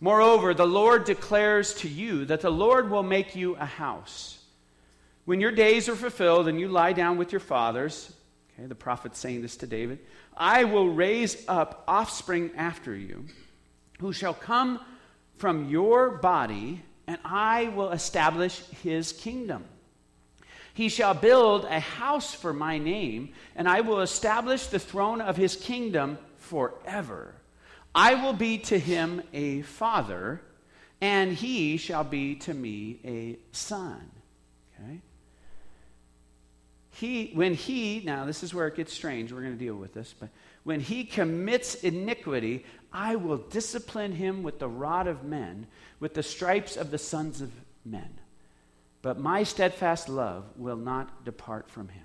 Moreover, 0.00 0.54
the 0.54 0.66
Lord 0.66 1.04
declares 1.04 1.74
to 1.76 1.88
you 1.88 2.24
that 2.26 2.40
the 2.40 2.50
Lord 2.50 2.90
will 2.90 3.02
make 3.02 3.36
you 3.36 3.56
a 3.56 3.66
house 3.66 4.42
when 5.24 5.40
your 5.40 5.52
days 5.52 5.88
are 5.88 5.94
fulfilled 5.94 6.48
and 6.48 6.58
you 6.58 6.68
lie 6.68 6.92
down 6.92 7.16
with 7.16 7.32
your 7.32 7.40
fathers, 7.40 8.12
okay, 8.54 8.66
the 8.66 8.74
prophet's 8.74 9.18
saying 9.18 9.42
this 9.42 9.56
to 9.58 9.66
David, 9.66 10.00
I 10.36 10.64
will 10.64 10.88
raise 10.88 11.44
up 11.46 11.84
offspring 11.86 12.50
after 12.56 12.94
you 12.94 13.26
who 14.00 14.12
shall 14.12 14.34
come 14.34 14.80
from 15.36 15.68
your 15.68 16.10
body, 16.10 16.82
and 17.06 17.18
I 17.24 17.68
will 17.68 17.90
establish 17.90 18.58
his 18.82 19.12
kingdom. 19.12 19.64
He 20.74 20.88
shall 20.88 21.14
build 21.14 21.64
a 21.64 21.80
house 21.80 22.34
for 22.34 22.52
my 22.52 22.78
name, 22.78 23.34
and 23.54 23.68
I 23.68 23.82
will 23.82 24.00
establish 24.00 24.66
the 24.66 24.78
throne 24.78 25.20
of 25.20 25.36
his 25.36 25.56
kingdom 25.56 26.18
forever. 26.38 27.34
I 27.94 28.14
will 28.14 28.32
be 28.32 28.58
to 28.58 28.78
him 28.78 29.22
a 29.32 29.62
father, 29.62 30.40
and 31.00 31.32
he 31.32 31.76
shall 31.76 32.04
be 32.04 32.36
to 32.36 32.54
me 32.54 33.00
a 33.04 33.38
son. 33.54 34.10
Okay? 34.80 35.00
he, 37.02 37.32
when 37.34 37.54
he, 37.54 38.00
now 38.04 38.24
this 38.24 38.42
is 38.42 38.54
where 38.54 38.68
it 38.68 38.76
gets 38.76 38.92
strange, 38.92 39.32
we're 39.32 39.40
going 39.40 39.58
to 39.58 39.58
deal 39.58 39.74
with 39.74 39.92
this, 39.92 40.14
but 40.18 40.28
when 40.62 40.78
he 40.78 41.04
commits 41.04 41.74
iniquity, 41.74 42.64
I 42.92 43.16
will 43.16 43.38
discipline 43.38 44.12
him 44.12 44.44
with 44.44 44.60
the 44.60 44.68
rod 44.68 45.08
of 45.08 45.24
men, 45.24 45.66
with 45.98 46.14
the 46.14 46.22
stripes 46.22 46.76
of 46.76 46.90
the 46.92 46.98
sons 46.98 47.40
of 47.40 47.50
men. 47.84 48.20
But 49.02 49.18
my 49.18 49.42
steadfast 49.42 50.08
love 50.08 50.44
will 50.56 50.76
not 50.76 51.24
depart 51.24 51.68
from 51.68 51.88
him. 51.88 52.04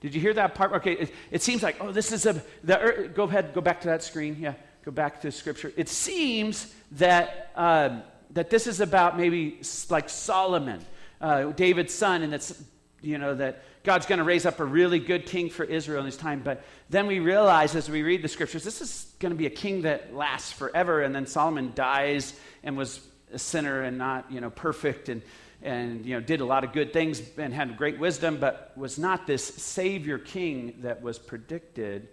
Did 0.00 0.14
you 0.14 0.20
hear 0.20 0.34
that 0.34 0.54
part? 0.54 0.72
Okay, 0.74 0.92
it, 0.92 1.14
it 1.30 1.42
seems 1.42 1.62
like, 1.62 1.76
oh, 1.80 1.90
this 1.90 2.12
is 2.12 2.26
a, 2.26 2.42
the, 2.62 3.10
go 3.14 3.24
ahead, 3.24 3.54
go 3.54 3.62
back 3.62 3.80
to 3.80 3.88
that 3.88 4.02
screen. 4.02 4.36
Yeah, 4.38 4.52
go 4.84 4.90
back 4.90 5.22
to 5.22 5.32
scripture. 5.32 5.72
It 5.76 5.88
seems 5.88 6.72
that, 6.92 7.50
uh, 7.56 8.00
that 8.32 8.50
this 8.50 8.66
is 8.66 8.80
about 8.80 9.16
maybe 9.16 9.62
like 9.88 10.10
Solomon, 10.10 10.84
uh, 11.22 11.44
David's 11.52 11.94
son, 11.94 12.22
and 12.22 12.34
it's 12.34 12.62
you 13.00 13.18
know, 13.18 13.34
that 13.34 13.62
God's 13.82 14.06
going 14.06 14.18
to 14.18 14.24
raise 14.24 14.46
up 14.46 14.60
a 14.60 14.64
really 14.64 14.98
good 14.98 15.26
king 15.26 15.50
for 15.50 15.64
Israel 15.64 16.00
in 16.00 16.06
his 16.06 16.16
time. 16.16 16.40
But 16.42 16.64
then 16.90 17.06
we 17.06 17.20
realize 17.20 17.74
as 17.74 17.88
we 17.88 18.02
read 18.02 18.22
the 18.22 18.28
scriptures, 18.28 18.64
this 18.64 18.80
is 18.80 19.12
going 19.18 19.30
to 19.30 19.36
be 19.36 19.46
a 19.46 19.50
king 19.50 19.82
that 19.82 20.14
lasts 20.14 20.52
forever. 20.52 21.02
And 21.02 21.14
then 21.14 21.26
Solomon 21.26 21.72
dies 21.74 22.38
and 22.62 22.76
was 22.76 23.00
a 23.32 23.38
sinner 23.38 23.82
and 23.82 23.98
not, 23.98 24.30
you 24.32 24.40
know, 24.40 24.50
perfect 24.50 25.08
and, 25.08 25.22
and 25.62 26.04
you 26.04 26.14
know, 26.14 26.20
did 26.20 26.40
a 26.40 26.44
lot 26.44 26.64
of 26.64 26.72
good 26.72 26.92
things 26.92 27.22
and 27.38 27.52
had 27.52 27.76
great 27.76 27.98
wisdom, 27.98 28.38
but 28.38 28.72
was 28.76 28.98
not 28.98 29.26
this 29.26 29.44
savior 29.44 30.18
king 30.18 30.74
that 30.80 31.02
was 31.02 31.18
predicted, 31.18 32.08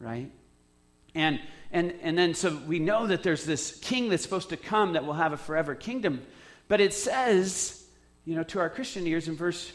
right? 0.00 0.30
And, 1.14 1.40
and, 1.70 1.94
and 2.02 2.16
then 2.16 2.34
so 2.34 2.56
we 2.66 2.78
know 2.78 3.06
that 3.06 3.22
there's 3.22 3.44
this 3.44 3.78
king 3.80 4.08
that's 4.08 4.22
supposed 4.22 4.50
to 4.50 4.56
come 4.56 4.92
that 4.92 5.04
will 5.04 5.14
have 5.14 5.32
a 5.32 5.36
forever 5.36 5.74
kingdom. 5.74 6.22
But 6.68 6.80
it 6.80 6.92
says, 6.92 7.84
you 8.24 8.36
know, 8.36 8.42
to 8.44 8.60
our 8.60 8.68
Christian 8.68 9.06
ears 9.06 9.28
in 9.28 9.36
verse 9.36 9.72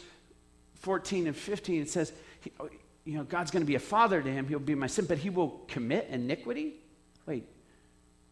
14 0.76 1.26
and 1.26 1.36
15, 1.36 1.82
it 1.82 1.90
says, 1.90 2.12
oh, 2.60 2.68
you 3.04 3.18
know, 3.18 3.24
God's 3.24 3.50
going 3.50 3.62
to 3.62 3.66
be 3.66 3.74
a 3.74 3.80
father 3.80 4.22
to 4.22 4.30
him. 4.30 4.46
He'll 4.48 4.58
be 4.58 4.74
my 4.74 4.86
sin, 4.86 5.06
but 5.06 5.18
he 5.18 5.28
will 5.30 5.60
commit 5.68 6.08
iniquity? 6.10 6.74
Wait, 7.26 7.46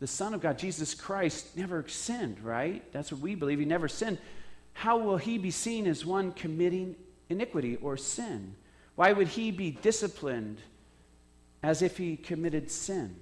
the 0.00 0.06
Son 0.06 0.34
of 0.34 0.40
God, 0.40 0.58
Jesus 0.58 0.94
Christ, 0.94 1.56
never 1.56 1.86
sinned, 1.88 2.40
right? 2.40 2.82
That's 2.92 3.12
what 3.12 3.20
we 3.20 3.34
believe. 3.34 3.58
He 3.58 3.64
never 3.64 3.88
sinned. 3.88 4.18
How 4.72 4.98
will 4.98 5.16
he 5.16 5.38
be 5.38 5.50
seen 5.50 5.86
as 5.86 6.04
one 6.04 6.32
committing 6.32 6.96
iniquity 7.28 7.76
or 7.76 7.96
sin? 7.96 8.54
Why 8.94 9.12
would 9.12 9.28
he 9.28 9.50
be 9.50 9.70
disciplined 9.70 10.58
as 11.62 11.82
if 11.82 11.96
he 11.96 12.16
committed 12.16 12.70
sin? 12.70 13.16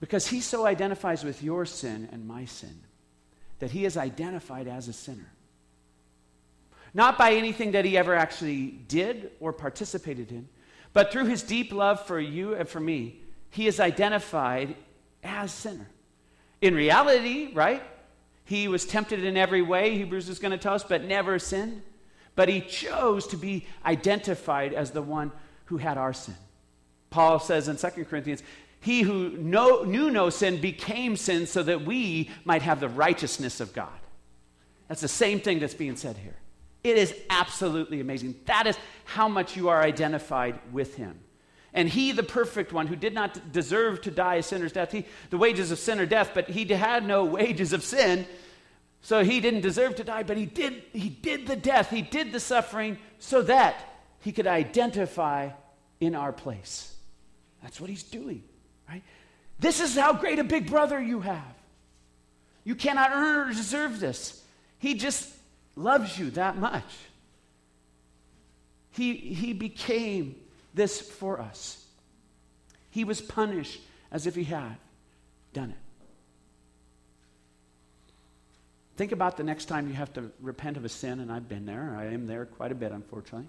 Because 0.00 0.26
he 0.26 0.40
so 0.40 0.66
identifies 0.66 1.24
with 1.24 1.42
your 1.42 1.64
sin 1.64 2.08
and 2.12 2.26
my 2.26 2.44
sin 2.44 2.80
that 3.58 3.70
he 3.70 3.84
is 3.84 3.96
identified 3.96 4.68
as 4.68 4.88
a 4.88 4.92
sinner. 4.92 5.32
Not 6.92 7.16
by 7.16 7.32
anything 7.32 7.72
that 7.72 7.84
he 7.84 7.96
ever 7.96 8.14
actually 8.14 8.66
did 8.66 9.30
or 9.40 9.52
participated 9.52 10.30
in, 10.30 10.48
but 10.92 11.10
through 11.10 11.26
his 11.26 11.42
deep 11.42 11.72
love 11.72 12.06
for 12.06 12.20
you 12.20 12.54
and 12.54 12.68
for 12.68 12.80
me, 12.80 13.20
he 13.50 13.66
is 13.66 13.80
identified 13.80 14.76
as 15.22 15.52
sinner. 15.52 15.88
In 16.60 16.74
reality, 16.74 17.52
right? 17.52 17.82
He 18.44 18.68
was 18.68 18.84
tempted 18.84 19.24
in 19.24 19.36
every 19.36 19.62
way, 19.62 19.96
Hebrews 19.96 20.28
is 20.28 20.38
going 20.38 20.52
to 20.52 20.58
tell 20.58 20.74
us, 20.74 20.84
but 20.84 21.04
never 21.04 21.38
sinned. 21.38 21.82
But 22.36 22.48
he 22.48 22.60
chose 22.60 23.26
to 23.28 23.36
be 23.36 23.66
identified 23.84 24.74
as 24.74 24.90
the 24.90 25.02
one 25.02 25.32
who 25.66 25.78
had 25.78 25.96
our 25.96 26.12
sin. 26.12 26.34
Paul 27.10 27.38
says 27.38 27.68
in 27.68 27.76
2 27.76 28.04
Corinthians, 28.04 28.42
he 28.80 29.02
who 29.02 29.30
know, 29.30 29.82
knew 29.84 30.10
no 30.10 30.28
sin 30.28 30.60
became 30.60 31.16
sin 31.16 31.46
so 31.46 31.62
that 31.62 31.86
we 31.86 32.30
might 32.44 32.62
have 32.62 32.80
the 32.80 32.88
righteousness 32.88 33.60
of 33.60 33.72
God. 33.72 33.88
That's 34.88 35.00
the 35.00 35.08
same 35.08 35.40
thing 35.40 35.58
that's 35.58 35.74
being 35.74 35.96
said 35.96 36.18
here. 36.18 36.36
It 36.82 36.98
is 36.98 37.14
absolutely 37.30 38.00
amazing. 38.00 38.34
That 38.44 38.66
is 38.66 38.76
how 39.06 39.26
much 39.26 39.56
you 39.56 39.70
are 39.70 39.80
identified 39.80 40.60
with 40.70 40.96
him. 40.96 41.18
And 41.74 41.88
he, 41.88 42.12
the 42.12 42.22
perfect 42.22 42.72
one, 42.72 42.86
who 42.86 42.94
did 42.94 43.12
not 43.12 43.52
deserve 43.52 44.00
to 44.02 44.12
die 44.12 44.36
a 44.36 44.42
sinner's 44.44 44.72
death, 44.72 44.92
he, 44.92 45.06
the 45.30 45.36
wages 45.36 45.72
of 45.72 45.78
sin 45.80 45.98
are 45.98 46.06
death, 46.06 46.30
but 46.32 46.48
he 46.48 46.64
had 46.66 47.04
no 47.04 47.24
wages 47.24 47.72
of 47.72 47.82
sin, 47.82 48.26
so 49.02 49.24
he 49.24 49.40
didn't 49.40 49.62
deserve 49.62 49.96
to 49.96 50.04
die, 50.04 50.22
but 50.22 50.36
he 50.36 50.46
did, 50.46 50.82
he 50.92 51.08
did 51.08 51.48
the 51.48 51.56
death, 51.56 51.90
he 51.90 52.00
did 52.00 52.32
the 52.32 52.38
suffering, 52.38 52.96
so 53.18 53.42
that 53.42 53.74
he 54.20 54.30
could 54.30 54.46
identify 54.46 55.50
in 56.00 56.14
our 56.14 56.32
place. 56.32 56.94
That's 57.62 57.80
what 57.80 57.90
he's 57.90 58.04
doing, 58.04 58.44
right? 58.88 59.02
This 59.58 59.80
is 59.80 59.96
how 59.96 60.12
great 60.12 60.38
a 60.38 60.44
big 60.44 60.70
brother 60.70 61.02
you 61.02 61.20
have. 61.20 61.54
You 62.62 62.76
cannot 62.76 63.10
earn 63.10 63.50
or 63.50 63.52
deserve 63.52 63.98
this. 63.98 64.42
He 64.78 64.94
just 64.94 65.28
loves 65.76 66.18
you 66.18 66.30
that 66.30 66.56
much. 66.56 66.84
He, 68.92 69.16
he 69.16 69.52
became 69.52 70.36
this 70.74 71.00
for 71.00 71.40
us. 71.40 71.82
He 72.90 73.04
was 73.04 73.20
punished 73.20 73.80
as 74.10 74.26
if 74.26 74.34
he 74.34 74.44
had 74.44 74.76
done 75.52 75.70
it. 75.70 75.76
Think 78.96 79.10
about 79.10 79.36
the 79.36 79.42
next 79.42 79.64
time 79.64 79.88
you 79.88 79.94
have 79.94 80.12
to 80.12 80.30
repent 80.40 80.76
of 80.76 80.84
a 80.84 80.88
sin, 80.88 81.18
and 81.18 81.32
I've 81.32 81.48
been 81.48 81.66
there. 81.66 81.96
I 81.98 82.06
am 82.06 82.26
there 82.26 82.46
quite 82.46 82.70
a 82.70 82.76
bit, 82.76 82.92
unfortunately. 82.92 83.48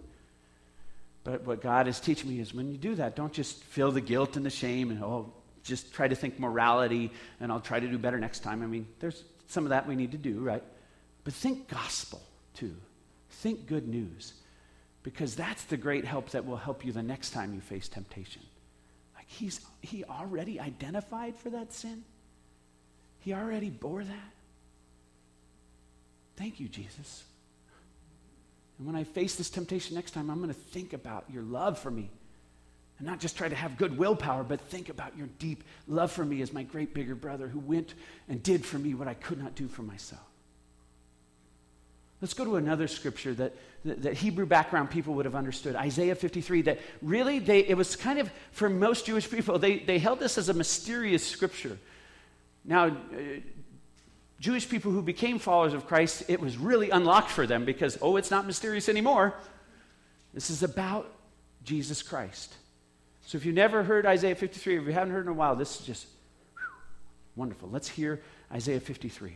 But 1.24 1.44
what 1.44 1.62
God 1.62 1.88
is 1.88 2.00
teaching 2.00 2.30
me 2.30 2.40
is 2.40 2.54
when 2.54 2.72
you 2.72 2.78
do 2.78 2.96
that, 2.96 3.16
don't 3.16 3.34
just 3.34 3.64
feel 3.64 3.92
the 3.92 4.02
guilt 4.02 4.38
and 4.38 4.46
the 4.46 4.50
shame 4.50 4.90
and, 4.90 5.04
oh, 5.04 5.34
just 5.64 5.94
try 5.94 6.08
to 6.08 6.16
think 6.16 6.40
morality 6.40 7.12
and 7.40 7.52
I'll 7.52 7.60
try 7.60 7.80
to 7.80 7.88
do 7.88 7.98
better 7.98 8.20
next 8.20 8.40
time. 8.40 8.62
I 8.62 8.68
mean, 8.68 8.88
there's 9.00 9.24
some 9.48 9.66
of 9.66 9.72
that 9.72 9.88
we 9.88 9.96
need 9.96 10.12
to 10.12 10.18
do, 10.18 10.40
right? 10.40 10.64
But 11.24 11.34
think 11.34 11.68
gospel 11.68 12.22
too. 12.54 12.76
Think 13.30 13.68
good 13.68 13.88
news 13.88 14.34
because 15.06 15.36
that's 15.36 15.66
the 15.66 15.78
great 15.78 16.04
help 16.04 16.32
that 16.32 16.48
will 16.48 16.58
help 16.58 16.84
you 16.84 16.92
the 16.92 17.04
next 17.04 17.30
time 17.30 17.54
you 17.54 17.62
face 17.62 17.88
temptation. 17.88 18.42
Like 19.16 19.30
he's 19.30 19.62
he 19.82 20.04
already 20.04 20.60
identified 20.60 21.36
for 21.36 21.52
that 21.52 21.72
sin. 21.72 22.04
He 23.20 23.32
already 23.32 23.70
bore 23.70 24.04
that. 24.04 24.32
Thank 26.38 26.60
you, 26.60 26.68
Jesus. 26.68 27.24
And 28.80 28.88
when 28.88 28.96
I 28.96 29.04
face 29.04 29.36
this 29.36 29.52
temptation 29.52 29.96
next 29.96 30.12
time, 30.12 30.32
I'm 30.32 30.38
going 30.38 30.50
to 30.50 30.60
think 30.60 30.94
about 30.94 31.26
your 31.32 31.44
love 31.44 31.78
for 31.78 31.92
me. 31.92 32.10
And 32.98 33.08
not 33.08 33.20
just 33.20 33.38
try 33.38 33.48
to 33.48 33.56
have 33.56 33.78
good 33.78 34.00
willpower, 34.00 34.44
but 34.44 34.60
think 34.60 34.90
about 34.90 35.16
your 35.16 35.28
deep 35.38 35.64
love 35.88 36.12
for 36.12 36.26
me 36.26 36.42
as 36.42 36.52
my 36.52 36.64
great 36.64 36.96
bigger 36.96 37.16
brother 37.16 37.48
who 37.48 37.60
went 37.60 37.94
and 38.28 38.42
did 38.42 38.66
for 38.66 38.80
me 38.80 38.96
what 38.96 39.08
I 39.08 39.14
could 39.14 39.38
not 39.38 39.54
do 39.54 39.68
for 39.68 39.84
myself. 39.84 40.35
Let's 42.26 42.34
go 42.34 42.46
to 42.46 42.56
another 42.56 42.88
scripture 42.88 43.36
that, 43.36 43.54
that, 43.86 44.16
Hebrew 44.16 44.48
background 44.48 44.90
people 44.90 45.14
would 45.14 45.26
have 45.26 45.36
understood 45.36 45.76
Isaiah 45.76 46.16
53. 46.16 46.64
That 46.64 46.80
really, 47.04 47.38
they, 47.38 47.60
it 47.60 47.78
was 47.78 47.96
kind 47.96 48.18
of, 48.18 48.32
for 48.52 48.68
most 48.68 49.06
Jewish 49.06 49.30
people, 49.30 49.60
they, 49.60 49.78
they 49.78 50.00
held 50.00 50.20
this 50.20 50.40
as 50.40 50.50
a 50.50 50.54
mysterious 50.56 51.24
scripture. 51.24 51.78
Now, 52.64 52.88
uh, 52.88 52.94
Jewish 54.40 54.68
people 54.68 54.92
who 54.92 55.04
became 55.04 55.38
followers 55.38 55.76
of 55.76 55.86
Christ, 55.86 56.24
it 56.28 56.40
was 56.40 56.58
really 56.58 56.90
unlocked 56.90 57.30
for 57.30 57.46
them 57.46 57.64
because, 57.64 57.96
oh, 58.02 58.16
it's 58.16 58.32
not 58.32 58.48
mysterious 58.48 58.90
anymore. 58.90 59.36
This 60.34 60.50
is 60.50 60.64
about 60.64 61.14
Jesus 61.64 62.02
Christ. 62.02 62.56
So 63.28 63.38
if 63.38 63.46
you've 63.46 63.54
never 63.54 63.84
heard 63.84 64.08
Isaiah 64.08 64.34
53, 64.34 64.80
if 64.80 64.88
you 64.88 64.94
haven't 64.94 65.14
heard 65.14 65.26
in 65.26 65.32
a 65.32 65.34
while, 65.34 65.56
this 65.56 65.80
is 65.80 65.86
just 65.86 66.08
whew, 66.56 66.66
wonderful. 67.36 67.70
Let's 67.72 67.88
hear 67.88 68.20
Isaiah 68.52 68.80
53. 68.80 69.36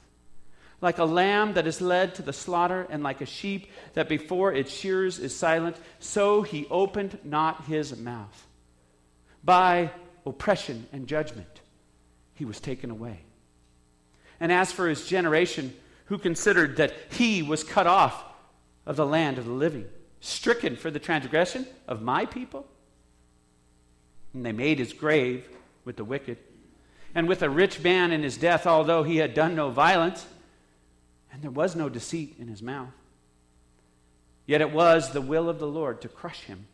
Like 0.81 0.97
a 0.97 1.05
lamb 1.05 1.53
that 1.53 1.67
is 1.67 1.79
led 1.79 2.15
to 2.15 2.23
the 2.23 2.33
slaughter, 2.33 2.87
and 2.89 3.03
like 3.03 3.21
a 3.21 3.25
sheep 3.25 3.69
that 3.93 4.09
before 4.09 4.51
its 4.51 4.73
shears 4.73 5.19
is 5.19 5.35
silent, 5.35 5.77
so 5.99 6.41
he 6.41 6.65
opened 6.69 7.19
not 7.23 7.65
his 7.65 7.95
mouth. 7.97 8.47
by 9.43 9.91
oppression 10.25 10.87
and 10.91 11.07
judgment, 11.07 11.61
he 12.33 12.45
was 12.45 12.59
taken 12.59 12.91
away. 12.91 13.19
And 14.39 14.51
as 14.51 14.71
for 14.71 14.87
his 14.87 15.07
generation, 15.07 15.73
who 16.05 16.17
considered 16.17 16.77
that 16.77 16.93
he 17.11 17.41
was 17.41 17.63
cut 17.63 17.87
off 17.87 18.23
of 18.85 18.95
the 18.95 19.05
land 19.05 19.37
of 19.37 19.45
the 19.45 19.51
living, 19.51 19.85
stricken 20.19 20.75
for 20.75 20.91
the 20.91 20.99
transgression 20.99 21.65
of 21.87 22.01
my 22.01 22.25
people, 22.25 22.65
and 24.33 24.45
they 24.45 24.51
made 24.51 24.79
his 24.79 24.93
grave 24.93 25.47
with 25.85 25.95
the 25.95 26.03
wicked, 26.03 26.37
and 27.13 27.27
with 27.27 27.41
a 27.41 27.49
rich 27.49 27.81
man 27.81 28.11
in 28.11 28.23
his 28.23 28.37
death, 28.37 28.65
although 28.65 29.03
he 29.03 29.17
had 29.17 29.33
done 29.33 29.55
no 29.55 29.69
violence, 29.69 30.25
and 31.31 31.41
there 31.41 31.51
was 31.51 31.75
no 31.75 31.89
deceit 31.89 32.35
in 32.39 32.47
his 32.47 32.61
mouth. 32.61 32.93
Yet 34.45 34.61
it 34.61 34.71
was 34.71 35.11
the 35.11 35.21
will 35.21 35.49
of 35.49 35.59
the 35.59 35.67
Lord 35.67 36.01
to 36.01 36.09
crush 36.09 36.41
him. 36.41 36.67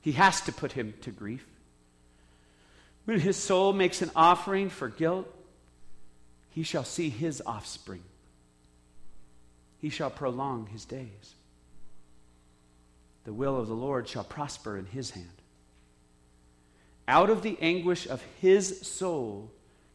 He 0.00 0.12
has 0.12 0.40
to 0.42 0.52
put 0.52 0.72
him 0.72 0.94
to 1.02 1.10
grief. 1.10 1.46
When 3.04 3.20
his 3.20 3.36
soul 3.36 3.72
makes 3.72 4.02
an 4.02 4.10
offering 4.14 4.68
for 4.68 4.88
guilt, 4.88 5.26
he 6.50 6.62
shall 6.62 6.84
see 6.84 7.08
his 7.08 7.42
offspring. 7.44 8.02
He 9.78 9.88
shall 9.88 10.10
prolong 10.10 10.66
his 10.66 10.84
days. 10.84 11.34
The 13.24 13.32
will 13.32 13.56
of 13.58 13.68
the 13.68 13.74
Lord 13.74 14.08
shall 14.08 14.24
prosper 14.24 14.76
in 14.76 14.86
his 14.86 15.10
hand. 15.10 15.26
Out 17.06 17.30
of 17.30 17.42
the 17.42 17.56
anguish 17.60 18.06
of 18.06 18.22
his 18.40 18.86
soul, 18.86 19.50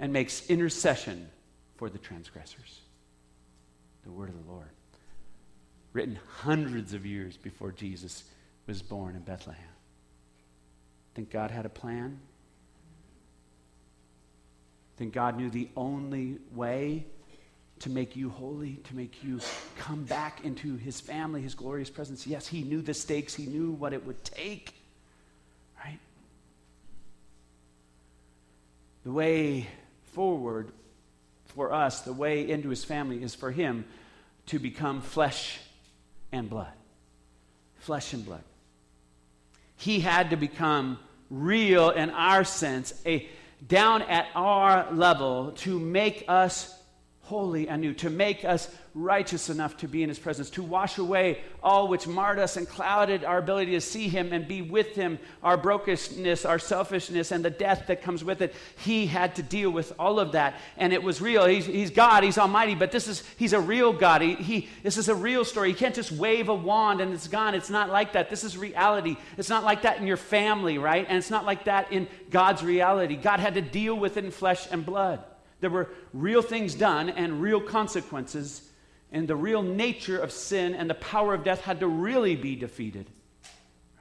and 0.00 0.12
makes 0.12 0.48
intercession 0.50 1.28
for 1.76 1.88
the 1.90 1.98
transgressors. 1.98 2.80
The 4.02 4.10
word 4.10 4.30
of 4.30 4.44
the 4.44 4.50
Lord. 4.50 4.70
Written 5.92 6.18
hundreds 6.38 6.94
of 6.94 7.04
years 7.04 7.36
before 7.36 7.70
Jesus 7.70 8.24
was 8.66 8.80
born 8.80 9.14
in 9.14 9.20
Bethlehem. 9.20 9.62
Think 11.14 11.30
God 11.30 11.50
had 11.50 11.66
a 11.66 11.70
plan? 11.70 12.18
Think 14.96 15.12
God 15.12 15.36
knew 15.36 15.50
the 15.50 15.68
only 15.76 16.38
way 16.54 17.06
to 17.80 17.90
make 17.90 18.16
you 18.16 18.30
holy, 18.30 18.76
to 18.84 18.96
make 18.96 19.22
you 19.24 19.40
come 19.78 20.04
back 20.04 20.44
into 20.44 20.76
his 20.76 21.00
family, 21.00 21.42
his 21.42 21.54
glorious 21.54 21.90
presence? 21.90 22.26
Yes, 22.26 22.46
he 22.46 22.62
knew 22.62 22.80
the 22.80 22.94
stakes, 22.94 23.34
he 23.34 23.46
knew 23.46 23.72
what 23.72 23.92
it 23.92 24.06
would 24.06 24.22
take. 24.24 24.74
Right? 25.84 25.98
The 29.04 29.12
way 29.12 29.68
forward 30.12 30.70
for 31.54 31.72
us, 31.72 32.02
the 32.02 32.12
way 32.12 32.48
into 32.48 32.68
his 32.68 32.84
family, 32.84 33.22
is 33.22 33.34
for 33.34 33.50
him 33.50 33.84
to 34.46 34.58
become 34.58 35.00
flesh 35.00 35.58
and 36.32 36.48
blood. 36.48 36.72
Flesh 37.78 38.12
and 38.12 38.24
blood. 38.24 38.42
He 39.76 40.00
had 40.00 40.30
to 40.30 40.36
become 40.36 40.98
real 41.30 41.90
in 41.90 42.10
our 42.10 42.44
sense, 42.44 42.92
a 43.06 43.28
down 43.66 44.02
at 44.02 44.26
our 44.34 44.90
level 44.92 45.52
to 45.52 45.78
make 45.78 46.24
us 46.28 46.79
holy 47.30 47.68
anew, 47.68 47.94
to 47.94 48.10
make 48.10 48.44
us 48.44 48.68
righteous 48.92 49.48
enough 49.48 49.76
to 49.76 49.86
be 49.86 50.02
in 50.02 50.08
his 50.08 50.18
presence, 50.18 50.50
to 50.50 50.64
wash 50.64 50.98
away 50.98 51.40
all 51.62 51.86
which 51.86 52.08
marred 52.08 52.40
us 52.40 52.56
and 52.56 52.68
clouded 52.68 53.22
our 53.22 53.38
ability 53.38 53.70
to 53.70 53.80
see 53.80 54.08
him 54.08 54.32
and 54.32 54.48
be 54.48 54.62
with 54.62 54.96
him, 54.96 55.16
our 55.44 55.56
brokenness, 55.56 56.44
our 56.44 56.58
selfishness, 56.58 57.30
and 57.30 57.44
the 57.44 57.50
death 57.50 57.84
that 57.86 58.02
comes 58.02 58.24
with 58.24 58.42
it. 58.42 58.52
He 58.78 59.06
had 59.06 59.36
to 59.36 59.44
deal 59.44 59.70
with 59.70 59.92
all 59.96 60.18
of 60.18 60.32
that. 60.32 60.56
And 60.76 60.92
it 60.92 61.04
was 61.04 61.20
real. 61.20 61.46
He's, 61.46 61.66
he's 61.66 61.90
God, 61.92 62.24
he's 62.24 62.36
almighty, 62.36 62.74
but 62.74 62.90
this 62.90 63.06
is 63.06 63.22
he's 63.36 63.52
a 63.52 63.60
real 63.60 63.92
God. 63.92 64.22
He, 64.22 64.34
he, 64.34 64.68
this 64.82 64.96
is 64.98 65.08
a 65.08 65.14
real 65.14 65.44
story. 65.44 65.68
You 65.68 65.76
can't 65.76 65.94
just 65.94 66.10
wave 66.10 66.48
a 66.48 66.54
wand 66.54 67.00
and 67.00 67.14
it's 67.14 67.28
gone. 67.28 67.54
It's 67.54 67.70
not 67.70 67.90
like 67.90 68.14
that. 68.14 68.28
This 68.28 68.42
is 68.42 68.58
reality. 68.58 69.16
It's 69.38 69.48
not 69.48 69.62
like 69.62 69.82
that 69.82 69.98
in 69.98 70.06
your 70.08 70.16
family, 70.16 70.78
right? 70.78 71.06
And 71.08 71.16
it's 71.16 71.30
not 71.30 71.46
like 71.46 71.66
that 71.66 71.92
in 71.92 72.08
God's 72.28 72.64
reality. 72.64 73.14
God 73.14 73.38
had 73.38 73.54
to 73.54 73.62
deal 73.62 73.94
with 73.94 74.16
it 74.16 74.24
in 74.24 74.32
flesh 74.32 74.66
and 74.72 74.84
blood. 74.84 75.22
There 75.60 75.70
were 75.70 75.88
real 76.12 76.42
things 76.42 76.74
done 76.74 77.10
and 77.10 77.40
real 77.40 77.60
consequences, 77.60 78.62
and 79.12 79.28
the 79.28 79.36
real 79.36 79.62
nature 79.62 80.18
of 80.18 80.32
sin 80.32 80.74
and 80.74 80.88
the 80.88 80.94
power 80.94 81.34
of 81.34 81.44
death 81.44 81.60
had 81.60 81.80
to 81.80 81.86
really 81.86 82.36
be 82.36 82.56
defeated. 82.56 83.06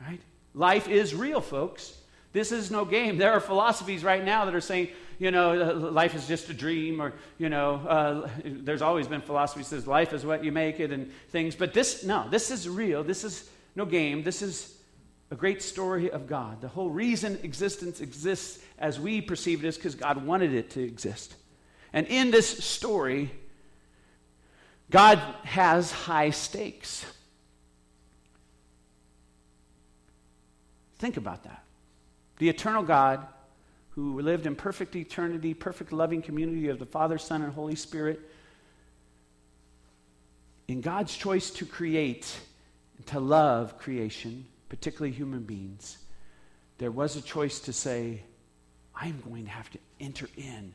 Right? 0.01 0.21
Life 0.53 0.87
is 0.87 1.13
real, 1.13 1.41
folks. 1.41 1.95
This 2.31 2.51
is 2.51 2.69
no 2.69 2.85
game. 2.85 3.17
There 3.17 3.31
are 3.31 3.39
philosophies 3.39 4.03
right 4.03 4.23
now 4.23 4.45
that 4.45 4.55
are 4.55 4.61
saying, 4.61 4.89
you 5.17 5.31
know, 5.31 5.73
life 5.73 6.15
is 6.15 6.27
just 6.27 6.49
a 6.49 6.53
dream, 6.53 7.01
or, 7.01 7.13
you 7.37 7.49
know, 7.49 7.75
uh, 7.75 8.29
there's 8.45 8.81
always 8.81 9.07
been 9.07 9.21
philosophy 9.21 9.61
that 9.61 9.67
says 9.67 9.87
life 9.87 10.13
is 10.13 10.25
what 10.25 10.43
you 10.43 10.51
make 10.51 10.79
it 10.79 10.91
and 10.91 11.11
things. 11.29 11.55
But 11.55 11.73
this, 11.73 12.05
no, 12.05 12.29
this 12.29 12.51
is 12.51 12.69
real. 12.69 13.03
This 13.03 13.23
is 13.23 13.49
no 13.75 13.85
game. 13.85 14.23
This 14.23 14.41
is 14.41 14.77
a 15.31 15.35
great 15.35 15.61
story 15.61 16.09
of 16.09 16.27
God. 16.27 16.61
The 16.61 16.67
whole 16.67 16.89
reason 16.89 17.39
existence 17.43 17.99
exists 17.99 18.63
as 18.77 18.99
we 18.99 19.21
perceive 19.21 19.63
it 19.63 19.67
is 19.67 19.75
because 19.75 19.95
God 19.95 20.25
wanted 20.25 20.53
it 20.53 20.69
to 20.71 20.83
exist. 20.83 21.35
And 21.93 22.07
in 22.07 22.31
this 22.31 22.63
story, 22.63 23.31
God 24.89 25.17
has 25.43 25.91
high 25.91 26.29
stakes. 26.29 27.05
Think 30.97 31.17
about 31.17 31.43
that. 31.43 31.63
The 32.37 32.49
eternal 32.49 32.83
God, 32.83 33.25
who 33.91 34.21
lived 34.21 34.45
in 34.45 34.55
perfect 34.55 34.95
eternity, 34.95 35.53
perfect 35.53 35.91
loving 35.91 36.21
community 36.21 36.67
of 36.67 36.79
the 36.79 36.85
Father, 36.85 37.17
Son, 37.17 37.41
and 37.41 37.53
Holy 37.53 37.75
Spirit, 37.75 38.19
in 40.67 40.81
God's 40.81 41.15
choice 41.15 41.49
to 41.51 41.65
create, 41.65 42.39
and 42.97 43.05
to 43.07 43.19
love 43.19 43.79
creation, 43.79 44.45
particularly 44.69 45.11
human 45.11 45.43
beings, 45.43 45.97
there 46.77 46.91
was 46.91 47.15
a 47.15 47.21
choice 47.21 47.59
to 47.61 47.73
say, 47.73 48.21
I'm 48.95 49.19
going 49.27 49.45
to 49.45 49.51
have 49.51 49.69
to 49.71 49.79
enter 49.99 50.27
in 50.37 50.73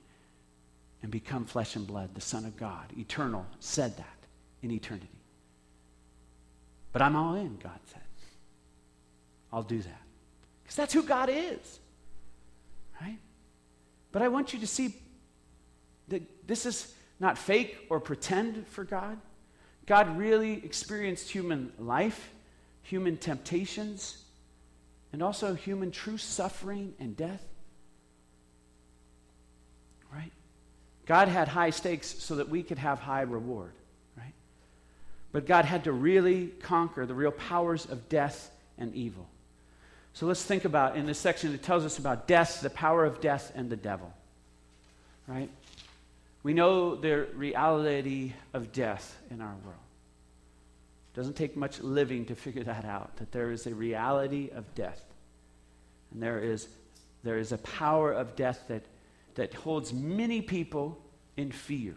and 1.05 1.11
become 1.11 1.45
flesh 1.45 1.77
and 1.77 1.87
blood, 1.87 2.15
the 2.15 2.21
Son 2.23 2.47
of 2.47 2.57
God, 2.57 2.87
eternal, 2.97 3.45
said 3.61 3.95
that 3.99 4.17
in 4.63 4.71
eternity. 4.71 5.11
But 6.93 7.03
I'm 7.03 7.15
all 7.15 7.35
in, 7.35 7.59
God 7.59 7.79
said. 7.85 8.01
I'll 9.53 9.63
do 9.63 9.83
that. 9.83 10.01
Because 10.63 10.77
that's 10.77 10.95
who 10.95 11.03
God 11.03 11.29
is. 11.31 11.79
Right? 13.03 13.19
But 14.13 14.23
I 14.23 14.29
want 14.29 14.55
you 14.55 14.61
to 14.61 14.67
see 14.67 14.95
that 16.09 16.23
this 16.49 16.65
is 16.65 16.95
not 17.21 17.37
fake 17.37 17.77
or 17.91 18.01
pretend 18.01 18.67
for 18.69 18.83
God. 18.83 19.19
God 19.85 20.17
really 20.17 20.65
experienced 20.65 21.29
human 21.31 21.71
life, 21.79 22.33
human 22.81 23.19
temptations, 23.19 24.25
and 25.13 25.23
also 25.23 25.53
human 25.53 25.91
true 25.91 26.17
suffering 26.17 26.95
and 26.99 27.15
death. 27.15 27.45
God 31.07 31.29
had 31.29 31.49
high 31.49 31.71
stakes 31.71 32.23
so 32.23 32.37
that 32.37 32.49
we 32.49 32.63
could 32.63 32.79
have 32.79 32.99
high 32.99 33.23
reward, 33.23 33.73
right? 34.17 34.33
But 35.33 35.47
God 35.47 35.65
had 35.65 35.85
to 35.85 35.93
really 35.93 36.49
conquer 36.63 37.07
the 37.07 37.15
real 37.15 37.31
powers 37.31 37.87
of 37.87 38.09
death 38.09 38.51
and 38.79 38.95
evil. 38.95 39.29
So 40.15 40.27
let's 40.27 40.43
think 40.43 40.65
about 40.65 40.97
in 40.97 41.07
this 41.07 41.19
section, 41.19 41.53
it 41.53 41.63
tells 41.63 41.85
us 41.85 41.99
about 41.99 42.29
death, 42.29 42.61
the 42.61 42.71
power 42.71 43.05
of 43.05 43.21
death, 43.21 43.53
and 43.55 43.69
the 43.69 43.77
devil, 43.77 44.13
right? 45.27 45.51
We 46.43 46.55
know 46.55 46.95
the 46.95 47.27
reality 47.35 48.33
of 48.53 48.73
death 48.73 49.17
in 49.31 49.41
our 49.41 49.55
world. 49.65 49.79
It 51.13 51.17
doesn't 51.17 51.37
take 51.37 51.57
much 51.57 51.81
living 51.81 52.27
to 52.27 52.35
figure 52.35 52.63
that 52.65 52.85
out, 52.85 53.17
that 53.17 53.33
there 53.33 53.51
is 53.51 53.67
a 53.67 53.75
reality 53.75 54.51
of 54.55 54.73
death. 54.75 55.03
And 56.13 56.23
there 56.23 56.39
is, 56.39 56.69
there 57.23 57.39
is 57.39 57.53
a 57.53 57.59
power 57.59 58.13
of 58.13 58.37
death 58.37 58.65
that 58.69 58.83
that 59.35 59.55
holds 59.55 59.93
many 59.93 60.41
people 60.41 60.99
in 61.37 61.51
fear. 61.51 61.95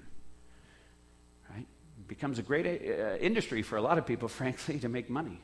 Right? 1.49 1.65
It 1.99 2.07
becomes 2.07 2.39
a 2.39 2.41
great 2.41 2.65
uh, 2.65 3.17
industry 3.17 3.61
for 3.61 3.77
a 3.77 3.81
lot 3.81 3.97
of 3.97 4.05
people, 4.05 4.27
frankly, 4.41 4.79
to 4.79 4.89
make 4.89 5.09
money 5.09 5.39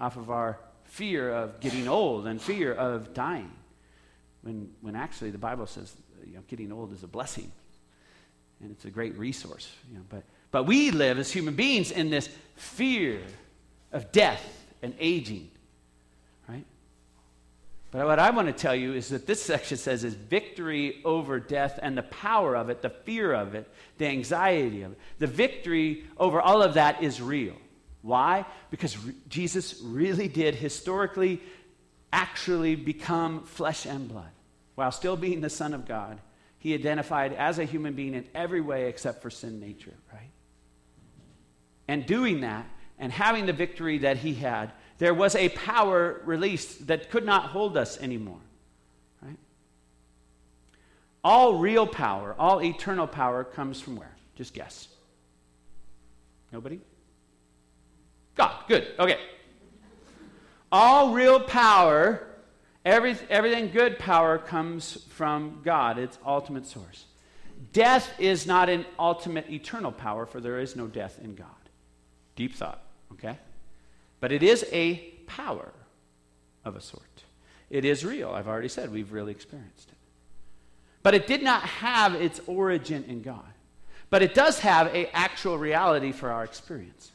off 0.00 0.16
of 0.16 0.30
our 0.30 0.58
fear 0.84 1.30
of 1.30 1.60
getting 1.60 1.88
old 1.88 2.26
and 2.26 2.40
fear 2.40 2.72
of 2.72 3.14
dying. 3.14 3.50
When, 4.42 4.70
when 4.82 4.94
actually 4.94 5.30
the 5.30 5.38
Bible 5.38 5.66
says 5.66 5.94
you 6.26 6.34
know, 6.34 6.42
getting 6.48 6.70
old 6.70 6.92
is 6.92 7.02
a 7.02 7.06
blessing 7.06 7.50
and 8.60 8.70
it's 8.70 8.84
a 8.84 8.90
great 8.90 9.16
resource. 9.18 9.72
You 9.90 9.98
know, 9.98 10.04
but, 10.08 10.24
but 10.50 10.64
we 10.64 10.90
live 10.90 11.18
as 11.18 11.32
human 11.32 11.54
beings 11.54 11.90
in 11.90 12.10
this 12.10 12.28
fear 12.56 13.20
of 13.92 14.12
death 14.12 14.42
and 14.82 14.94
aging. 14.98 15.50
But 17.94 18.06
what 18.06 18.18
I 18.18 18.30
want 18.30 18.48
to 18.48 18.52
tell 18.52 18.74
you 18.74 18.92
is 18.92 19.10
that 19.10 19.24
this 19.24 19.40
section 19.40 19.76
says 19.76 20.02
is 20.02 20.14
victory 20.14 21.00
over 21.04 21.38
death 21.38 21.78
and 21.80 21.96
the 21.96 22.02
power 22.02 22.56
of 22.56 22.68
it, 22.68 22.82
the 22.82 22.90
fear 22.90 23.32
of 23.32 23.54
it, 23.54 23.72
the 23.98 24.06
anxiety 24.06 24.82
of 24.82 24.90
it. 24.90 24.98
The 25.20 25.28
victory 25.28 26.02
over 26.16 26.40
all 26.40 26.60
of 26.60 26.74
that 26.74 27.04
is 27.04 27.22
real. 27.22 27.54
Why? 28.02 28.46
Because 28.72 28.98
re- 28.98 29.14
Jesus 29.28 29.80
really 29.80 30.26
did 30.26 30.56
historically 30.56 31.40
actually 32.12 32.74
become 32.74 33.44
flesh 33.44 33.86
and 33.86 34.08
blood 34.08 34.32
while 34.74 34.90
still 34.90 35.16
being 35.16 35.40
the 35.40 35.48
Son 35.48 35.72
of 35.72 35.86
God. 35.86 36.18
He 36.58 36.74
identified 36.74 37.32
as 37.32 37.60
a 37.60 37.64
human 37.64 37.94
being 37.94 38.14
in 38.14 38.26
every 38.34 38.60
way 38.60 38.88
except 38.88 39.22
for 39.22 39.30
sin 39.30 39.60
nature, 39.60 39.94
right? 40.12 40.32
And 41.86 42.06
doing 42.06 42.40
that 42.40 42.66
and 42.98 43.12
having 43.12 43.46
the 43.46 43.52
victory 43.52 43.98
that 43.98 44.16
he 44.16 44.34
had 44.34 44.72
there 44.98 45.14
was 45.14 45.34
a 45.34 45.48
power 45.50 46.20
released 46.24 46.86
that 46.86 47.10
could 47.10 47.24
not 47.24 47.46
hold 47.46 47.76
us 47.76 47.98
anymore. 48.00 48.40
Right? 49.20 49.38
All 51.22 51.56
real 51.56 51.86
power, 51.86 52.34
all 52.38 52.62
eternal 52.62 53.06
power 53.06 53.44
comes 53.44 53.80
from 53.80 53.96
where? 53.96 54.14
Just 54.36 54.54
guess. 54.54 54.88
Nobody? 56.52 56.80
God. 58.36 58.52
Good. 58.68 58.88
Okay. 58.98 59.18
All 60.70 61.12
real 61.12 61.40
power, 61.40 62.26
every, 62.84 63.16
everything 63.30 63.70
good 63.70 63.98
power 63.98 64.38
comes 64.38 65.04
from 65.10 65.60
God, 65.64 65.98
its 65.98 66.18
ultimate 66.24 66.66
source. 66.66 67.06
Death 67.72 68.12
is 68.18 68.46
not 68.46 68.68
an 68.68 68.84
ultimate 68.98 69.50
eternal 69.50 69.92
power, 69.92 70.26
for 70.26 70.40
there 70.40 70.58
is 70.58 70.76
no 70.76 70.86
death 70.86 71.18
in 71.22 71.34
God. 71.34 71.48
Deep 72.36 72.54
thought, 72.54 72.82
okay? 73.12 73.38
But 74.24 74.32
it 74.32 74.42
is 74.42 74.64
a 74.72 74.94
power 75.26 75.70
of 76.64 76.76
a 76.76 76.80
sort. 76.80 77.24
It 77.68 77.84
is 77.84 78.06
real. 78.06 78.30
I've 78.30 78.48
already 78.48 78.68
said 78.68 78.90
we've 78.90 79.12
really 79.12 79.32
experienced 79.32 79.90
it. 79.90 79.98
But 81.02 81.12
it 81.12 81.26
did 81.26 81.42
not 81.42 81.62
have 81.64 82.14
its 82.14 82.40
origin 82.46 83.04
in 83.04 83.20
God. 83.20 83.52
But 84.08 84.22
it 84.22 84.32
does 84.32 84.60
have 84.60 84.86
a 84.94 85.14
actual 85.14 85.58
reality 85.58 86.10
for 86.10 86.30
our 86.30 86.42
experience. 86.42 87.12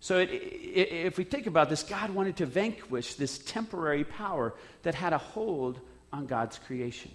So 0.00 0.16
it, 0.16 0.30
it, 0.30 0.90
if 0.90 1.18
we 1.18 1.24
think 1.24 1.46
about 1.46 1.68
this, 1.68 1.82
God 1.82 2.08
wanted 2.08 2.38
to 2.38 2.46
vanquish 2.46 3.16
this 3.16 3.36
temporary 3.36 4.04
power 4.04 4.54
that 4.84 4.94
had 4.94 5.12
a 5.12 5.18
hold 5.18 5.80
on 6.14 6.24
God's 6.24 6.58
creation. 6.60 7.10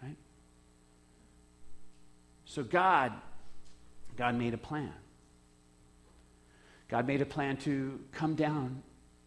Right? 0.00 0.14
So 2.44 2.62
God, 2.62 3.12
God 4.16 4.36
made 4.36 4.54
a 4.54 4.56
plan. 4.56 4.92
God 6.88 7.06
made 7.06 7.20
a 7.20 7.26
plan 7.26 7.56
to 7.58 8.00
come 8.12 8.34
down 8.34 8.82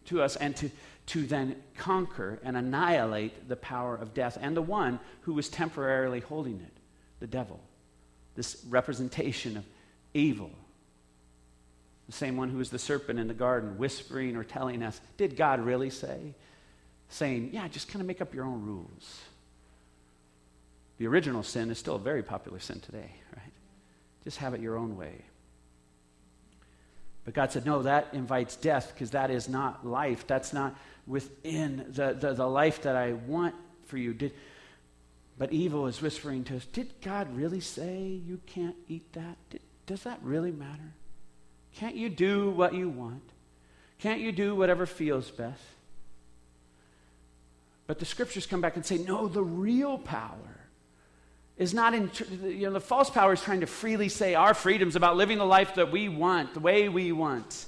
to 0.06 0.22
us 0.22 0.36
and 0.36 0.56
to, 0.58 0.72
to 1.08 1.26
then 1.26 1.56
conquer 1.78 2.40
and 2.44 2.56
annihilate 2.56 3.48
the 3.48 3.56
power 3.56 3.96
of 3.96 4.14
death 4.14 4.38
and 4.40 4.56
the 4.56 4.62
one 4.62 5.00
who 5.22 5.34
was 5.34 5.50
temporarily 5.50 6.20
holding 6.20 6.56
it, 6.56 6.74
the 7.20 7.28
devil, 7.28 7.60
this 8.36 8.64
representation 8.70 9.58
of 9.58 9.66
evil. 10.14 10.52
The 12.08 12.14
same 12.14 12.38
one 12.38 12.50
who 12.50 12.58
was 12.58 12.72
the 12.72 12.80
serpent 12.80 13.20
in 13.20 13.28
the 13.28 13.36
garden, 13.36 13.78
whispering 13.78 14.36
or 14.36 14.44
telling 14.44 14.82
us, 14.82 15.00
Did 15.18 15.36
God 15.36 15.60
really 15.60 15.92
say? 15.92 16.34
Saying, 17.10 17.52
Yeah, 17.54 17.68
just 17.68 17.88
kind 17.88 18.02
of 18.02 18.08
make 18.08 18.20
up 18.20 18.34
your 18.34 18.46
own 18.46 18.66
rules. 18.66 19.22
The 20.98 21.06
original 21.08 21.44
sin 21.44 21.70
is 21.70 21.78
still 21.78 21.96
a 21.96 22.00
very 22.00 22.24
popular 22.24 22.60
sin 22.60 22.80
today, 22.80 23.12
right? 23.36 23.54
Just 24.24 24.38
have 24.38 24.54
it 24.54 24.62
your 24.62 24.76
own 24.76 24.98
way. 24.98 25.22
But 27.26 27.34
God 27.34 27.52
said, 27.52 27.66
no, 27.66 27.84
that 27.84 28.08
invites 28.14 28.56
death 28.56 28.92
because 28.94 29.12
that 29.12 29.30
is 29.30 29.48
not 29.50 29.86
life. 29.86 30.26
That's 30.26 30.54
not 30.54 30.76
within 31.06 31.86
the, 31.90 32.14
the, 32.14 32.34
the, 32.34 32.48
life 32.48 32.84
that 32.84 32.96
I 32.96 33.14
want 33.14 33.56
for 33.86 33.98
you. 33.98 34.14
Did, 34.14 34.34
but 35.38 35.52
evil 35.52 35.88
is 35.88 36.02
whispering 36.02 36.44
to 36.46 36.58
us, 36.58 36.66
did 36.66 36.90
God 37.02 37.36
really 37.36 37.60
say 37.60 38.20
you 38.26 38.40
can't 38.46 38.76
eat 38.88 39.12
that? 39.14 39.38
Did, 39.50 39.62
does 39.86 40.04
that 40.04 40.20
really 40.22 40.52
matter? 40.52 40.94
Can't 41.76 41.96
you 41.96 42.10
do 42.10 42.52
what 42.52 42.74
you 42.74 42.90
want? 42.90 43.24
Can't 44.00 44.22
you 44.22 44.32
do 44.32 44.56
whatever 44.56 44.86
feels 44.86 45.30
best? 45.30 45.62
But 47.88 48.00
the 48.00 48.06
scriptures 48.06 48.46
come 48.46 48.62
back 48.62 48.76
and 48.76 48.86
say, 48.86 49.00
no, 49.00 49.28
the 49.28 49.44
real 49.44 49.98
power 49.98 50.59
is 51.60 51.74
not 51.74 51.94
in, 51.94 52.10
you 52.42 52.68
know, 52.68 52.72
the 52.72 52.80
false 52.80 53.10
power 53.10 53.34
is 53.34 53.42
trying 53.42 53.60
to 53.60 53.68
freely 53.68 54.10
say 54.10 54.34
our 54.34 54.54
freedom's 54.54 54.96
about 54.96 55.18
living 55.18 55.38
the 55.38 55.46
life 55.46 55.76
that 55.76 55.92
we 55.92 56.08
want, 56.08 56.54
the 56.54 56.62
way 56.62 56.88
we 56.88 57.12
want. 57.12 57.66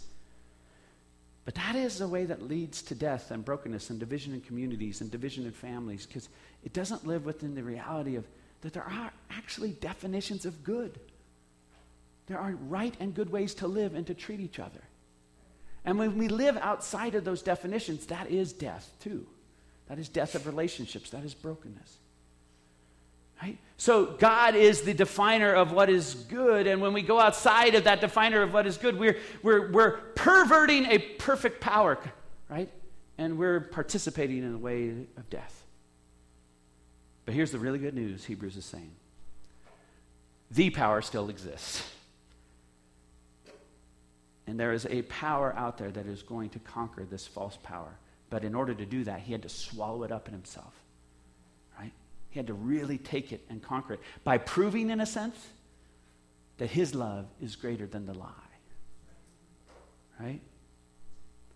But 1.44 1.56
that 1.56 1.76
is 1.76 1.98
the 1.98 2.08
way 2.08 2.24
that 2.26 2.42
leads 2.42 2.82
to 2.84 2.96
death 2.96 3.32
and 3.32 3.44
brokenness 3.44 3.90
and 3.90 4.00
division 4.00 4.34
in 4.34 4.42
communities 4.42 5.02
and 5.02 5.12
division 5.12 5.46
in 5.46 5.52
families 5.52 6.06
because 6.06 6.30
it 6.64 6.72
doesn't 6.72 7.06
live 7.06 7.26
within 7.26 7.54
the 7.54 7.64
reality 7.64 8.16
of 8.16 8.26
that 8.62 8.74
there 8.74 8.84
are 8.84 9.12
actually 9.30 9.72
definitions 9.72 10.46
of 10.46 10.64
good. 10.64 10.98
There 12.28 12.40
are 12.40 12.52
right 12.70 12.96
and 13.00 13.14
good 13.14 13.30
ways 13.30 13.54
to 13.56 13.68
live 13.68 13.94
and 13.94 14.08
to 14.08 14.14
treat 14.14 14.40
each 14.40 14.60
other. 14.60 14.82
And 15.84 16.00
when 16.00 16.18
we 16.18 16.30
live 16.30 16.58
outside 16.58 17.16
of 17.16 17.26
those 17.26 17.42
definitions, 17.42 18.06
that 18.06 18.30
is 18.30 18.54
death 18.54 18.90
too. 19.02 19.26
That 19.88 20.00
is 20.00 20.08
death 20.08 20.36
of 20.36 20.46
relationships, 20.46 21.10
that 21.10 21.26
is 21.26 21.34
brokenness. 21.34 21.98
Right? 23.42 23.58
So 23.78 24.06
God 24.06 24.56
is 24.56 24.82
the 24.82 24.94
definer 24.94 25.54
of 25.54 25.72
what 25.72 25.90
is 25.90 26.14
good, 26.30 26.68
and 26.68 26.82
when 26.82 26.94
we 26.94 27.02
go 27.02 27.20
outside 27.20 27.74
of 27.74 27.86
that 27.86 28.00
definer 28.00 28.44
of 28.44 28.54
what 28.54 28.68
is 28.68 28.78
good, 28.78 29.00
we're, 29.00 29.18
we're, 29.42 29.72
we're 29.72 29.98
perverting 30.16 30.86
a 30.86 31.00
perfect 31.00 31.60
power, 31.62 31.98
right? 32.48 32.70
And 33.18 33.40
we're 33.40 33.62
participating 33.62 34.40
in 34.40 34.52
the 34.52 34.58
way 34.58 34.90
of 34.90 35.30
death. 35.32 35.66
But 37.26 37.34
here's 37.34 37.52
the 37.52 37.60
really 37.60 37.80
good 37.80 37.96
news 37.96 38.26
Hebrews 38.26 38.58
is 38.58 38.66
saying 38.66 38.92
the 40.52 40.70
power 40.70 41.02
still 41.02 41.30
exists. 41.30 41.84
And 44.48 44.60
there 44.60 44.74
is 44.74 44.86
a 44.88 45.04
power 45.04 45.56
out 45.56 45.78
there 45.78 45.92
that 45.92 46.06
is 46.08 46.24
going 46.24 46.50
to 46.50 46.60
conquer 46.60 47.06
this 47.06 47.26
false 47.26 47.58
power. 47.64 47.98
But 48.30 48.44
in 48.44 48.54
order 48.54 48.74
to 48.74 48.86
do 48.86 49.04
that, 49.06 49.22
he 49.22 49.32
had 49.32 49.44
to 49.44 49.50
swallow 49.50 50.04
it 50.04 50.12
up 50.12 50.28
in 50.28 50.34
himself. 50.34 50.74
He 52.32 52.40
had 52.40 52.48
to 52.48 52.54
really 52.54 52.98
take 52.98 53.32
it 53.32 53.46
and 53.50 53.62
conquer 53.62 53.94
it 53.94 54.00
by 54.24 54.38
proving, 54.40 54.90
in 54.90 55.00
a 55.02 55.06
sense, 55.06 55.36
that 56.58 56.72
his 56.72 56.96
love 56.96 57.28
is 57.42 57.56
greater 57.56 57.86
than 57.86 58.06
the 58.06 58.14
lie. 58.14 58.32
Right? 60.20 60.42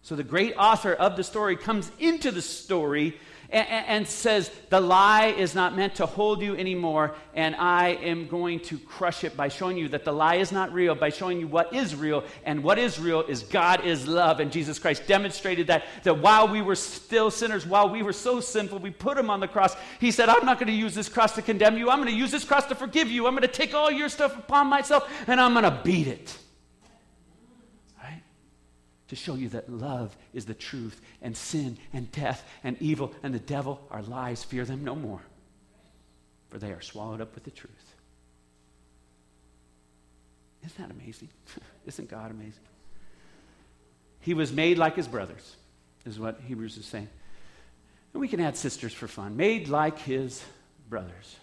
So 0.06 0.16
the 0.16 0.24
great 0.24 0.54
author 0.56 0.94
of 0.94 1.16
the 1.16 1.24
story 1.24 1.56
comes 1.56 1.92
into 1.98 2.30
the 2.30 2.44
story 2.44 3.18
and, 3.50 3.68
and, 3.68 4.08
says, 4.08 4.52
The 4.70 4.80
lie 4.80 5.34
is 5.36 5.56
not 5.56 5.76
meant 5.76 5.96
to 5.96 6.06
hold 6.06 6.44
you 6.44 6.56
anymore, 6.56 7.16
and 7.34 7.56
I 7.56 7.88
am 8.04 8.28
going 8.28 8.60
to 8.66 8.78
crush 8.78 9.24
it 9.24 9.36
by 9.36 9.48
showing 9.48 9.78
you 9.78 9.90
that 9.90 10.06
the 10.06 10.12
lie 10.12 10.36
is 10.36 10.52
not 10.52 10.72
real, 10.72 10.94
by 10.94 11.10
showing 11.10 11.40
you 11.40 11.48
what 11.48 11.74
is 11.74 11.96
real. 11.96 12.24
And 12.44 12.64
what 12.64 12.78
is 12.78 13.00
real 13.00 13.22
is 13.24 13.42
God 13.42 13.84
is 13.84 14.08
love. 14.08 14.40
And 14.40 14.52
Jesus 14.52 14.78
Christ 14.78 15.08
demonstrated 15.08 15.66
that, 15.68 15.86
that 16.04 16.20
while 16.20 16.48
we 16.50 16.62
were 16.62 16.76
still 16.76 17.32
sinners, 17.32 17.66
while 17.66 17.90
we 17.90 18.04
were 18.04 18.14
so 18.14 18.40
sinful, 18.40 18.78
we 18.78 18.92
put 18.92 19.18
him 19.18 19.32
on 19.32 19.40
the 19.40 19.48
cross. 19.48 19.76
He 20.00 20.12
said, 20.12 20.30
I'm 20.30 20.46
not 20.46 20.60
going 20.60 20.68
to 20.68 20.78
use 20.78 20.94
this 20.94 21.10
cross 21.10 21.34
to 21.34 21.42
condemn 21.42 21.80
you. 21.80 21.90
I'm 21.90 21.98
going 21.98 22.14
to 22.14 22.16
use 22.16 22.30
this 22.30 22.46
cross 22.46 22.68
to 22.68 22.76
forgive 22.76 23.10
you. 23.10 23.26
I'm 23.26 23.34
going 23.34 23.42
to 23.42 23.48
take 23.48 23.74
all 23.74 23.90
your 23.90 24.10
stuff 24.10 24.38
upon 24.38 24.68
myself, 24.68 25.10
and 25.26 25.42
I'm 25.42 25.54
going 25.54 25.64
to 25.64 25.82
beat 25.84 26.06
it 26.06 26.38
to 29.08 29.16
show 29.16 29.36
you 29.36 29.50
that 29.50 29.70
love 29.70 30.16
is 30.34 30.46
the 30.46 30.54
truth, 30.54 31.00
and 31.22 31.38
sin 31.38 31.78
and 31.94 32.12
death 32.12 32.48
and 32.64 32.76
evil 32.80 33.14
and 33.24 33.34
the 33.34 33.40
devil 33.40 33.80
are 33.92 34.02
lies. 34.02 34.44
Fear 34.44 34.66
them 34.66 34.84
no 34.84 34.96
more, 34.96 35.22
for 36.50 36.58
they 36.58 36.72
are 36.72 36.82
swallowed 36.82 37.22
up 37.22 37.36
with 37.36 37.44
the 37.44 37.52
truth. 37.52 37.96
Isn't 40.66 40.78
that 40.78 40.92
amazing? 40.92 41.30
Isn't 41.86 42.10
God 42.10 42.32
amazing? 42.32 42.64
He 44.22 44.34
was 44.34 44.52
made 44.52 44.80
like 44.80 44.96
his 44.96 45.08
brothers, 45.08 45.56
is 46.06 46.20
what 46.20 46.40
Hebrews 46.48 46.78
is 46.78 46.86
saying. 46.86 47.10
And 48.14 48.22
we 48.22 48.28
can 48.28 48.40
add 48.40 48.58
sisters 48.58 48.94
for 48.94 49.08
fun. 49.08 49.38
Made 49.38 49.68
like 49.68 50.00
his 50.00 50.44
brothers. 50.90 51.36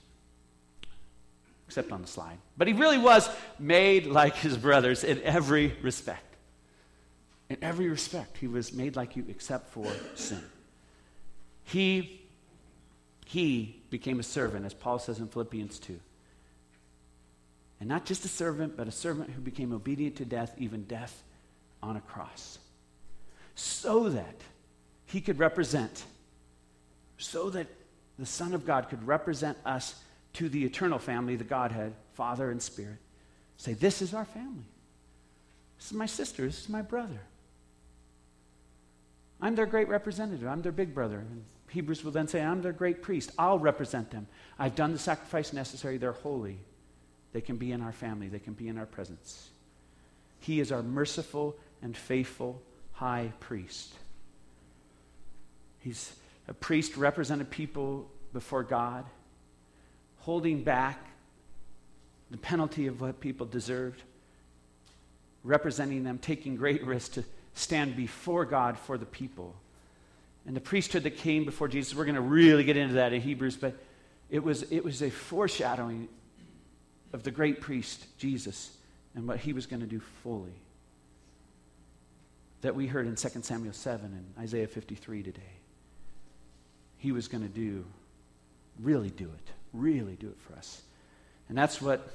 Except 1.69 1.93
on 1.93 2.03
the 2.03 2.09
slide. 2.09 2.39
But 2.57 2.67
he 2.67 2.73
really 2.73 2.99
was 2.99 3.29
made 3.59 4.07
like 4.07 4.35
his 4.37 4.57
brothers 4.57 5.05
in 5.05 5.23
every 5.23 5.77
respect. 5.83 6.32
In 7.53 7.59
every 7.61 7.91
respect, 7.91 8.39
he 8.39 8.49
was 8.49 8.73
made 8.73 8.97
like 8.97 9.15
you 9.15 9.27
except 9.29 9.69
for 9.69 9.85
sin. 10.15 10.43
He, 11.65 12.23
he 13.27 13.77
became 13.91 14.19
a 14.19 14.23
servant, 14.23 14.65
as 14.65 14.73
Paul 14.73 14.99
says 14.99 15.19
in 15.19 15.29
Philippians 15.29 15.79
2. 15.81 16.01
And 17.79 17.91
not 17.91 18.07
just 18.07 18.25
a 18.25 18.29
servant, 18.29 18.75
but 18.75 18.89
a 18.89 18.91
servant 18.91 19.29
who 19.29 19.43
became 19.43 19.75
obedient 19.75 20.17
to 20.17 20.25
death, 20.25 20.55
even 20.57 20.85
death 20.85 21.23
on 21.83 21.97
a 21.97 22.01
cross. 22.01 22.59
So 23.55 24.09
that 24.09 24.41
he 25.05 25.21
could 25.21 25.39
represent, 25.39 26.05
so 27.19 27.51
that 27.51 27.67
the 28.19 28.25
Son 28.25 28.55
of 28.55 28.65
God 28.65 28.89
could 28.89 29.07
represent 29.07 29.59
us 29.67 30.01
to 30.33 30.49
the 30.49 30.65
eternal 30.65 30.99
family, 30.99 31.37
the 31.37 31.45
Godhead, 31.45 31.93
Father 32.15 32.51
and 32.51 32.63
Spirit. 32.63 32.97
Say, 33.59 33.75
This 33.75 34.01
is 34.01 34.15
our 34.15 34.25
family. 34.25 34.65
This 35.77 35.89
is 35.89 35.93
my 35.93 36.07
sister. 36.07 36.47
This 36.47 36.61
is 36.61 36.71
my 36.71 36.81
brother. 36.81 37.21
I'm 39.43 39.57
their 39.57 39.67
great 39.67 39.89
representative. 39.89 40.47
I'm 40.47 40.63
their 40.63 40.73
big 40.73 40.95
brother. 40.95 41.19
And 41.19 41.45
Hebrews 41.69 42.05
will 42.05 42.13
then 42.13 42.29
say, 42.29 42.41
I'm 42.41 42.63
their 42.63 42.73
great 42.73 43.03
priest. 43.03 43.33
I'll 43.37 43.59
represent 43.59 44.13
them. 44.13 44.29
I've 44.59 44.77
done 44.77 44.93
the 44.93 44.99
sacrifice 44.99 45.53
necessary. 45.53 45.99
They're 45.99 46.13
holy. 46.13 46.59
They 47.33 47.41
can 47.41 47.57
be 47.57 47.73
in 47.73 47.83
our 47.83 47.93
family, 47.93 48.29
they 48.29 48.39
can 48.39 48.53
be 48.53 48.69
in 48.69 48.79
our 48.79 48.87
presence. 48.87 49.49
He 50.39 50.61
is 50.61 50.71
our 50.71 50.83
merciful 50.83 51.57
and 51.83 51.97
faithful 51.97 52.63
high 52.93 53.33
priest. 53.41 53.95
He's 55.81 56.15
a 56.47 56.55
priest 56.55 56.97
represented 56.97 57.51
people 57.51 58.11
before 58.33 58.63
God, 58.63 59.05
holding 60.19 60.63
back 60.63 61.05
the 62.31 62.37
penalty 62.37 62.87
of 62.87 63.01
what 63.01 63.21
people 63.21 63.47
deserved, 63.47 64.03
representing 65.43 66.05
them, 66.05 66.19
taking 66.19 66.57
great 66.57 66.85
risks 66.85 67.15
to 67.15 67.25
stand 67.55 67.97
before 67.97 68.45
God 68.45 68.79
for 68.79 68.99
the 68.99 69.07
people. 69.07 69.55
And 70.47 70.57
the 70.57 70.61
priesthood 70.61 71.05
that 71.05 71.19
came 71.19 71.45
before 71.45 71.69
Jesus, 71.69 71.95
we're 71.95 72.05
going 72.05 72.17
to 72.17 72.21
really 72.21 72.65
get 72.65 72.77
into 72.77 72.95
that 72.95 73.13
in 73.13 73.21
Hebrews, 73.21 73.57
but 73.57 73.75
it 74.31 74.43
was, 74.43 74.63
it 74.73 74.83
was 74.83 75.03
a 75.03 75.11
foreshadowing 75.11 76.09
of 77.13 77.23
the 77.23 77.31
great 77.31 77.61
priest, 77.61 78.07
Jesus, 78.19 78.75
and 79.15 79.29
what 79.29 79.39
he 79.39 79.53
was 79.53 79.67
going 79.67 79.81
to 79.81 79.87
do 79.87 80.01
fully. 80.23 80.55
That 82.63 82.75
we 82.75 82.87
heard 82.87 83.07
in 83.07 83.17
2 83.17 83.29
Samuel 83.43 83.73
7 83.73 84.07
and 84.07 84.25
Isaiah 84.39 84.67
53 84.67 85.23
today. 85.23 85.43
He 86.99 87.13
was 87.13 87.29
going 87.29 87.43
to 87.43 87.49
do, 87.49 87.85
really 88.81 89.11
do 89.11 89.25
it, 89.25 89.51
really 89.73 90.15
do 90.15 90.29
it 90.29 90.41
for 90.41 90.55
us. 90.55 90.81
And 91.49 91.59
that's 91.59 91.83
what 91.83 92.09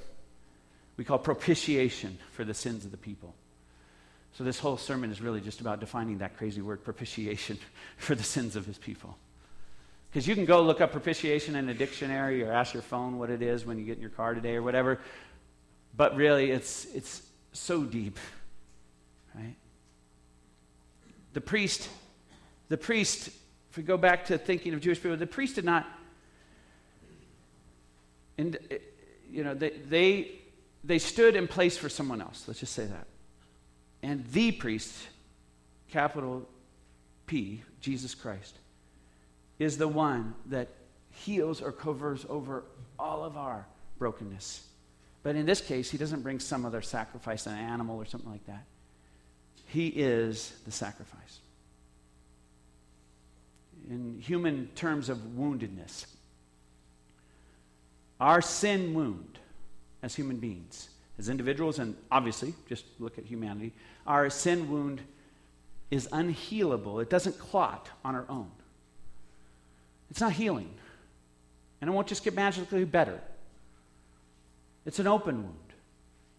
we 0.96 1.04
call 1.04 1.18
propitiation 1.18 2.18
for 2.32 2.44
the 2.44 2.54
sins 2.54 2.84
of 2.84 2.90
the 2.90 2.96
people. 2.96 3.34
So, 4.32 4.44
this 4.44 4.58
whole 4.58 4.76
sermon 4.76 5.10
is 5.10 5.20
really 5.20 5.40
just 5.40 5.60
about 5.60 5.80
defining 5.80 6.18
that 6.18 6.36
crazy 6.36 6.60
word, 6.60 6.84
propitiation, 6.84 7.58
for 7.96 8.14
the 8.14 8.22
sins 8.22 8.56
of 8.56 8.66
his 8.66 8.78
people. 8.78 9.16
Because 10.10 10.26
you 10.26 10.34
can 10.34 10.44
go 10.44 10.62
look 10.62 10.80
up 10.80 10.92
propitiation 10.92 11.54
in 11.54 11.68
a 11.68 11.74
dictionary 11.74 12.42
or 12.42 12.52
ask 12.52 12.72
your 12.72 12.82
phone 12.82 13.18
what 13.18 13.30
it 13.30 13.42
is 13.42 13.66
when 13.66 13.78
you 13.78 13.84
get 13.84 13.96
in 13.96 14.00
your 14.00 14.10
car 14.10 14.34
today 14.34 14.54
or 14.56 14.62
whatever. 14.62 15.00
But 15.96 16.16
really, 16.16 16.50
it's, 16.50 16.86
it's 16.94 17.22
so 17.52 17.82
deep, 17.82 18.18
right? 19.34 19.56
The 21.34 21.40
priest, 21.40 21.88
the 22.68 22.78
priest, 22.78 23.28
if 23.70 23.76
we 23.76 23.82
go 23.82 23.98
back 23.98 24.26
to 24.26 24.38
thinking 24.38 24.72
of 24.72 24.80
Jewish 24.80 25.02
people, 25.02 25.16
the 25.16 25.26
priest 25.26 25.56
did 25.56 25.64
not, 25.64 25.86
and 28.38 28.56
eh, 28.70 28.78
you 29.30 29.44
know, 29.44 29.52
they, 29.52 29.70
they, 29.70 30.32
they 30.84 30.98
stood 30.98 31.36
in 31.36 31.46
place 31.46 31.76
for 31.76 31.88
someone 31.88 32.22
else. 32.22 32.44
Let's 32.46 32.60
just 32.60 32.72
say 32.72 32.86
that. 32.86 33.06
And 34.02 34.24
the 34.32 34.52
priest, 34.52 34.94
capital 35.90 36.48
P, 37.26 37.62
Jesus 37.80 38.14
Christ, 38.14 38.56
is 39.58 39.76
the 39.76 39.88
one 39.88 40.34
that 40.46 40.68
heals 41.10 41.60
or 41.60 41.72
covers 41.72 42.24
over 42.28 42.64
all 42.98 43.24
of 43.24 43.36
our 43.36 43.66
brokenness. 43.98 44.64
But 45.22 45.36
in 45.36 45.46
this 45.46 45.60
case, 45.60 45.90
he 45.90 45.98
doesn't 45.98 46.22
bring 46.22 46.38
some 46.38 46.64
other 46.64 46.80
sacrifice, 46.80 47.46
an 47.46 47.56
animal 47.56 47.96
or 47.96 48.06
something 48.06 48.30
like 48.30 48.46
that. 48.46 48.64
He 49.66 49.88
is 49.88 50.54
the 50.64 50.70
sacrifice. 50.70 51.40
In 53.90 54.20
human 54.20 54.68
terms 54.74 55.08
of 55.08 55.18
woundedness, 55.18 56.06
our 58.20 58.40
sin 58.40 58.94
wound 58.94 59.38
as 60.02 60.14
human 60.14 60.36
beings, 60.36 60.88
as 61.18 61.28
individuals, 61.28 61.78
and 61.78 61.96
obviously, 62.10 62.54
just 62.68 62.84
look 62.98 63.18
at 63.18 63.24
humanity, 63.24 63.72
our 64.06 64.30
sin 64.30 64.70
wound 64.70 65.00
is 65.90 66.06
unhealable. 66.08 67.02
It 67.02 67.10
doesn't 67.10 67.38
clot 67.38 67.88
on 68.04 68.14
our 68.14 68.24
own. 68.28 68.50
It's 70.10 70.20
not 70.20 70.32
healing. 70.32 70.70
And 71.80 71.90
it 71.90 71.92
won't 71.92 72.06
just 72.06 72.24
get 72.24 72.34
magically 72.34 72.84
better. 72.84 73.20
It's 74.86 74.98
an 74.98 75.06
open 75.06 75.42
wound. 75.42 75.54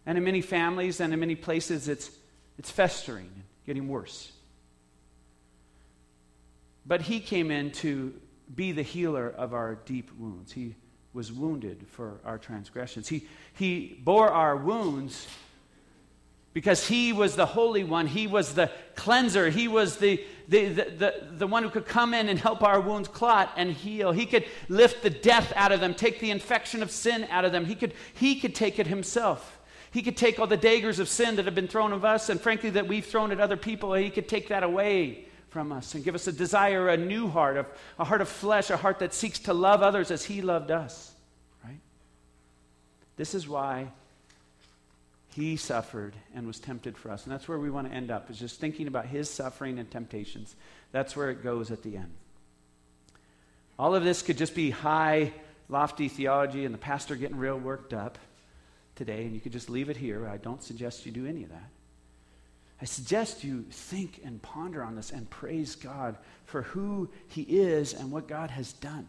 And 0.06 0.18
in 0.18 0.24
many 0.24 0.42
families 0.42 1.00
and 1.00 1.14
in 1.14 1.20
many 1.20 1.36
places, 1.36 1.88
it's, 1.88 2.10
it's 2.58 2.72
festering 2.72 3.30
and 3.34 3.44
getting 3.66 3.88
worse. 3.88 4.32
But 6.86 7.02
he 7.02 7.20
came 7.20 7.52
in 7.52 7.72
to 7.72 8.14
be 8.56 8.72
the 8.72 8.82
healer 8.82 9.30
of 9.30 9.54
our 9.54 9.76
deep 9.86 10.10
wounds. 10.18 10.52
He 10.52 10.76
was 11.14 11.32
wounded 11.32 11.86
for 11.90 12.20
our 12.24 12.38
transgressions. 12.38 13.08
He, 13.08 13.28
he 13.54 14.00
bore 14.04 14.30
our 14.30 14.56
wounds 14.56 15.28
because 16.54 16.88
he 16.88 17.14
was 17.14 17.36
the 17.36 17.46
Holy 17.46 17.84
One. 17.84 18.08
He 18.08 18.28
was 18.28 18.54
the 18.54 18.72
cleanser. 18.96 19.50
He 19.50 19.68
was 19.68 19.98
the, 19.98 20.24
the, 20.48 20.68
the, 20.68 20.84
the, 20.84 21.14
the 21.32 21.48
one 21.48 21.64
who 21.64 21.70
could 21.70 21.86
come 21.86 22.14
in 22.14 22.30
and 22.30 22.38
help 22.40 22.64
our 22.64 22.82
wounds 22.82 23.08
clot 23.08 23.52
and 23.56 23.72
heal. 23.72 24.12
He 24.12 24.26
could 24.26 24.46
lift 24.68 25.02
the 25.04 25.10
death 25.10 25.54
out 25.56 25.72
of 25.72 25.80
them, 25.80 25.94
take 25.94 26.20
the 26.20 26.32
infection 26.32 26.84
of 26.84 26.92
sin 26.92 27.28
out 27.30 27.46
of 27.46 27.52
them. 27.52 27.66
He 27.66 27.76
could, 27.76 27.94
he 28.14 28.40
could 28.40 28.56
take 28.56 28.80
it 28.80 28.88
himself. 28.88 29.60
He 29.92 30.04
could 30.04 30.18
take 30.18 30.40
all 30.40 30.48
the 30.48 30.58
daggers 30.58 31.00
of 31.00 31.10
sin 31.10 31.38
that 31.38 31.46
have 31.46 31.56
been 31.56 31.68
thrown 31.68 31.94
at 31.94 32.06
us 32.06 32.30
and, 32.30 32.40
frankly, 32.40 32.70
that 32.72 32.88
we've 32.88 33.06
thrown 33.06 33.32
at 33.32 33.40
other 33.40 33.58
people. 33.58 33.94
He 33.96 34.12
could 34.12 34.28
take 34.28 34.50
that 34.50 34.62
away 34.62 35.26
from 35.50 35.72
us 35.72 35.96
and 35.96 36.04
give 36.04 36.16
us 36.16 36.28
a 36.28 36.32
desire, 36.32 36.90
a 36.90 36.98
new 36.98 37.28
heart, 37.28 37.58
a, 37.58 37.66
a 37.98 38.06
heart 38.06 38.22
of 38.22 38.30
flesh, 38.30 38.70
a 38.70 38.78
heart 38.78 39.00
that 39.00 39.14
seeks 39.14 39.40
to 39.40 39.54
love 39.54 39.82
others 39.82 40.12
as 40.12 40.24
He 40.24 40.42
loved 40.42 40.72
us. 40.72 41.12
Right? 41.64 41.80
This 43.18 43.34
is 43.34 43.48
why 43.48 43.90
he 45.40 45.56
suffered 45.56 46.16
and 46.36 46.48
was 46.48 46.60
tempted 46.60 46.98
for 46.98 47.12
us. 47.12 47.24
And 47.24 47.32
that's 47.32 47.48
where 47.48 47.60
we 47.60 47.70
want 47.70 47.88
to 47.88 47.96
end 47.96 48.12
up, 48.12 48.30
is 48.30 48.40
just 48.40 48.60
thinking 48.60 48.88
about 48.88 49.06
his 49.06 49.30
suffering 49.30 49.80
and 49.80 49.90
temptations. 49.90 50.56
That's 50.92 51.16
where 51.16 51.30
it 51.30 51.44
goes 51.44 51.72
at 51.72 51.84
the 51.84 51.98
end. 51.98 52.12
All 53.78 53.96
of 53.96 54.04
this 54.04 54.22
could 54.22 54.38
just 54.38 54.56
be 54.56 54.72
high, 54.72 55.32
lofty 55.70 56.10
theology 56.10 56.66
and 56.66 56.74
the 56.74 56.80
pastor 56.80 57.16
getting 57.16 57.38
real 57.38 57.58
worked 57.58 57.94
up 57.94 58.18
today, 58.96 59.24
and 59.24 59.34
you 59.34 59.40
could 59.40 59.54
just 59.54 59.70
leave 59.70 59.90
it 59.90 59.96
here. 59.96 60.28
I 60.28 60.38
don't 60.38 60.62
suggest 60.62 61.06
you 61.06 61.12
do 61.12 61.26
any 61.26 61.44
of 61.44 61.50
that. 61.50 61.70
I 62.82 62.86
suggest 62.86 63.44
you 63.44 63.66
think 63.70 64.22
and 64.24 64.42
ponder 64.42 64.82
on 64.84 64.96
this 64.96 65.12
and 65.12 65.30
praise 65.30 65.76
God 65.76 66.18
for 66.46 66.62
who 66.62 67.10
He 67.28 67.42
is 67.42 67.94
and 67.94 68.12
what 68.12 68.28
God 68.28 68.52
has 68.52 68.74
done. 68.74 69.08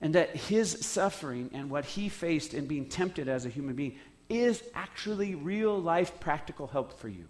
And 0.00 0.14
that 0.14 0.36
His 0.36 0.84
suffering 0.84 1.50
and 1.54 1.70
what 1.70 1.84
He 1.84 2.08
faced 2.08 2.52
in 2.52 2.66
being 2.66 2.86
tempted 2.86 3.28
as 3.28 3.46
a 3.46 3.48
human 3.48 3.74
being 3.74 3.96
is 4.28 4.62
actually 4.74 5.34
real 5.34 5.80
life 5.80 6.20
practical 6.20 6.66
help 6.66 7.00
for 7.00 7.08
you. 7.08 7.24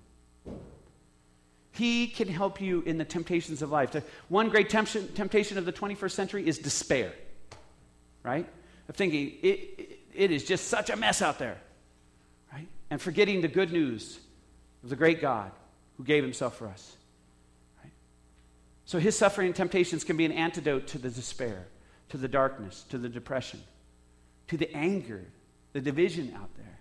He 1.71 2.09
can 2.09 2.27
help 2.27 2.61
you 2.61 2.83
in 2.83 2.99
the 2.99 3.05
temptations 3.05 3.63
of 3.63 3.71
life. 3.71 3.95
One 4.29 4.49
great 4.49 4.69
temptation, 4.69 5.13
temptation 5.15 5.59
of 5.59 5.65
the 5.65 5.73
21st 5.73 6.11
century 6.11 6.47
is 6.47 6.59
despair, 6.59 7.13
right? 8.25 8.49
Of 8.89 8.97
thinking 8.97 9.35
it, 9.43 9.47
it, 9.47 9.99
it 10.13 10.31
is 10.33 10.43
just 10.43 10.67
such 10.67 10.91
a 10.91 10.97
mess 10.97 11.23
out 11.23 11.39
there, 11.39 11.57
right? 12.53 12.67
And 12.91 13.01
forgetting 13.01 13.43
the 13.43 13.49
good 13.49 13.71
news 13.71 14.19
of 14.83 14.89
the 14.91 14.97
great 14.97 15.21
God 15.21 15.51
who 15.97 16.05
gave 16.05 16.23
himself 16.23 16.57
for 16.57 16.69
us. 16.69 16.97
So 18.85 18.99
his 18.99 19.19
suffering 19.19 19.49
and 19.49 19.55
temptations 19.55 20.03
can 20.03 20.17
be 20.17 20.25
an 20.25 20.33
antidote 20.33 20.87
to 20.89 20.99
the 20.99 21.11
despair, 21.11 21.67
to 22.09 22.17
the 22.17 22.27
darkness, 22.27 22.87
to 22.89 22.97
the 22.97 23.09
depression, 23.09 23.61
to 24.47 24.57
the 24.57 24.75
anger, 24.75 25.27
the 25.75 25.81
division 25.83 26.33
out 26.35 26.49
there. 26.57 26.79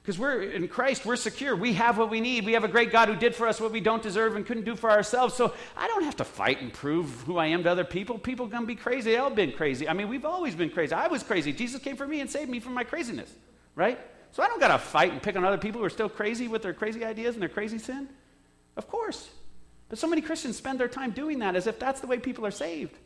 Because 0.00 0.16
we're 0.16 0.42
in 0.42 0.68
Christ, 0.68 1.04
we're 1.04 1.16
secure. 1.16 1.56
We 1.56 1.72
have 1.72 1.98
what 1.98 2.10
we 2.10 2.20
need. 2.20 2.44
We 2.44 2.52
have 2.52 2.62
a 2.62 2.68
great 2.68 2.92
God 2.92 3.08
who 3.08 3.16
did 3.16 3.34
for 3.34 3.48
us 3.48 3.60
what 3.60 3.72
we 3.72 3.80
don't 3.80 4.02
deserve 4.02 4.36
and 4.36 4.46
couldn't 4.46 4.64
do 4.64 4.76
for 4.76 4.90
ourselves. 4.90 5.34
So 5.34 5.54
I 5.76 5.88
don't 5.88 6.04
have 6.04 6.16
to 6.16 6.24
fight 6.24 6.60
and 6.60 6.72
prove 6.72 7.10
who 7.22 7.38
I 7.38 7.46
am 7.46 7.64
to 7.64 7.70
other 7.70 7.84
people. 7.84 8.18
People 8.18 8.46
gonna 8.46 8.66
be 8.66 8.76
crazy. 8.76 9.10
They've 9.10 9.20
all 9.20 9.30
been 9.30 9.52
crazy. 9.52 9.88
I 9.88 9.92
mean, 9.94 10.08
we've 10.08 10.26
always 10.26 10.54
been 10.54 10.70
crazy. 10.70 10.92
I 10.92 11.08
was 11.08 11.22
crazy. 11.22 11.52
Jesus 11.52 11.80
came 11.80 11.96
for 11.96 12.06
me 12.06 12.20
and 12.20 12.30
saved 12.30 12.50
me 12.50 12.60
from 12.60 12.74
my 12.74 12.84
craziness, 12.84 13.32
right? 13.74 13.98
So 14.34 14.42
I 14.42 14.48
don't 14.48 14.58
gotta 14.58 14.78
fight 14.78 15.12
and 15.12 15.22
pick 15.22 15.36
on 15.36 15.44
other 15.44 15.58
people 15.58 15.80
who 15.80 15.84
are 15.86 15.90
still 15.90 16.08
crazy 16.08 16.48
with 16.48 16.62
their 16.62 16.74
crazy 16.74 17.04
ideas 17.04 17.36
and 17.36 17.42
their 17.42 17.48
crazy 17.48 17.78
sin. 17.78 18.08
Of 18.76 18.88
course. 18.88 19.30
But 19.88 20.00
so 20.00 20.08
many 20.08 20.22
Christians 20.22 20.56
spend 20.56 20.80
their 20.80 20.88
time 20.88 21.12
doing 21.12 21.38
that 21.38 21.54
as 21.54 21.68
if 21.68 21.78
that's 21.78 22.00
the 22.00 22.08
way 22.08 22.18
people 22.18 22.44
are 22.44 22.50
saved. 22.50 22.98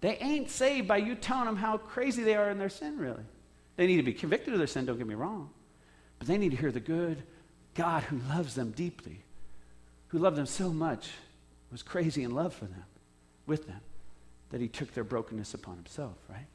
They 0.00 0.16
ain't 0.16 0.50
saved 0.50 0.88
by 0.88 0.96
you 0.96 1.14
telling 1.14 1.44
them 1.44 1.54
how 1.54 1.76
crazy 1.78 2.24
they 2.24 2.34
are 2.34 2.50
in 2.50 2.58
their 2.58 2.68
sin, 2.68 2.98
really. 2.98 3.22
They 3.76 3.86
need 3.86 3.98
to 3.98 4.02
be 4.02 4.12
convicted 4.12 4.52
of 4.52 4.58
their 4.58 4.66
sin, 4.66 4.86
don't 4.86 4.98
get 4.98 5.06
me 5.06 5.14
wrong. 5.14 5.50
But 6.18 6.26
they 6.26 6.36
need 6.36 6.50
to 6.50 6.56
hear 6.56 6.72
the 6.72 6.80
good 6.80 7.22
God 7.74 8.02
who 8.02 8.18
loves 8.28 8.56
them 8.56 8.72
deeply, 8.72 9.22
who 10.08 10.18
loved 10.18 10.36
them 10.36 10.46
so 10.46 10.70
much, 10.70 11.10
was 11.70 11.84
crazy 11.84 12.24
in 12.24 12.32
love 12.32 12.52
for 12.52 12.64
them, 12.64 12.86
with 13.46 13.68
them, 13.68 13.80
that 14.50 14.60
he 14.60 14.66
took 14.66 14.92
their 14.94 15.04
brokenness 15.04 15.54
upon 15.54 15.76
himself, 15.76 16.16
right? 16.28 16.48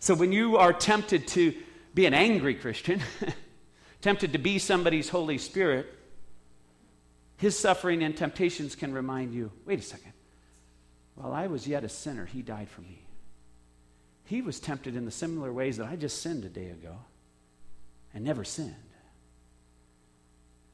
So 0.00 0.16
when 0.16 0.32
you 0.32 0.56
are 0.56 0.72
tempted 0.72 1.28
to 1.28 1.54
be 1.94 2.06
an 2.06 2.14
angry 2.14 2.54
Christian, 2.54 3.00
tempted 4.00 4.32
to 4.32 4.38
be 4.38 4.58
somebody's 4.58 5.08
Holy 5.08 5.38
Spirit, 5.38 5.86
his 7.36 7.58
suffering 7.58 8.02
and 8.02 8.16
temptations 8.16 8.76
can 8.76 8.92
remind 8.92 9.32
you 9.32 9.50
wait 9.64 9.78
a 9.78 9.82
second. 9.82 10.12
While 11.14 11.32
I 11.32 11.46
was 11.46 11.66
yet 11.66 11.84
a 11.84 11.88
sinner, 11.88 12.26
he 12.26 12.42
died 12.42 12.68
for 12.68 12.82
me. 12.82 13.02
He 14.24 14.42
was 14.42 14.60
tempted 14.60 14.94
in 14.94 15.04
the 15.04 15.10
similar 15.10 15.52
ways 15.52 15.78
that 15.78 15.88
I 15.88 15.96
just 15.96 16.22
sinned 16.22 16.44
a 16.44 16.48
day 16.48 16.68
ago 16.68 16.96
and 18.14 18.24
never 18.24 18.44
sinned. 18.44 18.74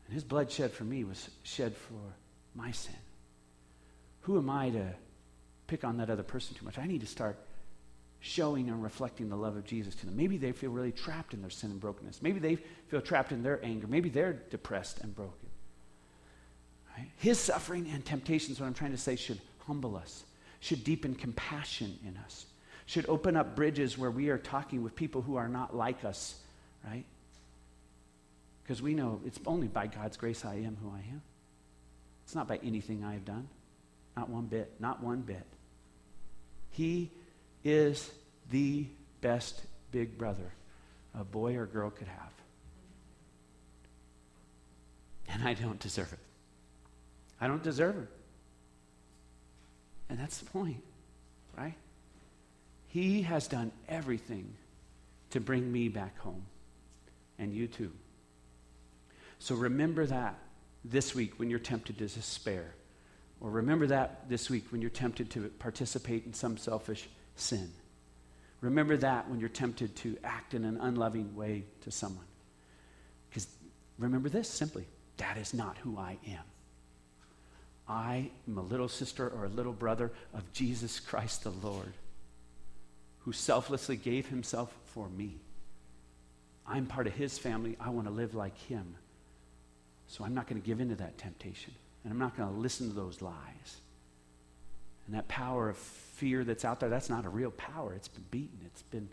And 0.04 0.14
his 0.14 0.24
blood 0.24 0.50
shed 0.50 0.72
for 0.72 0.84
me 0.84 1.04
was 1.04 1.30
shed 1.42 1.76
for 1.76 2.14
my 2.54 2.70
sin? 2.70 2.94
Who 4.22 4.38
am 4.38 4.50
I 4.50 4.70
to 4.70 4.94
pick 5.66 5.84
on 5.84 5.98
that 5.98 6.10
other 6.10 6.22
person 6.22 6.56
too 6.56 6.64
much? 6.64 6.78
I 6.78 6.86
need 6.86 7.00
to 7.02 7.06
start 7.06 7.38
showing 8.20 8.68
and 8.68 8.82
reflecting 8.82 9.28
the 9.28 9.36
love 9.36 9.56
of 9.56 9.64
Jesus 9.64 9.94
to 9.96 10.06
them. 10.06 10.16
Maybe 10.16 10.36
they 10.36 10.52
feel 10.52 10.70
really 10.70 10.92
trapped 10.92 11.34
in 11.34 11.40
their 11.40 11.50
sin 11.50 11.70
and 11.70 11.80
brokenness. 11.80 12.22
Maybe 12.22 12.38
they 12.38 12.56
feel 12.88 13.00
trapped 13.00 13.32
in 13.32 13.42
their 13.42 13.64
anger. 13.64 13.86
Maybe 13.86 14.08
they're 14.08 14.34
depressed 14.50 15.00
and 15.00 15.14
broken. 15.14 15.48
Right? 16.96 17.08
His 17.18 17.38
suffering 17.38 17.88
and 17.92 18.04
temptations, 18.04 18.58
what 18.58 18.66
I'm 18.66 18.74
trying 18.74 18.92
to 18.92 18.98
say, 18.98 19.16
should 19.16 19.40
humble 19.66 19.96
us, 19.96 20.24
should 20.60 20.82
deepen 20.82 21.14
compassion 21.14 21.98
in 22.06 22.16
us, 22.24 22.46
should 22.86 23.08
open 23.08 23.36
up 23.36 23.54
bridges 23.54 23.98
where 23.98 24.10
we 24.10 24.30
are 24.30 24.38
talking 24.38 24.82
with 24.82 24.96
people 24.96 25.22
who 25.22 25.36
are 25.36 25.48
not 25.48 25.76
like 25.76 26.04
us, 26.04 26.36
right? 26.84 27.04
Because 28.62 28.82
we 28.82 28.94
know 28.94 29.20
it's 29.24 29.38
only 29.46 29.68
by 29.68 29.86
God's 29.86 30.16
grace 30.16 30.44
I 30.44 30.54
am 30.54 30.76
who 30.82 30.90
I 30.90 30.98
am. 30.98 31.22
It's 32.24 32.34
not 32.34 32.48
by 32.48 32.58
anything 32.64 33.04
I 33.04 33.12
have 33.12 33.24
done. 33.24 33.48
Not 34.16 34.28
one 34.28 34.46
bit. 34.46 34.72
Not 34.80 35.02
one 35.02 35.20
bit. 35.20 35.46
He 36.70 37.10
is 37.66 38.10
the 38.50 38.86
best 39.20 39.60
big 39.90 40.16
brother 40.16 40.52
a 41.18 41.24
boy 41.24 41.56
or 41.56 41.66
girl 41.66 41.90
could 41.90 42.06
have. 42.06 42.32
And 45.28 45.42
I 45.42 45.54
don't 45.54 45.80
deserve 45.80 46.12
it. 46.12 46.18
I 47.40 47.48
don't 47.48 47.62
deserve 47.62 47.96
it. 47.96 48.08
And 50.08 50.18
that's 50.18 50.38
the 50.38 50.44
point, 50.44 50.82
right? 51.56 51.74
He 52.86 53.22
has 53.22 53.48
done 53.48 53.72
everything 53.88 54.54
to 55.30 55.40
bring 55.40 55.72
me 55.72 55.88
back 55.88 56.16
home, 56.18 56.46
and 57.38 57.52
you 57.52 57.66
too. 57.66 57.90
So 59.40 59.56
remember 59.56 60.06
that 60.06 60.38
this 60.84 61.14
week 61.14 61.38
when 61.38 61.50
you're 61.50 61.58
tempted 61.58 61.98
to 61.98 62.06
despair. 62.06 62.74
Or 63.40 63.50
remember 63.50 63.88
that 63.88 64.28
this 64.28 64.48
week 64.48 64.70
when 64.70 64.80
you're 64.80 64.88
tempted 64.88 65.30
to 65.32 65.48
participate 65.58 66.24
in 66.24 66.32
some 66.32 66.56
selfish 66.56 67.08
sin. 67.37 67.70
Remember 68.61 68.97
that 68.97 69.28
when 69.30 69.39
you're 69.41 69.49
tempted 69.49 69.95
to 69.97 70.16
act 70.24 70.55
in 70.55 70.64
an 70.64 70.78
unloving 70.80 71.37
way 71.37 71.64
to 71.82 71.91
someone. 71.91 72.24
Because 73.28 73.47
remember 73.99 74.28
this 74.28 74.49
simply 74.49 74.87
that 75.18 75.37
is 75.37 75.55
not 75.55 75.78
who 75.78 75.99
I 75.99 76.18
am. 76.26 76.45
I 77.89 78.30
am 78.49 78.59
a 78.59 78.62
little 78.62 78.89
sister 78.89 79.28
or 79.28 79.45
a 79.45 79.49
little 79.49 79.72
brother 79.72 80.11
of 80.34 80.53
Jesus 80.53 80.99
Christ 80.99 81.45
the 81.45 81.51
Lord, 81.51 81.93
who 83.20 83.32
selflessly 83.32 83.97
gave 83.97 84.26
himself 84.26 84.74
for 84.87 85.09
me. 85.09 85.37
I'm 86.66 86.87
part 86.87 87.07
of 87.07 87.12
his 87.12 87.39
family. 87.39 87.76
I 87.78 87.91
want 87.91 88.09
to 88.09 88.12
live 88.12 88.34
like 88.34 88.59
him. 88.59 88.97
So 90.09 90.24
I'm 90.24 90.34
not 90.34 90.49
going 90.49 90.61
to 90.61 90.66
give 90.66 90.80
in 90.80 90.89
to 90.89 90.97
that 90.97 91.18
temptation. 91.18 91.72
And 92.03 92.12
I'm 92.12 92.18
not 92.18 92.37
going 92.37 92.49
to 92.49 92.55
listen 92.55 92.89
to 92.89 92.95
those 92.95 93.22
lies. 93.22 93.76
And 95.07 95.14
that 95.14 95.28
power 95.28 95.68
of 95.68 95.76
fear 95.76 96.44
that's 96.44 96.64
out 96.64 96.80
there, 96.80 96.88
that's 96.88 97.09
not 97.09 97.24
a 97.24 97.28
real 97.28 97.52
power. 97.52 97.94
It's 97.94 98.09
been 98.09 98.24
beaten, 98.30 98.59
it's 98.64 98.82
been 98.82 99.09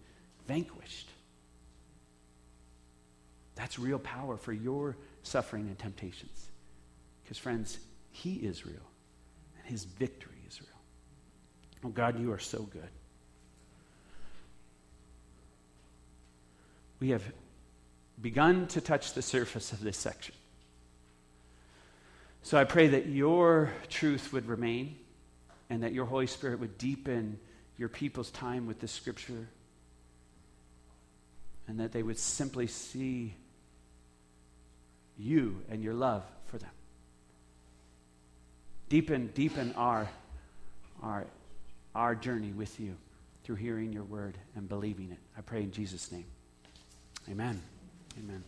vanquished. 0.48 1.10
That's 3.56 3.78
real 3.78 4.00
power 4.00 4.38
for 4.38 4.52
your 4.52 4.98
suffering 5.22 5.68
and 5.68 5.78
temptations. 5.78 6.50
Because, 7.24 7.38
friends, 7.38 7.78
He 8.12 8.34
is 8.34 8.66
real, 8.66 8.76
and 9.58 9.68
His 9.68 9.84
victory 9.84 10.42
is 10.48 10.60
real. 10.60 10.70
Oh, 11.86 11.90
God, 11.90 12.20
you 12.20 12.32
are 12.32 12.40
so 12.40 12.64
good. 12.64 12.90
We 17.00 17.10
have 17.10 17.24
begun 18.22 18.68
to 18.68 18.82
touch 18.82 19.14
the 19.14 19.22
surface 19.22 19.72
of 19.72 19.82
this 19.82 19.98
section. 19.98 20.34
So 22.42 22.58
I 22.58 22.64
pray 22.64 22.88
that 22.88 23.08
your 23.08 23.72
truth 23.90 24.34
would 24.34 24.48
remain 24.48 24.96
and 25.70 25.84
that 25.84 25.94
your 25.94 26.06
Holy 26.06 26.28
Spirit 26.28 26.60
would 26.60 26.78
deepen 26.78 27.40
your 27.78 27.90
people's 27.90 28.32
time 28.32 28.68
with 28.68 28.80
the 28.80 28.88
scripture 28.88 29.48
and 31.68 31.80
that 31.80 31.92
they 31.92 32.04
would 32.04 32.20
simply 32.20 32.68
see 32.68 33.34
you 35.18 35.62
and 35.70 35.84
your 35.84 35.94
love 35.94 36.24
for 36.48 36.58
them. 36.58 36.70
Deepen, 38.90 39.32
deepen 39.34 39.74
our, 39.76 40.10
our, 41.02 41.26
our 41.96 42.16
journey 42.16 42.52
with 42.52 42.80
you 42.80 42.96
through 43.44 43.56
hearing 43.56 43.92
your 43.92 44.04
word 44.04 44.38
and 44.56 44.68
believing 44.70 45.12
it. 45.12 45.20
I 45.38 45.42
pray 45.42 45.64
in 45.64 45.72
Jesus' 45.72 46.12
name. 46.12 46.26
Amen. 47.30 47.62
Amen. 48.20 48.44